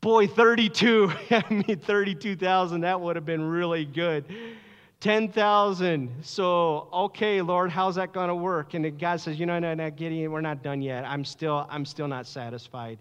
boy, 0.00 0.26
32, 0.26 1.12
I 1.30 1.44
mean, 1.50 1.78
32,000, 1.78 2.80
that 2.80 2.98
would 3.00 3.16
have 3.16 3.26
been 3.26 3.42
really 3.42 3.84
good. 3.84 4.24
10,000. 5.00 6.10
So, 6.22 6.88
okay, 6.92 7.40
Lord, 7.40 7.70
how's 7.70 7.94
that 7.94 8.12
going 8.12 8.28
to 8.28 8.34
work? 8.34 8.74
And 8.74 8.98
God 8.98 9.20
says, 9.20 9.38
you 9.38 9.46
know, 9.46 9.58
no, 9.60 9.74
not 9.74 9.96
Gideon, 9.96 10.32
we're 10.32 10.40
not 10.40 10.62
done 10.62 10.82
yet. 10.82 11.04
I'm 11.04 11.24
still, 11.24 11.66
I'm 11.70 11.84
still 11.84 12.08
not 12.08 12.26
satisfied. 12.26 12.98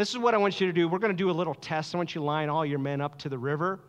This 0.00 0.08
is 0.08 0.16
what 0.16 0.34
I 0.34 0.38
want 0.38 0.58
you 0.58 0.66
to 0.66 0.72
do. 0.72 0.88
We're 0.88 0.98
going 0.98 1.12
to 1.12 1.16
do 1.24 1.28
a 1.28 1.30
little 1.30 1.52
test. 1.52 1.94
I 1.94 1.98
want 1.98 2.14
you 2.14 2.22
to 2.22 2.24
line 2.24 2.48
all 2.48 2.64
your 2.64 2.78
men 2.78 3.02
up 3.02 3.18
to 3.18 3.28
the 3.28 3.36
river. 3.36 3.80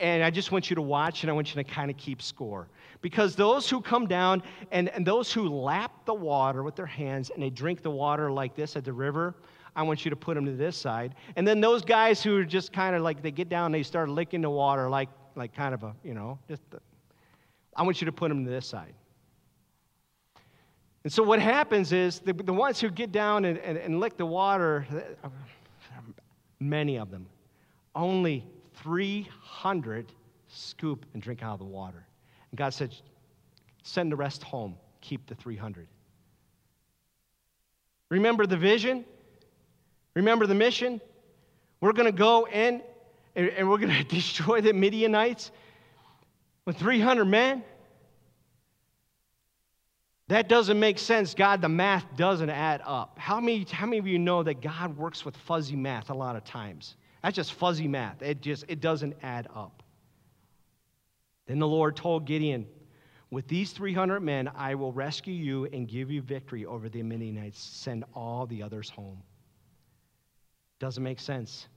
And 0.00 0.24
I 0.24 0.28
just 0.28 0.50
want 0.50 0.68
you 0.68 0.74
to 0.74 0.82
watch 0.82 1.22
and 1.22 1.30
I 1.30 1.32
want 1.32 1.54
you 1.54 1.62
to 1.62 1.70
kind 1.70 1.92
of 1.92 1.96
keep 1.96 2.20
score. 2.20 2.66
Because 3.02 3.36
those 3.36 3.70
who 3.70 3.80
come 3.80 4.08
down 4.08 4.42
and, 4.72 4.88
and 4.88 5.06
those 5.06 5.32
who 5.32 5.48
lap 5.48 6.06
the 6.06 6.14
water 6.14 6.64
with 6.64 6.74
their 6.74 6.86
hands 6.86 7.30
and 7.30 7.40
they 7.40 7.50
drink 7.50 7.82
the 7.82 7.90
water 7.92 8.32
like 8.32 8.56
this 8.56 8.74
at 8.74 8.84
the 8.84 8.92
river, 8.92 9.36
I 9.76 9.84
want 9.84 10.04
you 10.04 10.10
to 10.10 10.16
put 10.16 10.34
them 10.34 10.44
to 10.44 10.56
this 10.56 10.76
side. 10.76 11.14
And 11.36 11.46
then 11.46 11.60
those 11.60 11.84
guys 11.84 12.20
who 12.20 12.36
are 12.38 12.44
just 12.44 12.72
kind 12.72 12.96
of 12.96 13.02
like, 13.02 13.22
they 13.22 13.30
get 13.30 13.48
down, 13.48 13.70
they 13.70 13.84
start 13.84 14.08
licking 14.08 14.40
the 14.40 14.50
water 14.50 14.90
like, 14.90 15.08
like 15.36 15.54
kind 15.54 15.72
of 15.72 15.84
a, 15.84 15.94
you 16.02 16.14
know, 16.14 16.36
just, 16.48 16.68
the, 16.72 16.80
I 17.76 17.84
want 17.84 18.00
you 18.00 18.06
to 18.06 18.12
put 18.12 18.28
them 18.28 18.44
to 18.44 18.50
this 18.50 18.66
side. 18.66 18.94
And 21.04 21.12
so 21.12 21.22
what 21.22 21.38
happens 21.38 21.92
is 21.92 22.20
the, 22.20 22.32
the 22.32 22.52
ones 22.52 22.80
who 22.80 22.90
get 22.90 23.12
down 23.12 23.44
and, 23.44 23.58
and, 23.58 23.76
and 23.76 24.00
lick 24.00 24.16
the 24.16 24.26
water, 24.26 24.86
many 26.58 26.96
of 26.98 27.10
them, 27.10 27.26
only 27.94 28.46
300 28.76 30.10
scoop 30.48 31.04
and 31.12 31.22
drink 31.22 31.42
out 31.42 31.52
of 31.52 31.58
the 31.58 31.66
water. 31.66 32.06
And 32.50 32.58
God 32.58 32.72
said, 32.72 32.94
send 33.82 34.10
the 34.10 34.16
rest 34.16 34.42
home. 34.42 34.76
keep 35.02 35.26
the 35.26 35.34
300. 35.34 35.86
Remember 38.10 38.46
the 38.46 38.56
vision? 38.56 39.04
Remember 40.14 40.46
the 40.46 40.54
mission? 40.54 41.02
We're 41.80 41.92
going 41.92 42.10
to 42.10 42.18
go 42.18 42.46
in 42.46 42.80
and, 43.36 43.48
and 43.50 43.68
we're 43.68 43.78
going 43.78 43.94
to 43.94 44.04
destroy 44.04 44.62
the 44.62 44.72
Midianites 44.72 45.50
with 46.64 46.78
300 46.78 47.26
men? 47.26 47.62
That 50.28 50.48
doesn't 50.48 50.80
make 50.80 50.98
sense. 50.98 51.34
God, 51.34 51.60
the 51.60 51.68
math 51.68 52.04
doesn't 52.16 52.48
add 52.48 52.80
up. 52.84 53.18
How 53.18 53.40
many, 53.40 53.66
how 53.70 53.86
many 53.86 53.98
of 53.98 54.06
you 54.06 54.18
know 54.18 54.42
that 54.42 54.62
God 54.62 54.96
works 54.96 55.24
with 55.24 55.36
fuzzy 55.36 55.76
math 55.76 56.08
a 56.08 56.14
lot 56.14 56.34
of 56.34 56.44
times? 56.44 56.96
That's 57.22 57.36
just 57.36 57.52
fuzzy 57.54 57.88
math. 57.88 58.22
It 58.22 58.40
just 58.40 58.64
it 58.68 58.80
doesn't 58.80 59.16
add 59.22 59.48
up. 59.54 59.82
Then 61.46 61.58
the 61.58 61.66
Lord 61.66 61.94
told 61.94 62.24
Gideon, 62.26 62.66
With 63.30 63.48
these 63.48 63.72
300 63.72 64.20
men, 64.20 64.50
I 64.54 64.74
will 64.74 64.92
rescue 64.92 65.34
you 65.34 65.66
and 65.66 65.86
give 65.86 66.10
you 66.10 66.22
victory 66.22 66.64
over 66.64 66.88
the 66.88 67.02
Midianites. 67.02 67.60
Send 67.60 68.04
all 68.14 68.46
the 68.46 68.62
others 68.62 68.88
home. 68.88 69.22
Doesn't 70.78 71.02
make 71.02 71.20
sense. 71.20 71.68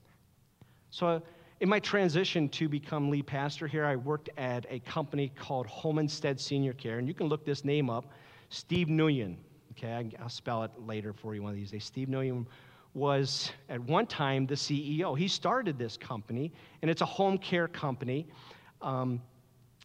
So, 0.90 1.22
in 1.60 1.68
my 1.68 1.80
transition 1.80 2.48
to 2.50 2.68
become 2.68 3.10
lead 3.10 3.26
pastor 3.26 3.66
here, 3.66 3.84
I 3.84 3.96
worked 3.96 4.30
at 4.36 4.64
a 4.70 4.78
company 4.80 5.32
called 5.34 5.66
Home 5.66 5.98
Instead 5.98 6.40
Senior 6.40 6.72
Care, 6.72 6.98
and 6.98 7.08
you 7.08 7.14
can 7.14 7.26
look 7.26 7.44
this 7.44 7.64
name 7.64 7.90
up. 7.90 8.12
Steve 8.50 8.88
Nguyen. 8.88 9.36
Okay, 9.72 10.10
I'll 10.20 10.28
spell 10.28 10.64
it 10.64 10.72
later 10.86 11.12
for 11.12 11.34
you 11.34 11.42
one 11.42 11.50
of 11.50 11.56
these 11.56 11.70
days. 11.70 11.84
Steve 11.84 12.08
Nguyen 12.08 12.46
was 12.94 13.52
at 13.68 13.80
one 13.80 14.06
time 14.06 14.46
the 14.46 14.54
CEO. 14.54 15.16
He 15.16 15.28
started 15.28 15.78
this 15.78 15.96
company, 15.96 16.52
and 16.82 16.90
it's 16.90 17.02
a 17.02 17.06
home 17.06 17.38
care 17.38 17.68
company. 17.68 18.26
Um, 18.82 19.20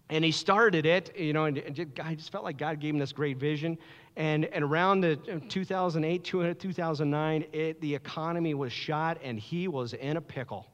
and 0.10 0.24
he 0.24 0.32
started 0.32 0.86
it, 0.86 1.16
you 1.18 1.34
know, 1.34 1.46
and, 1.46 1.58
I 2.04 2.16
just 2.16 2.32
felt 2.32 2.44
like 2.44 2.58
God 2.58 2.80
gave 2.80 2.94
him 2.94 3.00
this 3.00 3.14
great 3.14 3.38
vision. 3.38 3.78
And, 4.16 4.46
and 4.46 4.64
around 4.64 5.02
the 5.02 5.16
2008, 5.50 6.24
2009, 6.24 7.46
it, 7.52 7.82
the 7.82 7.96
economy 7.96 8.54
was 8.54 8.72
shot, 8.72 9.18
and 9.24 9.40
he 9.40 9.68
was 9.68 9.94
in 9.94 10.18
a 10.18 10.22
pickle. 10.22 10.68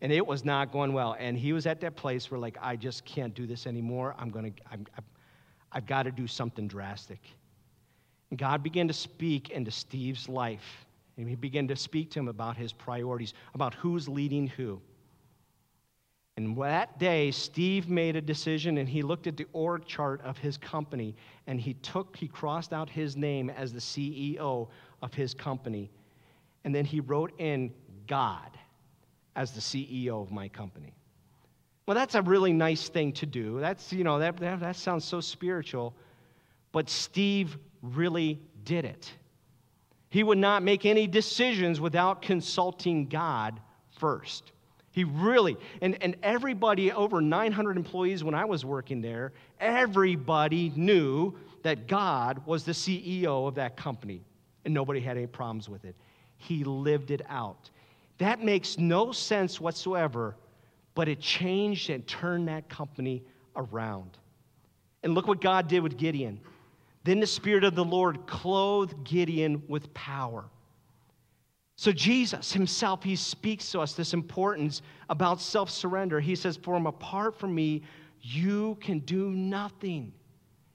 And 0.00 0.12
it 0.12 0.24
was 0.24 0.44
not 0.44 0.70
going 0.70 0.92
well. 0.92 1.16
And 1.18 1.36
he 1.36 1.52
was 1.52 1.66
at 1.66 1.80
that 1.80 1.96
place 1.96 2.30
where, 2.30 2.38
like, 2.38 2.56
I 2.60 2.76
just 2.76 3.04
can't 3.04 3.34
do 3.34 3.46
this 3.46 3.66
anymore. 3.66 4.14
I'm 4.18 4.30
going 4.30 4.52
to, 4.52 4.62
I'm, 4.70 4.86
I've 5.72 5.86
got 5.86 6.04
to 6.04 6.10
do 6.10 6.26
something 6.26 6.68
drastic. 6.68 7.20
And 8.30 8.38
God 8.38 8.62
began 8.62 8.88
to 8.88 8.94
speak 8.94 9.50
into 9.50 9.70
Steve's 9.70 10.28
life. 10.28 10.86
And 11.16 11.28
he 11.28 11.34
began 11.34 11.66
to 11.68 11.76
speak 11.76 12.10
to 12.12 12.20
him 12.20 12.28
about 12.28 12.56
his 12.56 12.72
priorities, 12.72 13.34
about 13.54 13.74
who's 13.74 14.08
leading 14.08 14.46
who. 14.46 14.80
And 16.36 16.56
that 16.58 17.00
day, 17.00 17.32
Steve 17.32 17.88
made 17.88 18.14
a 18.14 18.20
decision 18.20 18.78
and 18.78 18.88
he 18.88 19.02
looked 19.02 19.26
at 19.26 19.36
the 19.36 19.46
org 19.52 19.84
chart 19.86 20.20
of 20.22 20.38
his 20.38 20.56
company 20.56 21.16
and 21.48 21.60
he 21.60 21.74
took, 21.74 22.16
he 22.16 22.28
crossed 22.28 22.72
out 22.72 22.88
his 22.88 23.16
name 23.16 23.50
as 23.50 23.72
the 23.72 23.80
CEO 23.80 24.68
of 25.02 25.14
his 25.14 25.34
company. 25.34 25.90
And 26.62 26.72
then 26.72 26.84
he 26.84 27.00
wrote 27.00 27.32
in 27.40 27.72
God 28.06 28.56
as 29.34 29.50
the 29.50 29.60
CEO 29.60 30.22
of 30.22 30.30
my 30.30 30.46
company. 30.46 30.94
Well, 31.88 31.94
that's 31.94 32.16
a 32.16 32.20
really 32.20 32.52
nice 32.52 32.90
thing 32.90 33.12
to 33.12 33.24
do. 33.24 33.60
That's, 33.60 33.94
you 33.94 34.04
know, 34.04 34.18
that, 34.18 34.36
that, 34.36 34.60
that 34.60 34.76
sounds 34.76 35.06
so 35.06 35.22
spiritual. 35.22 35.94
But 36.70 36.90
Steve 36.90 37.56
really 37.80 38.38
did 38.66 38.84
it. 38.84 39.10
He 40.10 40.22
would 40.22 40.36
not 40.36 40.62
make 40.62 40.84
any 40.84 41.06
decisions 41.06 41.80
without 41.80 42.20
consulting 42.20 43.06
God 43.06 43.58
first. 43.98 44.52
He 44.90 45.04
really, 45.04 45.56
and, 45.80 45.96
and 46.02 46.16
everybody, 46.22 46.92
over 46.92 47.22
900 47.22 47.78
employees 47.78 48.22
when 48.22 48.34
I 48.34 48.44
was 48.44 48.66
working 48.66 49.00
there, 49.00 49.32
everybody 49.58 50.70
knew 50.76 51.38
that 51.62 51.86
God 51.86 52.42
was 52.44 52.64
the 52.64 52.72
CEO 52.72 53.48
of 53.48 53.54
that 53.54 53.78
company, 53.78 54.20
and 54.66 54.74
nobody 54.74 55.00
had 55.00 55.16
any 55.16 55.26
problems 55.26 55.70
with 55.70 55.86
it. 55.86 55.94
He 56.36 56.64
lived 56.64 57.10
it 57.10 57.22
out. 57.30 57.70
That 58.18 58.44
makes 58.44 58.76
no 58.76 59.10
sense 59.10 59.58
whatsoever 59.58 60.36
but 60.98 61.08
it 61.08 61.20
changed 61.20 61.90
and 61.90 62.04
turned 62.08 62.48
that 62.48 62.68
company 62.68 63.22
around. 63.54 64.18
And 65.04 65.14
look 65.14 65.28
what 65.28 65.40
God 65.40 65.68
did 65.68 65.78
with 65.78 65.96
Gideon. 65.96 66.40
Then 67.04 67.20
the 67.20 67.26
Spirit 67.28 67.62
of 67.62 67.76
the 67.76 67.84
Lord 67.84 68.26
clothed 68.26 69.04
Gideon 69.04 69.62
with 69.68 69.94
power. 69.94 70.46
So, 71.76 71.92
Jesus 71.92 72.52
himself, 72.52 73.04
he 73.04 73.14
speaks 73.14 73.70
to 73.70 73.78
us 73.78 73.92
this 73.92 74.12
importance 74.12 74.82
about 75.08 75.40
self 75.40 75.70
surrender. 75.70 76.18
He 76.18 76.34
says, 76.34 76.56
For 76.56 76.74
apart 76.74 77.38
from 77.38 77.54
me, 77.54 77.84
you 78.20 78.76
can 78.80 78.98
do 78.98 79.30
nothing. 79.30 80.12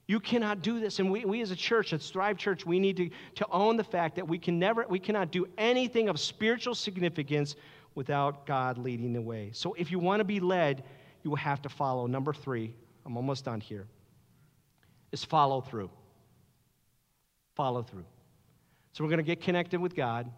You 0.06 0.20
cannot 0.20 0.62
do 0.62 0.80
this. 0.80 1.00
And 1.00 1.12
we, 1.12 1.26
we 1.26 1.42
as 1.42 1.50
a 1.50 1.56
church, 1.56 1.92
at 1.92 2.00
Thrive 2.00 2.38
Church, 2.38 2.64
we 2.64 2.78
need 2.78 2.96
to, 2.96 3.10
to 3.34 3.46
own 3.50 3.76
the 3.76 3.84
fact 3.84 4.16
that 4.16 4.26
we 4.26 4.38
can 4.38 4.58
never, 4.58 4.86
we 4.88 4.98
cannot 4.98 5.30
do 5.30 5.46
anything 5.58 6.08
of 6.08 6.18
spiritual 6.18 6.74
significance 6.74 7.56
without 7.94 8.46
God 8.46 8.78
leading 8.78 9.12
the 9.12 9.22
way. 9.22 9.50
So 9.52 9.74
if 9.74 9.90
you 9.90 9.98
want 9.98 10.20
to 10.20 10.24
be 10.24 10.40
led, 10.40 10.84
you 11.22 11.30
will 11.30 11.36
have 11.36 11.62
to 11.62 11.68
follow. 11.68 12.06
Number 12.06 12.32
three, 12.32 12.74
I'm 13.06 13.16
almost 13.16 13.44
done 13.44 13.60
here, 13.60 13.86
is 15.12 15.24
follow 15.24 15.60
through. 15.60 15.90
Follow 17.54 17.82
through. 17.82 18.04
So 18.92 19.04
we're 19.04 19.10
going 19.10 19.18
to 19.18 19.24
get 19.24 19.40
connected 19.40 19.80
with 19.80 19.94
God. 19.94 20.30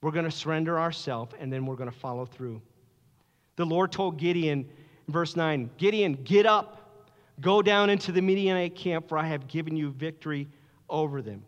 We're 0.00 0.10
going 0.10 0.24
to 0.24 0.30
surrender 0.30 0.78
ourselves, 0.80 1.34
and 1.38 1.52
then 1.52 1.64
we're 1.64 1.76
going 1.76 1.90
to 1.90 1.96
follow 1.96 2.26
through. 2.26 2.60
The 3.56 3.64
Lord 3.64 3.92
told 3.92 4.18
Gideon, 4.18 4.68
verse 5.08 5.36
9, 5.36 5.70
Gideon, 5.76 6.14
get 6.24 6.46
up, 6.46 7.10
go 7.40 7.62
down 7.62 7.90
into 7.90 8.12
the 8.12 8.20
Midianite 8.20 8.74
camp, 8.74 9.08
for 9.08 9.16
I 9.16 9.26
have 9.26 9.46
given 9.46 9.76
you 9.76 9.90
victory 9.90 10.48
over 10.88 11.22
them. 11.22 11.44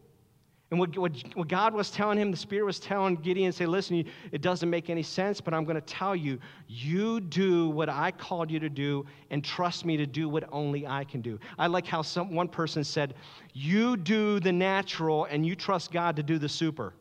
And 0.70 0.80
what, 0.80 0.96
what, 0.98 1.12
what, 1.34 1.48
God 1.48 1.74
was 1.74 1.90
telling 1.90 2.18
him, 2.18 2.30
the 2.30 2.36
Spirit 2.36 2.64
was 2.64 2.80
telling 2.80 3.16
Gideon, 3.16 3.52
say, 3.52 3.66
listen, 3.66 4.04
it 4.32 4.40
doesn't 4.40 4.68
make 4.68 4.88
any 4.88 5.02
sense, 5.02 5.40
but 5.40 5.52
I'm 5.52 5.64
going 5.64 5.76
to 5.76 5.82
tell 5.82 6.16
you, 6.16 6.38
you 6.66 7.20
do 7.20 7.68
what 7.68 7.88
I 7.88 8.10
called 8.10 8.50
you 8.50 8.58
to 8.60 8.70
do 8.70 9.04
and 9.30 9.44
trust 9.44 9.84
me 9.84 9.96
to 9.98 10.06
do 10.06 10.28
what 10.28 10.48
only 10.50 10.86
I 10.86 11.04
can 11.04 11.20
do. 11.20 11.38
I 11.58 11.66
like 11.66 11.86
how 11.86 12.02
some, 12.02 12.34
one 12.34 12.48
person 12.48 12.82
said, 12.82 13.14
you 13.52 13.96
do 13.96 14.40
the 14.40 14.52
natural 14.52 15.26
and 15.26 15.44
you 15.44 15.54
trust 15.54 15.92
God 15.92 16.16
to 16.16 16.22
do 16.22 16.38
the 16.38 16.48
super. 16.48 16.94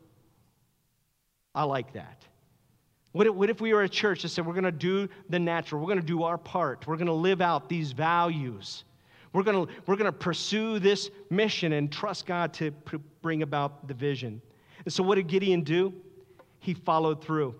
I 1.54 1.64
like 1.64 1.92
that. 1.94 2.22
What 3.12 3.28
if, 3.28 3.34
what 3.34 3.48
if 3.48 3.60
we 3.60 3.72
were 3.72 3.82
a 3.82 3.88
church 3.88 4.22
that 4.22 4.28
said, 4.28 4.44
we're 4.44 4.52
going 4.52 4.64
to 4.64 4.72
do 4.72 5.08
the 5.30 5.38
natural, 5.38 5.80
we're 5.80 5.86
going 5.86 6.00
to 6.00 6.06
do 6.06 6.24
our 6.24 6.36
part, 6.36 6.86
we're 6.86 6.96
going 6.96 7.06
to 7.06 7.12
live 7.12 7.40
out 7.40 7.68
these 7.68 7.92
values? 7.92 8.84
We're 9.34 9.42
going 9.42 9.68
we're 9.86 9.96
to 9.96 10.12
pursue 10.12 10.78
this 10.78 11.10
mission 11.28 11.72
and 11.72 11.90
trust 11.90 12.24
God 12.24 12.54
to 12.54 12.70
bring 13.20 13.42
about 13.42 13.88
the 13.88 13.94
vision. 13.94 14.40
And 14.84 14.94
so, 14.94 15.02
what 15.02 15.16
did 15.16 15.26
Gideon 15.26 15.62
do? 15.62 15.92
He 16.60 16.72
followed 16.72 17.22
through. 17.22 17.56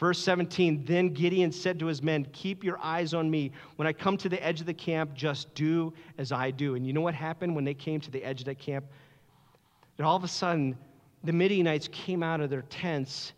Verse 0.00 0.18
17 0.20 0.84
Then 0.86 1.10
Gideon 1.10 1.52
said 1.52 1.78
to 1.80 1.86
his 1.86 2.02
men, 2.02 2.26
Keep 2.32 2.64
your 2.64 2.78
eyes 2.80 3.12
on 3.12 3.30
me. 3.30 3.52
When 3.76 3.86
I 3.86 3.92
come 3.92 4.16
to 4.16 4.28
the 4.30 4.42
edge 4.42 4.60
of 4.60 4.66
the 4.66 4.74
camp, 4.74 5.12
just 5.12 5.54
do 5.54 5.92
as 6.16 6.32
I 6.32 6.50
do. 6.50 6.76
And 6.76 6.86
you 6.86 6.94
know 6.94 7.02
what 7.02 7.14
happened 7.14 7.54
when 7.54 7.64
they 7.64 7.74
came 7.74 8.00
to 8.00 8.10
the 8.10 8.24
edge 8.24 8.40
of 8.40 8.46
that 8.46 8.58
camp? 8.58 8.86
That 9.98 10.04
all 10.04 10.16
of 10.16 10.24
a 10.24 10.28
sudden, 10.28 10.78
the 11.24 11.32
Midianites 11.32 11.88
came 11.92 12.22
out 12.22 12.40
of 12.40 12.48
their 12.48 12.62
tents 12.62 13.34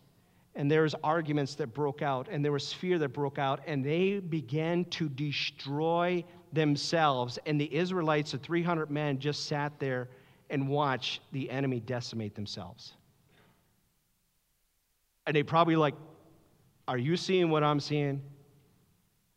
and 0.54 0.70
there 0.70 0.82
was 0.82 0.94
arguments 1.02 1.54
that 1.56 1.68
broke 1.68 2.02
out 2.02 2.28
and 2.30 2.44
there 2.44 2.52
was 2.52 2.72
fear 2.72 2.98
that 2.98 3.10
broke 3.10 3.38
out 3.38 3.60
and 3.66 3.84
they 3.84 4.18
began 4.18 4.84
to 4.86 5.08
destroy 5.08 6.24
themselves, 6.52 7.38
and 7.46 7.60
the 7.60 7.72
Israelites, 7.74 8.32
the 8.32 8.38
300 8.38 8.90
men, 8.90 9.18
just 9.18 9.46
sat 9.46 9.78
there 9.78 10.08
and 10.50 10.68
watched 10.68 11.20
the 11.32 11.50
enemy 11.50 11.80
decimate 11.80 12.34
themselves. 12.34 12.94
And 15.26 15.36
they 15.36 15.42
probably 15.42 15.76
like, 15.76 15.94
Are 16.88 16.98
you 16.98 17.16
seeing 17.16 17.50
what 17.50 17.62
I'm 17.62 17.80
seeing? 17.80 18.20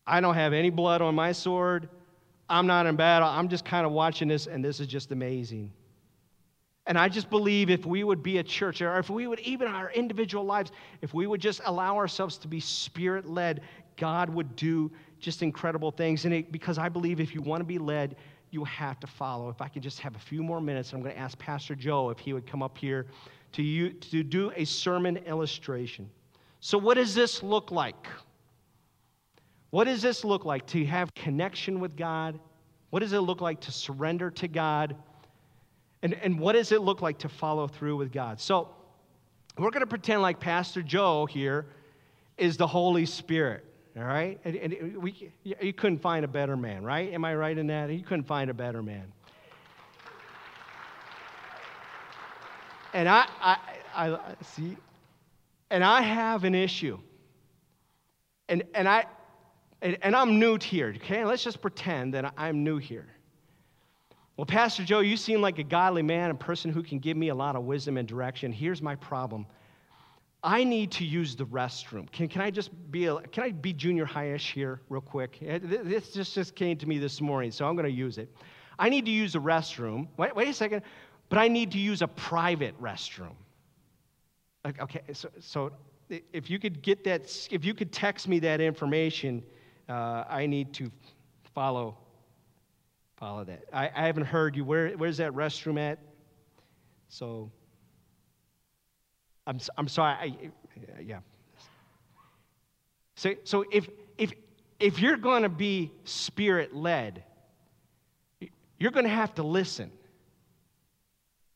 I 0.05 0.19
don't 0.21 0.35
have 0.35 0.53
any 0.53 0.69
blood 0.69 1.01
on 1.01 1.15
my 1.15 1.31
sword. 1.31 1.87
I'm 2.49 2.67
not 2.67 2.85
in 2.85 2.95
battle. 2.95 3.27
I'm 3.27 3.47
just 3.47 3.63
kind 3.63 3.85
of 3.85 3.91
watching 3.91 4.27
this, 4.27 4.47
and 4.47 4.63
this 4.63 4.79
is 4.79 4.87
just 4.87 5.11
amazing. 5.11 5.71
And 6.85 6.97
I 6.97 7.07
just 7.07 7.29
believe 7.29 7.69
if 7.69 7.85
we 7.85 8.03
would 8.03 8.21
be 8.21 8.39
a 8.39 8.43
church, 8.43 8.81
or 8.81 8.99
if 8.99 9.09
we 9.09 9.27
would, 9.27 9.39
even 9.39 9.69
our 9.69 9.89
individual 9.91 10.43
lives, 10.43 10.71
if 11.01 11.13
we 11.13 11.25
would 11.27 11.39
just 11.39 11.61
allow 11.65 11.95
ourselves 11.95 12.37
to 12.39 12.47
be 12.49 12.59
spirit 12.59 13.25
led, 13.25 13.61
God 13.95 14.29
would 14.29 14.55
do 14.57 14.91
just 15.23 15.41
incredible 15.41 15.91
things. 15.91 16.25
And 16.25 16.33
it, 16.33 16.51
because 16.51 16.77
I 16.77 16.89
believe 16.89 17.19
if 17.19 17.33
you 17.33 17.41
want 17.41 17.61
to 17.61 17.65
be 17.65 17.79
led, 17.79 18.15
you 18.51 18.63
have 18.65 18.99
to 18.99 19.07
follow. 19.07 19.49
If 19.49 19.61
I 19.61 19.67
could 19.67 19.81
just 19.81 19.99
have 19.99 20.15
a 20.15 20.19
few 20.19 20.43
more 20.43 20.61
minutes, 20.61 20.93
I'm 20.93 21.01
going 21.01 21.15
to 21.15 21.19
ask 21.19 21.37
Pastor 21.39 21.73
Joe 21.75 22.11
if 22.11 22.19
he 22.19 22.33
would 22.33 22.45
come 22.45 22.61
up 22.61 22.77
here 22.77 23.07
to, 23.53 23.63
you, 23.63 23.89
to 23.89 24.23
do 24.23 24.51
a 24.55 24.65
sermon 24.65 25.17
illustration. 25.17 26.09
So, 26.59 26.77
what 26.77 26.95
does 26.95 27.15
this 27.15 27.41
look 27.41 27.71
like? 27.71 28.07
What 29.71 29.85
does 29.85 30.03
this 30.03 30.23
look 30.23 30.45
like 30.45 30.67
to 30.67 30.85
have 30.85 31.13
connection 31.15 31.79
with 31.79 31.97
God? 31.97 32.39
What 32.91 32.99
does 32.99 33.13
it 33.13 33.19
look 33.19 33.41
like 33.41 33.59
to 33.61 33.71
surrender 33.71 34.29
to 34.29 34.47
God? 34.47 34.95
And, 36.03 36.13
and 36.13 36.39
what 36.39 36.53
does 36.53 36.71
it 36.71 36.81
look 36.81 37.01
like 37.01 37.17
to 37.19 37.29
follow 37.29 37.67
through 37.67 37.97
with 37.97 38.11
God? 38.11 38.39
So, 38.39 38.69
we're 39.57 39.71
going 39.71 39.81
to 39.81 39.87
pretend 39.87 40.21
like 40.21 40.39
Pastor 40.39 40.81
Joe 40.81 41.25
here 41.25 41.65
is 42.37 42.57
the 42.57 42.67
Holy 42.67 43.05
Spirit. 43.05 43.65
All 43.95 44.03
right? 44.03 44.39
And, 44.43 44.55
and 44.55 44.97
we, 44.97 45.31
you 45.43 45.73
couldn't 45.73 45.99
find 45.99 46.25
a 46.25 46.27
better 46.27 46.57
man, 46.57 46.83
right? 46.83 47.13
Am 47.13 47.23
I 47.23 47.35
right 47.35 47.57
in 47.57 47.67
that? 47.67 47.91
You 47.91 48.03
couldn't 48.03 48.25
find 48.25 48.49
a 48.49 48.53
better 48.53 48.81
man. 48.81 49.11
and 52.93 53.09
I, 53.09 53.27
I, 53.41 53.57
I 53.95 54.35
see, 54.41 54.77
and 55.69 55.83
I 55.83 56.01
have 56.01 56.43
an 56.43 56.55
issue. 56.55 56.99
And, 58.47 58.63
and, 58.73 58.87
I, 58.87 59.05
and, 59.81 59.97
and 60.01 60.15
I'm 60.15 60.39
new 60.39 60.57
here, 60.59 60.93
okay? 60.97 61.25
Let's 61.25 61.43
just 61.43 61.61
pretend 61.61 62.13
that 62.13 62.33
I'm 62.37 62.63
new 62.63 62.77
here. 62.77 63.07
Well, 64.37 64.45
Pastor 64.45 64.83
Joe, 64.83 64.99
you 64.99 65.17
seem 65.17 65.41
like 65.41 65.59
a 65.59 65.63
godly 65.63 66.01
man, 66.01 66.31
a 66.31 66.35
person 66.35 66.71
who 66.71 66.83
can 66.83 66.99
give 66.99 67.17
me 67.17 67.29
a 67.29 67.35
lot 67.35 67.55
of 67.55 67.63
wisdom 67.63 67.97
and 67.97 68.07
direction. 68.07 68.51
Here's 68.51 68.81
my 68.81 68.95
problem. 68.95 69.45
I 70.43 70.65
need 70.65 70.91
to 70.91 71.05
use 71.05 71.35
the 71.35 71.45
restroom. 71.45 72.11
Can, 72.11 72.27
can 72.27 72.41
I 72.41 72.51
just 72.51 72.69
be 72.91 73.05
a, 73.05 73.15
can 73.21 73.43
I 73.43 73.51
be 73.51 73.71
junior 73.71 74.05
highish 74.05 74.51
here 74.51 74.81
real 74.89 75.01
quick? 75.01 75.39
This 75.41 76.11
just, 76.11 76.35
just 76.35 76.53
came 76.55 76.77
to 76.77 76.85
me 76.85 76.97
this 76.97 77.21
morning, 77.21 77.49
so 77.51 77.65
I'm 77.65 77.75
going 77.75 77.85
to 77.85 77.91
use 77.91 78.17
it. 78.17 78.29
I 78.77 78.89
need 78.89 79.05
to 79.05 79.11
use 79.11 79.33
the 79.33 79.39
restroom. 79.39 80.07
Wait, 80.17 80.35
wait 80.35 80.49
a 80.49 80.53
second, 80.53 80.81
but 81.29 81.39
I 81.39 81.47
need 81.47 81.71
to 81.71 81.79
use 81.79 82.01
a 82.01 82.07
private 82.07 82.79
restroom. 82.81 83.35
Okay, 84.81 85.01
so, 85.13 85.29
so 85.39 85.71
if 86.09 86.49
you 86.49 86.59
could 86.59 86.81
get 86.81 87.03
that, 87.05 87.21
if 87.49 87.63
you 87.63 87.73
could 87.73 87.91
text 87.91 88.27
me 88.27 88.39
that 88.39 88.59
information, 88.59 89.43
uh, 89.87 90.23
I 90.27 90.45
need 90.45 90.73
to 90.73 90.91
follow 91.53 91.97
follow 93.15 93.45
that. 93.45 93.63
I, 93.71 93.89
I 93.95 94.05
haven't 94.07 94.25
heard 94.25 94.55
you. 94.55 94.65
Where, 94.65 94.89
where's 94.91 95.17
that 95.17 95.31
restroom 95.31 95.79
at? 95.79 95.99
So 97.07 97.51
I'm, 99.45 99.59
I'm 99.77 99.87
sorry. 99.87 100.13
I, 100.13 101.01
yeah. 101.01 101.19
So, 103.15 103.33
so 103.43 103.65
if, 103.71 103.87
if, 104.17 104.33
if 104.79 104.99
you're 104.99 105.17
going 105.17 105.43
to 105.43 105.49
be 105.49 105.91
spirit 106.03 106.75
led, 106.75 107.23
you're 108.79 108.91
going 108.91 109.05
to 109.05 109.11
have 109.11 109.35
to 109.35 109.43
listen 109.43 109.91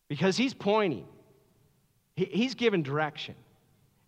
because 0.07 0.37
he's 0.37 0.53
pointing, 0.53 1.05
he's 2.15 2.55
giving 2.55 2.83
direction. 2.83 3.35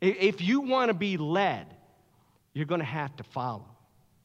If 0.01 0.41
you 0.41 0.61
want 0.61 0.89
to 0.89 0.93
be 0.93 1.17
led, 1.17 1.67
you're 2.53 2.65
going 2.65 2.80
to 2.80 2.86
have 2.86 3.15
to 3.17 3.23
follow. 3.23 3.65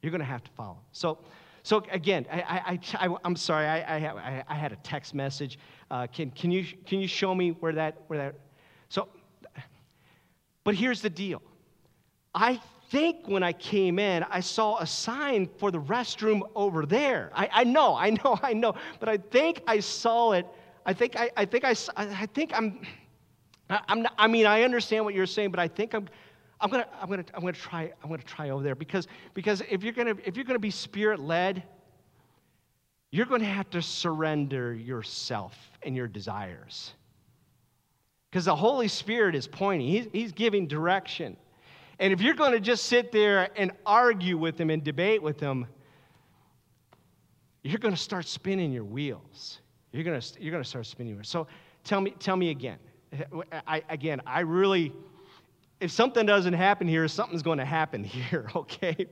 You're 0.02 0.12
going 0.12 0.20
to 0.20 0.26
have 0.26 0.44
to 0.44 0.50
follow. 0.52 0.78
So, 0.92 1.18
so 1.62 1.82
again, 1.90 2.26
I, 2.30 2.78
I, 3.00 3.06
I, 3.06 3.16
am 3.24 3.34
sorry, 3.36 3.66
I, 3.66 4.06
I, 4.06 4.44
I, 4.46 4.54
had 4.54 4.70
a 4.70 4.76
text 4.76 5.14
message. 5.14 5.58
Uh, 5.90 6.06
can, 6.06 6.30
can, 6.30 6.50
you, 6.50 6.66
can 6.86 7.00
you 7.00 7.08
show 7.08 7.34
me 7.34 7.50
where 7.52 7.72
that, 7.72 7.96
where 8.06 8.18
that? 8.18 8.34
So 8.90 9.08
but 10.64 10.74
here's 10.74 11.00
the 11.00 11.10
deal 11.10 11.42
I 12.34 12.60
think 12.90 13.28
when 13.28 13.42
I 13.42 13.52
came 13.52 13.98
in, 13.98 14.24
I 14.24 14.40
saw 14.40 14.78
a 14.78 14.86
sign 14.86 15.48
for 15.58 15.70
the 15.70 15.80
restroom 15.80 16.42
over 16.54 16.86
there. 16.86 17.30
I, 17.34 17.48
I 17.52 17.64
know, 17.64 17.94
I 17.94 18.10
know, 18.10 18.38
I 18.42 18.52
know, 18.52 18.74
but 19.00 19.08
I 19.08 19.16
think 19.16 19.62
I 19.66 19.80
saw 19.80 20.32
it. 20.32 20.46
I 20.86 20.92
think 20.92 21.18
I, 21.18 21.30
I 21.36 21.44
think 21.44 21.64
I, 21.64 21.74
I 21.96 22.26
think 22.26 22.52
I'm, 22.54 22.80
I'm 23.70 24.02
not, 24.02 24.14
I 24.18 24.26
mean, 24.26 24.46
I 24.46 24.62
understand 24.62 25.04
what 25.04 25.14
you're 25.14 25.26
saying, 25.26 25.50
but 25.50 25.60
I 25.60 25.68
think 25.68 25.94
I'm, 25.94 26.08
I'm 26.60 26.70
gonna, 26.70 26.86
I'm 27.00 27.08
gonna, 27.08 27.24
I'm 27.34 27.40
gonna 27.40 27.52
try, 27.52 27.92
I'm 28.02 28.10
gonna 28.10 28.22
try 28.22 28.50
over 28.50 28.62
there 28.62 28.74
because, 28.74 29.08
because 29.32 29.62
if 29.70 29.82
you're 29.82 29.92
gonna, 29.92 30.14
if 30.24 30.36
you're 30.36 30.44
gonna 30.44 30.58
be 30.58 30.70
spirit 30.70 31.20
led, 31.20 31.62
you're 33.10 33.26
gonna 33.26 33.44
have 33.44 33.70
to 33.70 33.80
surrender 33.80 34.74
yourself 34.74 35.56
and 35.82 35.96
your 35.96 36.08
desires. 36.08 36.92
Because 38.34 38.46
the 38.46 38.56
Holy 38.56 38.88
Spirit 38.88 39.36
is 39.36 39.46
pointing, 39.46 39.86
he's, 39.86 40.08
he's 40.10 40.32
giving 40.32 40.66
direction. 40.66 41.36
And 42.00 42.12
if 42.12 42.20
you're 42.20 42.34
going 42.34 42.50
to 42.50 42.58
just 42.58 42.86
sit 42.86 43.12
there 43.12 43.48
and 43.54 43.70
argue 43.86 44.36
with 44.36 44.60
him 44.60 44.70
and 44.70 44.82
debate 44.82 45.22
with 45.22 45.38
him, 45.38 45.68
you're 47.62 47.78
going 47.78 47.94
to 47.94 48.00
start 48.00 48.26
spinning 48.26 48.72
your 48.72 48.82
wheels. 48.82 49.60
You're 49.92 50.02
going 50.02 50.20
to, 50.20 50.42
you're 50.42 50.50
going 50.50 50.64
to 50.64 50.68
start 50.68 50.84
spinning 50.86 51.10
your 51.10 51.18
wheels. 51.18 51.28
So 51.28 51.46
tell 51.84 52.00
me, 52.00 52.12
tell 52.18 52.36
me 52.36 52.50
again. 52.50 52.78
I, 53.68 53.84
again, 53.88 54.20
I 54.26 54.40
really, 54.40 54.92
if 55.78 55.92
something 55.92 56.26
doesn't 56.26 56.54
happen 56.54 56.88
here, 56.88 57.06
something's 57.06 57.42
going 57.42 57.58
to 57.58 57.64
happen 57.64 58.02
here, 58.02 58.50
okay? 58.56 59.06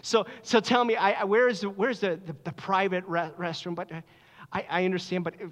so, 0.00 0.24
so 0.40 0.58
tell 0.58 0.86
me, 0.86 0.96
I, 0.96 1.22
where 1.24 1.48
is 1.48 1.60
the, 1.60 1.68
where's 1.68 2.00
the, 2.00 2.18
the, 2.24 2.34
the 2.44 2.52
private 2.52 3.04
re- 3.06 3.30
restroom? 3.38 3.74
But 3.74 3.92
uh, 3.92 4.00
I, 4.50 4.64
I 4.70 4.84
understand, 4.86 5.22
but 5.22 5.34
if, 5.38 5.50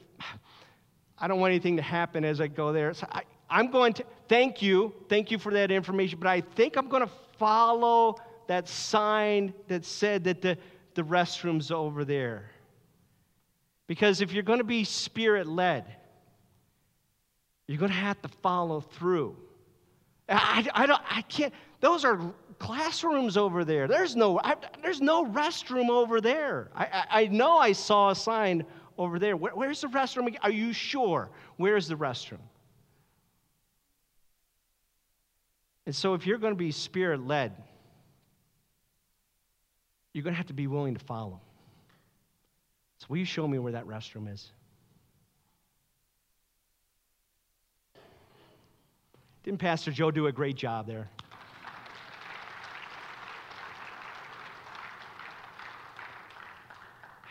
I 1.23 1.29
don't 1.29 1.39
want 1.39 1.53
anything 1.53 1.77
to 1.77 1.83
happen 1.83 2.25
as 2.25 2.41
I 2.41 2.49
go 2.49 2.73
there. 2.73 2.93
So 2.93 3.07
I, 3.12 3.23
I'm 3.49 3.70
going 3.70 3.93
to, 3.95 4.05
thank 4.29 4.61
you, 4.61 4.93
thank 5.09 5.31
you 5.31 5.39
for 5.39 5.53
that 5.53 5.70
information, 5.70 6.18
but 6.18 6.27
I 6.27 6.41
think 6.41 6.77
I'm 6.77 6.89
going 6.89 7.05
to 7.05 7.12
follow 7.39 8.16
that 8.49 8.68
sign 8.68 9.55
that 9.68 9.85
said 9.85 10.25
that 10.25 10.43
the, 10.43 10.59
the 10.95 11.03
restroom's 11.03 11.70
over 11.70 12.05
there. 12.05 12.51
Because 13.87 14.20
if 14.20 14.33
you're 14.33 14.43
going 14.43 14.59
to 14.59 14.64
be 14.64 14.83
spirit 14.83 15.47
led, 15.47 15.85
you're 17.68 17.79
going 17.79 17.93
to 17.93 17.97
have 17.97 18.20
to 18.23 18.29
follow 18.29 18.81
through. 18.81 19.37
I, 20.29 20.66
I, 20.75 20.87
don't, 20.87 21.03
I 21.09 21.23
can't, 21.23 21.55
those 21.81 22.05
are 22.05 22.18
classrooms 22.59 23.37
over 23.37 23.64
there. 23.64 23.87
There's 23.87 24.16
no, 24.16 24.41
I, 24.43 24.57
there's 24.83 25.01
no 25.01 25.25
restroom 25.25 25.89
over 25.89 26.20
there. 26.20 26.70
I, 26.75 26.85
I, 26.85 27.23
I 27.23 27.27
know 27.27 27.59
I 27.59 27.73
saw 27.73 28.11
a 28.11 28.14
sign 28.16 28.64
over 28.99 29.18
there. 29.18 29.36
Where, 29.36 29.53
where's 29.55 29.80
the 29.80 29.88
restroom? 29.88 30.36
Are 30.43 30.51
you 30.51 30.72
sure? 30.72 31.30
Where's 31.57 31.88
the 31.88 31.95
restroom? 31.95 32.40
And 35.86 35.95
so, 35.95 36.14
if 36.14 36.26
you're 36.26 36.38
going 36.38 36.53
to 36.53 36.59
be 36.59 36.70
spirit 36.70 37.26
led, 37.26 37.53
you're 40.12 40.22
going 40.22 40.34
to 40.34 40.38
have 40.38 40.47
to 40.47 40.55
be 40.55 40.66
willing 40.66 40.95
to 40.95 41.05
follow. 41.05 41.40
So, 42.99 43.07
will 43.09 43.16
you 43.16 43.24
show 43.24 43.49
me 43.49 43.59
where 43.59 43.72
that 43.72 43.86
restroom 43.86 44.32
is? 44.32 44.51
Didn't 49.43 49.59
Pastor 49.59 49.90
Joe 49.90 50.12
do 50.12 50.28
a 50.28 50.32
great 50.32 50.55
job 50.55 50.86
there? 50.86 51.09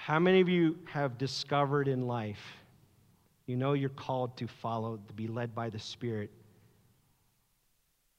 How 0.04 0.18
many 0.18 0.42
of 0.42 0.50
you 0.50 0.80
have 0.86 1.20
discovered 1.20 1.88
in 1.88 2.08
life, 2.08 2.42
you 3.46 3.56
know 3.56 3.74
you're 3.74 3.90
called 3.90 4.36
to 4.38 4.48
follow, 4.48 5.00
to 5.08 5.14
be 5.14 5.28
led 5.28 5.54
by 5.54 5.70
the 5.70 5.78
Spirit, 5.78 6.32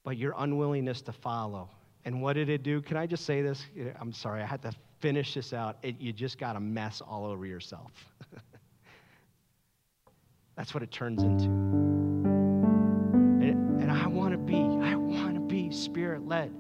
but 0.05 0.17
your 0.17 0.33
unwillingness 0.39 1.03
to 1.03 1.13
follow? 1.13 1.69
And 2.05 2.23
what 2.23 2.35
did 2.35 2.49
it 2.49 2.63
do? 2.63 2.83
Can 2.83 2.97
I 2.97 3.07
just 3.07 3.27
say 3.27 3.43
this? 3.43 3.67
I'm 4.01 4.13
sorry, 4.13 4.43
I 4.43 4.47
had 4.47 4.63
to 4.63 4.73
finish 5.01 5.35
this 5.35 5.53
out. 5.53 5.79
It, 5.83 6.01
you 6.01 6.13
just 6.13 6.39
got 6.39 6.55
a 6.55 6.61
mess 6.61 7.01
all 7.01 7.27
over 7.27 7.47
yourself. 7.47 7.91
That's 10.57 10.73
what 10.75 10.85
it 10.85 10.93
turns 10.93 11.25
into. 11.25 11.47
And, 13.43 13.83
and 13.83 13.91
I 13.91 14.07
want 14.07 14.31
to 14.35 14.39
be, 14.39 14.55
I 14.55 14.95
want 14.95 15.35
to 15.35 15.41
be 15.41 15.73
spirit 15.73 16.29
led. 16.29 16.55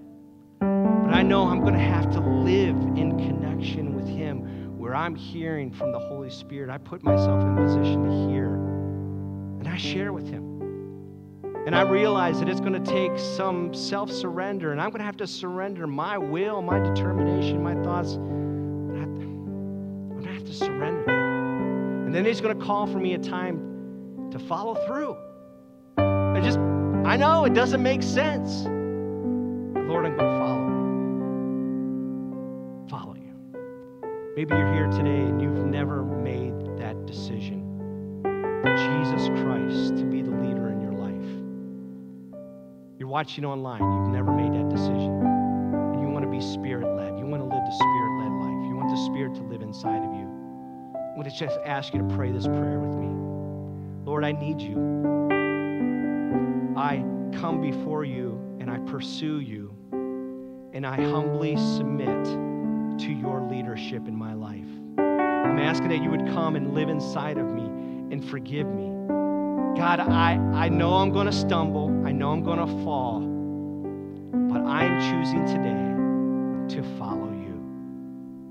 But 0.59 1.15
I 1.15 1.23
know 1.23 1.47
I'm 1.47 1.61
going 1.61 1.75
to 1.75 1.81
have 1.81 2.11
to 2.11 2.19
live 2.19 2.75
in 2.97 3.17
connection 3.19 3.95
with 3.95 4.09
Him 4.09 4.62
where 4.93 5.01
I'm 5.01 5.15
hearing 5.15 5.73
from 5.73 5.91
the 5.91 5.99
Holy 5.99 6.29
Spirit, 6.29 6.69
I 6.69 6.77
put 6.77 7.03
myself 7.03 7.43
in 7.43 7.57
position 7.57 8.03
to 8.03 8.31
hear 8.31 8.57
and 9.59 9.67
I 9.67 9.79
share 9.79 10.13
with 10.13 10.29
Him. 10.29 10.61
And 11.65 11.75
I 11.75 11.81
realize 11.81 12.41
that 12.41 12.49
it's 12.51 12.61
going 12.61 12.75
to 12.75 12.91
take 12.91 13.19
some 13.19 13.73
self 13.73 14.13
surrender, 14.13 14.71
and 14.71 14.79
I'm 14.79 14.91
going 14.91 14.99
to 14.99 15.07
have 15.07 15.17
to 15.17 15.27
surrender 15.27 15.87
my 15.87 16.19
will, 16.19 16.61
my 16.61 16.79
determination, 16.79 17.63
my 17.63 17.75
thoughts. 17.77 18.17
I'm 18.17 20.11
going 20.11 20.25
to 20.25 20.31
have 20.31 20.45
to 20.45 20.53
surrender 20.53 21.05
that. 21.07 21.15
And 21.15 22.15
then 22.15 22.27
He's 22.27 22.43
going 22.43 22.59
to 22.59 22.63
call 22.63 22.87
for 22.87 22.99
me 22.99 23.15
a 23.15 23.19
time 23.19 24.29
to 24.31 24.39
follow 24.39 24.75
through. 24.87 25.17
I 25.97 26.39
just, 26.43 26.59
I 26.59 27.17
know 27.17 27.47
it 27.47 27.55
doesn't 27.55 27.83
make 27.83 28.03
sense. 28.03 28.65
Lord, 28.65 30.05
I'm 30.05 30.19
going 30.19 30.19
to 30.19 30.39
follow. 30.39 30.42
Maybe 34.35 34.55
you're 34.55 34.73
here 34.73 34.87
today 34.87 35.21
and 35.29 35.43
you've 35.43 35.67
never 35.67 36.03
made 36.03 36.55
that 36.79 37.05
decision. 37.05 37.69
Jesus 38.65 39.29
Christ 39.29 39.99
to 39.99 40.05
be 40.05 40.23
the 40.23 40.31
leader 40.31 40.71
in 40.71 40.81
your 40.81 40.93
life. 40.93 41.29
You're 42.99 43.11
watching 43.11 43.45
online, 43.45 43.83
you've 43.83 44.09
never 44.09 44.33
made 44.33 44.55
that 44.55 44.71
decision. 44.71 45.21
And 45.21 46.01
you 46.01 46.09
want 46.09 46.25
to 46.25 46.31
be 46.31 46.41
spirit 46.41 46.97
led. 46.97 47.19
You 47.19 47.27
want 47.27 47.43
to 47.43 47.45
live 47.45 47.63
the 47.63 47.77
spirit 47.77 48.21
led 48.21 48.33
life. 48.41 48.69
You 48.69 48.75
want 48.75 48.89
the 48.89 49.05
spirit 49.05 49.35
to 49.35 49.43
live 49.43 49.61
inside 49.61 50.03
of 50.03 50.15
you. 50.15 50.27
I'm 51.15 51.23
to 51.23 51.31
just 51.31 51.59
ask 51.67 51.93
you 51.93 52.01
to 52.01 52.15
pray 52.17 52.33
this 52.33 52.47
prayer 52.47 52.81
with 52.81 52.95
me. 52.95 53.09
Lord, 54.07 54.25
I 54.25 54.33
need 54.33 54.63
you. 54.63 54.79
I 56.75 57.05
come 57.39 57.61
before 57.61 58.07
you 58.07 58.41
and 58.61 58.71
I 58.71 58.79
pursue 58.91 59.41
you 59.41 59.77
and 60.73 60.87
I 60.87 60.97
humbly 60.97 61.55
submit 61.59 62.52
to 62.99 63.13
your 63.13 63.41
leadership 63.51 64.07
in 64.07 64.15
my 64.15 64.35
life. 64.35 64.69
I'm 64.99 65.59
asking 65.59 65.89
that 65.89 66.03
you 66.03 66.11
would 66.11 66.27
come 66.29 66.57
and 66.57 66.75
live 66.75 66.89
inside 66.89 67.39
of 67.39 67.47
me 67.47 67.65
and 68.13 68.25
forgive 68.29 68.67
me. 68.67 68.91
God, 69.77 70.01
I, 70.01 70.35
I 70.55 70.69
know 70.69 70.95
I'm 70.95 71.13
going 71.13 71.27
to 71.27 71.33
stumble, 71.33 71.89
I 72.07 72.13
know 72.13 72.31
I'm 72.31 72.43
going 72.43 72.59
to 72.59 72.85
fall, 72.85 73.21
but 74.53 74.67
I 74.67 74.85
am 74.85 75.01
choosing 75.01 75.47
today 75.47 76.77
to 76.77 76.99
follow 76.99 77.31
you. 77.33 77.55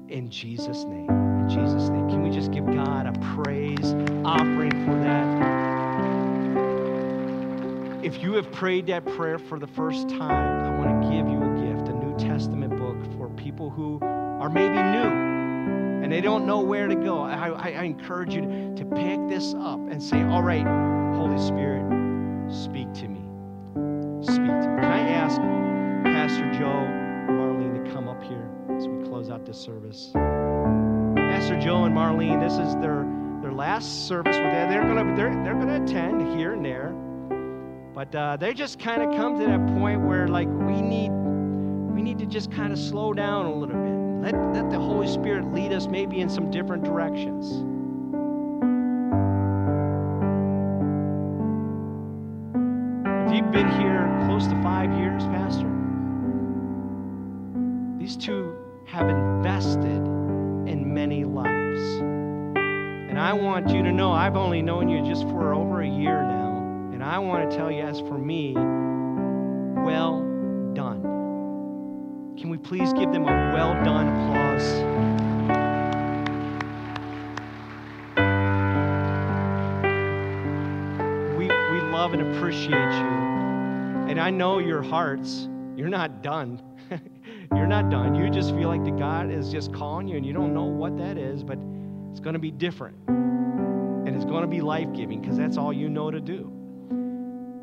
In 0.09 0.29
Jesus' 0.29 0.83
name. 0.83 1.09
In 1.09 1.49
Jesus' 1.49 1.89
name. 1.89 2.09
Can 2.09 2.23
we 2.23 2.29
just 2.29 2.51
give 2.51 2.65
God 2.65 3.07
a 3.07 3.35
praise 3.35 3.93
offering 4.25 4.71
for 4.85 4.95
that? 5.03 5.71
if 8.03 8.21
you 8.21 8.33
have 8.33 8.51
prayed 8.51 8.87
that 8.87 9.05
prayer 9.05 9.37
for 9.37 9.57
the 9.57 9.67
first 9.67 10.09
time, 10.09 10.65
I 10.65 10.77
want 10.77 11.01
to 11.01 11.09
give 11.09 11.27
you 11.27 11.37
a 11.37 11.75
gift, 11.75 11.87
a 11.87 11.93
New 11.93 12.17
Testament 12.17 12.75
book 12.75 12.97
for 13.15 13.29
people 13.29 13.69
who 13.69 13.99
are 14.41 14.49
maybe 14.49 14.73
new 14.73 15.31
and 16.03 16.11
they 16.11 16.19
don't 16.19 16.47
know 16.47 16.61
where 16.61 16.87
to 16.87 16.95
go. 16.95 17.21
I, 17.21 17.49
I, 17.49 17.69
I 17.73 17.83
encourage 17.83 18.33
you 18.33 18.41
to, 18.41 18.75
to 18.75 18.85
pick 18.85 19.19
this 19.29 19.53
up 19.53 19.79
and 19.91 20.01
say, 20.01 20.23
All 20.23 20.41
right, 20.41 20.65
Holy 21.15 21.39
Spirit, 21.39 21.85
speak 22.51 22.91
to 22.95 23.07
me. 23.07 23.21
Speak 24.23 24.37
to 24.37 24.67
me. 24.67 24.81
Can 24.81 24.83
I 24.83 25.07
ask 25.09 25.37
Pastor 26.03 26.51
Joe, 26.53 26.87
Marlene 27.29 27.85
to 27.85 27.91
come 27.91 28.07
up 28.07 28.21
here 28.23 28.49
as 28.75 28.87
we 28.87 29.07
close 29.07 29.29
out 29.29 29.45
this 29.45 29.59
service? 29.59 30.09
Pastor 30.13 31.59
Joe 31.59 31.83
and 31.83 31.95
Marlene, 31.95 32.41
this 32.41 32.53
is 32.53 32.73
their, 32.81 33.07
their 33.43 33.53
last 33.53 34.07
service 34.07 34.37
with 34.37 34.51
them. 34.51 34.71
They're 34.71 34.81
gonna 34.81 35.15
they're, 35.15 35.43
they're 35.43 35.53
gonna 35.53 35.83
attend 35.83 36.35
here 36.35 36.53
and 36.53 36.65
there. 36.65 36.89
But 37.93 38.15
uh, 38.15 38.37
they 38.37 38.55
just 38.55 38.79
kind 38.79 39.03
of 39.03 39.15
come 39.15 39.39
to 39.39 39.45
that 39.45 39.67
point 39.77 40.01
where 40.01 40.27
like 40.27 40.47
we 40.47 40.81
need 40.81 41.11
we 41.93 42.01
need 42.01 42.17
to 42.17 42.25
just 42.25 42.51
kind 42.51 42.73
of 42.73 42.79
slow 42.79 43.13
down 43.13 43.45
a 43.45 43.53
little 43.53 43.75
bit. 43.75 43.90
Let, 44.21 44.35
let 44.53 44.69
the 44.69 44.79
Holy 44.79 45.07
Spirit 45.07 45.51
lead 45.51 45.73
us 45.73 45.87
maybe 45.87 46.19
in 46.19 46.29
some 46.29 46.51
different 46.51 46.83
directions. 46.83 47.47
If 53.27 53.35
you've 53.35 53.51
been 53.51 53.71
here 53.79 54.23
close 54.27 54.45
to 54.45 54.61
five 54.61 54.91
years, 54.93 55.23
Pastor, 55.23 55.67
these 57.97 58.15
two 58.15 58.55
have 58.85 59.09
invested 59.09 60.05
in 60.67 60.93
many 60.93 61.23
lives. 61.23 61.81
And 63.09 63.17
I 63.19 63.33
want 63.33 63.71
you 63.71 63.81
to 63.81 63.91
know 63.91 64.11
I've 64.11 64.37
only 64.37 64.61
known 64.61 64.87
you 64.87 65.03
just 65.03 65.23
for 65.23 65.55
over 65.55 65.81
a 65.81 65.87
year 65.87 66.21
now. 66.21 66.57
And 66.93 67.03
I 67.03 67.17
want 67.17 67.49
to 67.49 67.57
tell 67.57 67.71
you, 67.71 67.81
as 67.81 67.99
for 68.01 68.19
me, 68.19 68.53
well. 69.83 70.30
Can 72.41 72.49
we 72.49 72.57
please 72.57 72.91
give 72.93 73.11
them 73.11 73.21
a 73.21 73.53
well 73.53 73.75
done 73.83 74.07
applause? 74.07 74.67
We, 81.37 81.45
we 81.45 81.81
love 81.91 82.13
and 82.13 82.33
appreciate 82.33 82.71
you. 82.71 84.09
And 84.09 84.19
I 84.19 84.31
know 84.31 84.57
your 84.57 84.81
hearts, 84.81 85.49
you're 85.75 85.87
not 85.87 86.23
done. 86.23 86.59
you're 87.51 87.67
not 87.67 87.91
done. 87.91 88.15
You 88.15 88.27
just 88.31 88.55
feel 88.55 88.69
like 88.69 88.83
the 88.83 88.89
God 88.89 89.29
is 89.29 89.51
just 89.51 89.71
calling 89.71 90.07
you 90.07 90.17
and 90.17 90.25
you 90.25 90.33
don't 90.33 90.55
know 90.55 90.63
what 90.63 90.97
that 90.97 91.19
is, 91.19 91.43
but 91.43 91.59
it's 92.09 92.19
going 92.19 92.33
to 92.33 92.39
be 92.39 92.49
different. 92.49 92.97
And 93.07 94.15
it's 94.15 94.25
going 94.25 94.41
to 94.41 94.47
be 94.47 94.61
life 94.61 94.91
giving 94.95 95.21
because 95.21 95.37
that's 95.37 95.57
all 95.57 95.71
you 95.71 95.89
know 95.89 96.09
to 96.09 96.19
do. 96.19 96.51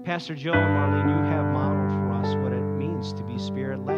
Pastor 0.04 0.36
Joe 0.36 0.52
and 0.52 0.70
Marlene, 0.70 1.08
you 1.08 1.30
have 1.32 1.46
modeled 1.52 1.90
for 1.90 2.12
us 2.12 2.36
what 2.36 2.52
it 2.52 2.62
means 2.62 3.12
to 3.14 3.24
be 3.24 3.40
spirit 3.40 3.84
led. 3.84 3.97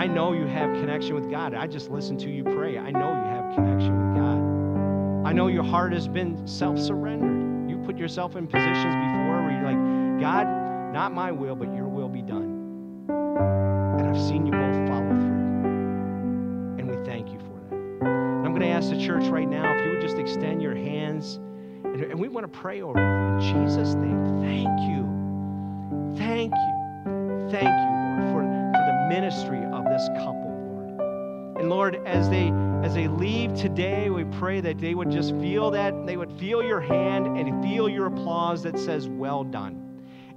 I 0.00 0.06
know 0.06 0.32
you 0.32 0.46
have 0.46 0.72
connection 0.72 1.14
with 1.14 1.30
God. 1.30 1.52
I 1.52 1.66
just 1.66 1.90
listen 1.90 2.16
to 2.20 2.30
you 2.30 2.42
pray. 2.42 2.78
I 2.78 2.90
know 2.90 3.10
you 3.10 3.30
have 3.36 3.54
connection 3.54 3.92
with 3.92 4.16
God. 4.16 5.28
I 5.28 5.34
know 5.34 5.48
your 5.48 5.62
heart 5.62 5.92
has 5.92 6.08
been 6.08 6.46
self 6.46 6.78
surrendered. 6.78 7.68
You 7.68 7.76
put 7.84 7.98
yourself 7.98 8.34
in 8.34 8.46
positions 8.46 8.94
before 8.94 9.42
where 9.42 9.50
you're 9.50 9.70
like, 9.70 10.18
God, 10.18 10.46
not 10.94 11.12
my 11.12 11.30
will, 11.30 11.54
but 11.54 11.74
your 11.74 11.86
will 11.86 12.08
be 12.08 12.22
done. 12.22 13.04
And 13.10 14.08
I've 14.08 14.18
seen 14.18 14.46
you 14.46 14.52
both 14.52 14.88
follow 14.88 15.10
through. 15.20 16.78
And 16.78 16.88
we 16.88 17.04
thank 17.04 17.30
you 17.30 17.38
for 17.38 17.60
that. 17.68 17.76
And 17.76 18.46
I'm 18.46 18.54
going 18.54 18.62
to 18.62 18.68
ask 18.68 18.88
the 18.88 19.04
church 19.04 19.24
right 19.24 19.50
now 19.50 19.76
if 19.76 19.84
you 19.84 19.90
would 19.90 20.00
just 20.00 20.16
extend 20.16 20.62
your 20.62 20.74
hands 20.74 21.40
and 21.84 22.18
we 22.18 22.28
want 22.28 22.50
to 22.50 22.58
pray 22.58 22.80
over 22.80 22.94
them 22.94 23.38
in 23.38 23.40
Jesus' 23.40 23.92
name. 23.96 24.40
Thank 24.40 24.80
you. 24.80 26.16
Thank 26.16 26.54
you. 26.54 27.50
Thank 27.50 27.68
you, 27.68 27.90
Lord, 28.00 28.32
for, 28.32 28.42
for 28.72 28.86
the 28.86 29.06
ministry 29.10 29.69
of 29.80 29.92
this 29.92 30.08
couple, 30.18 30.50
Lord. 30.66 31.58
And 31.60 31.68
Lord, 31.68 32.00
as 32.06 32.28
they 32.28 32.52
as 32.84 32.94
they 32.94 33.08
leave 33.08 33.54
today, 33.54 34.08
we 34.08 34.24
pray 34.24 34.60
that 34.60 34.78
they 34.78 34.94
would 34.94 35.10
just 35.10 35.34
feel 35.36 35.70
that, 35.72 36.06
they 36.06 36.16
would 36.16 36.32
feel 36.38 36.62
your 36.62 36.80
hand 36.80 37.26
and 37.26 37.62
feel 37.62 37.88
your 37.88 38.06
applause 38.06 38.62
that 38.62 38.78
says, 38.78 39.08
Well 39.08 39.44
done. 39.44 39.86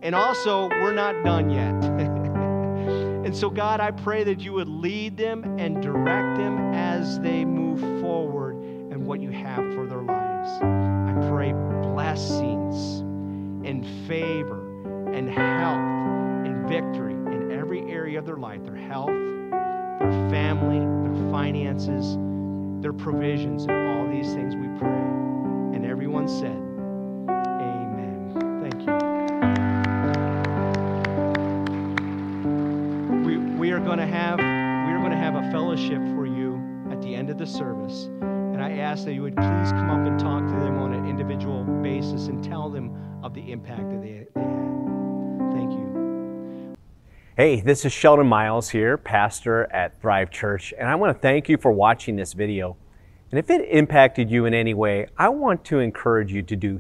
And 0.02 0.14
also, 0.14 0.68
we're 0.68 0.94
not 0.94 1.24
done 1.24 1.50
yet. 1.50 1.74
and 3.26 3.36
so, 3.36 3.50
God, 3.50 3.80
I 3.80 3.92
pray 3.92 4.26
that 4.26 4.42
you 4.42 4.52
would 4.54 4.68
lead 4.68 5.16
them 5.16 5.58
and 5.58 5.82
direct 5.82 6.38
them 6.38 6.74
as 6.74 7.20
they 7.22 7.46
move 7.46 7.80
forward 8.02 8.56
and 8.56 9.06
what 9.06 9.22
you 9.22 9.32
have 9.32 9.74
for 9.74 9.88
their 9.88 10.02
lives 10.02 10.34
I 10.44 11.30
pray 11.30 11.54
blessings 11.54 13.00
and 13.66 13.86
favor 14.08 14.60
and 15.14 15.30
health 15.30 16.46
and 16.46 16.68
victory 16.68 17.13
every 17.74 17.92
area 17.92 18.20
of 18.20 18.26
their 18.26 18.38
life 18.38 18.64
their 18.64 18.76
health, 18.76 19.08
their 19.08 20.30
family, 20.30 20.78
their 20.78 21.32
finances, 21.32 22.18
their 22.84 22.94
provisions, 22.94 23.64
and 23.64 23.72
all 23.72 24.08
these 24.08 24.32
things 24.34 24.56
we 24.56 24.68
pray. 24.78 24.90
And 25.74 25.84
everyone 25.84 26.28
said, 26.28 26.56
Amen. 27.30 28.30
Thank 28.62 28.76
you. 28.86 28.94
We, 33.26 33.38
we 33.38 33.72
are 33.72 33.80
going 33.80 33.98
to 33.98 34.06
have 34.06 34.38
we 34.38 34.46
are 34.94 35.00
going 35.00 35.12
to 35.12 35.18
have 35.18 35.36
a 35.36 35.50
fellowship 35.52 36.02
for 36.16 36.28
you 36.28 36.62
at 36.92 37.02
the 37.02 37.16
end 37.16 37.32
of 37.32 37.40
the 37.40 37.48
service. 37.48 38.06
And 38.22 38.62
I 38.62 38.74
ask 38.74 39.04
that 39.06 39.14
you 39.14 39.24
would 39.24 39.36
please 39.36 39.72
come 39.72 39.90
up 39.90 40.06
and 40.06 40.20
talk 40.20 40.46
to 40.46 40.60
them 40.60 40.78
on 40.78 40.94
an 40.94 41.10
individual 41.10 41.64
basis 41.82 42.28
and 42.28 42.44
tell 42.44 42.70
them 42.70 42.96
of 43.24 43.34
the 43.34 43.52
impact 43.52 43.90
that 43.90 44.02
they, 44.02 44.28
they 44.36 44.42
had. 44.42 44.83
Hey, 47.36 47.62
this 47.62 47.84
is 47.84 47.92
Sheldon 47.92 48.28
Miles 48.28 48.70
here, 48.70 48.96
pastor 48.96 49.64
at 49.74 50.00
Thrive 50.00 50.30
Church, 50.30 50.72
and 50.78 50.88
I 50.88 50.94
want 50.94 51.18
to 51.18 51.20
thank 51.20 51.50
you 51.50 51.58
for 51.58 51.72
watching 51.72 52.16
this 52.16 52.34
video. 52.34 52.78
And 53.32 53.40
if 53.40 53.50
it 53.50 53.68
impacted 53.70 54.30
you 54.30 54.46
in 54.46 54.54
any 54.54 54.76
way, 54.76 55.08
I 55.18 55.30
want 55.30 55.66
to 55.66 55.80
encourage 55.80 56.32
you 56.32 56.44
to 56.44 56.56
do 56.56 56.78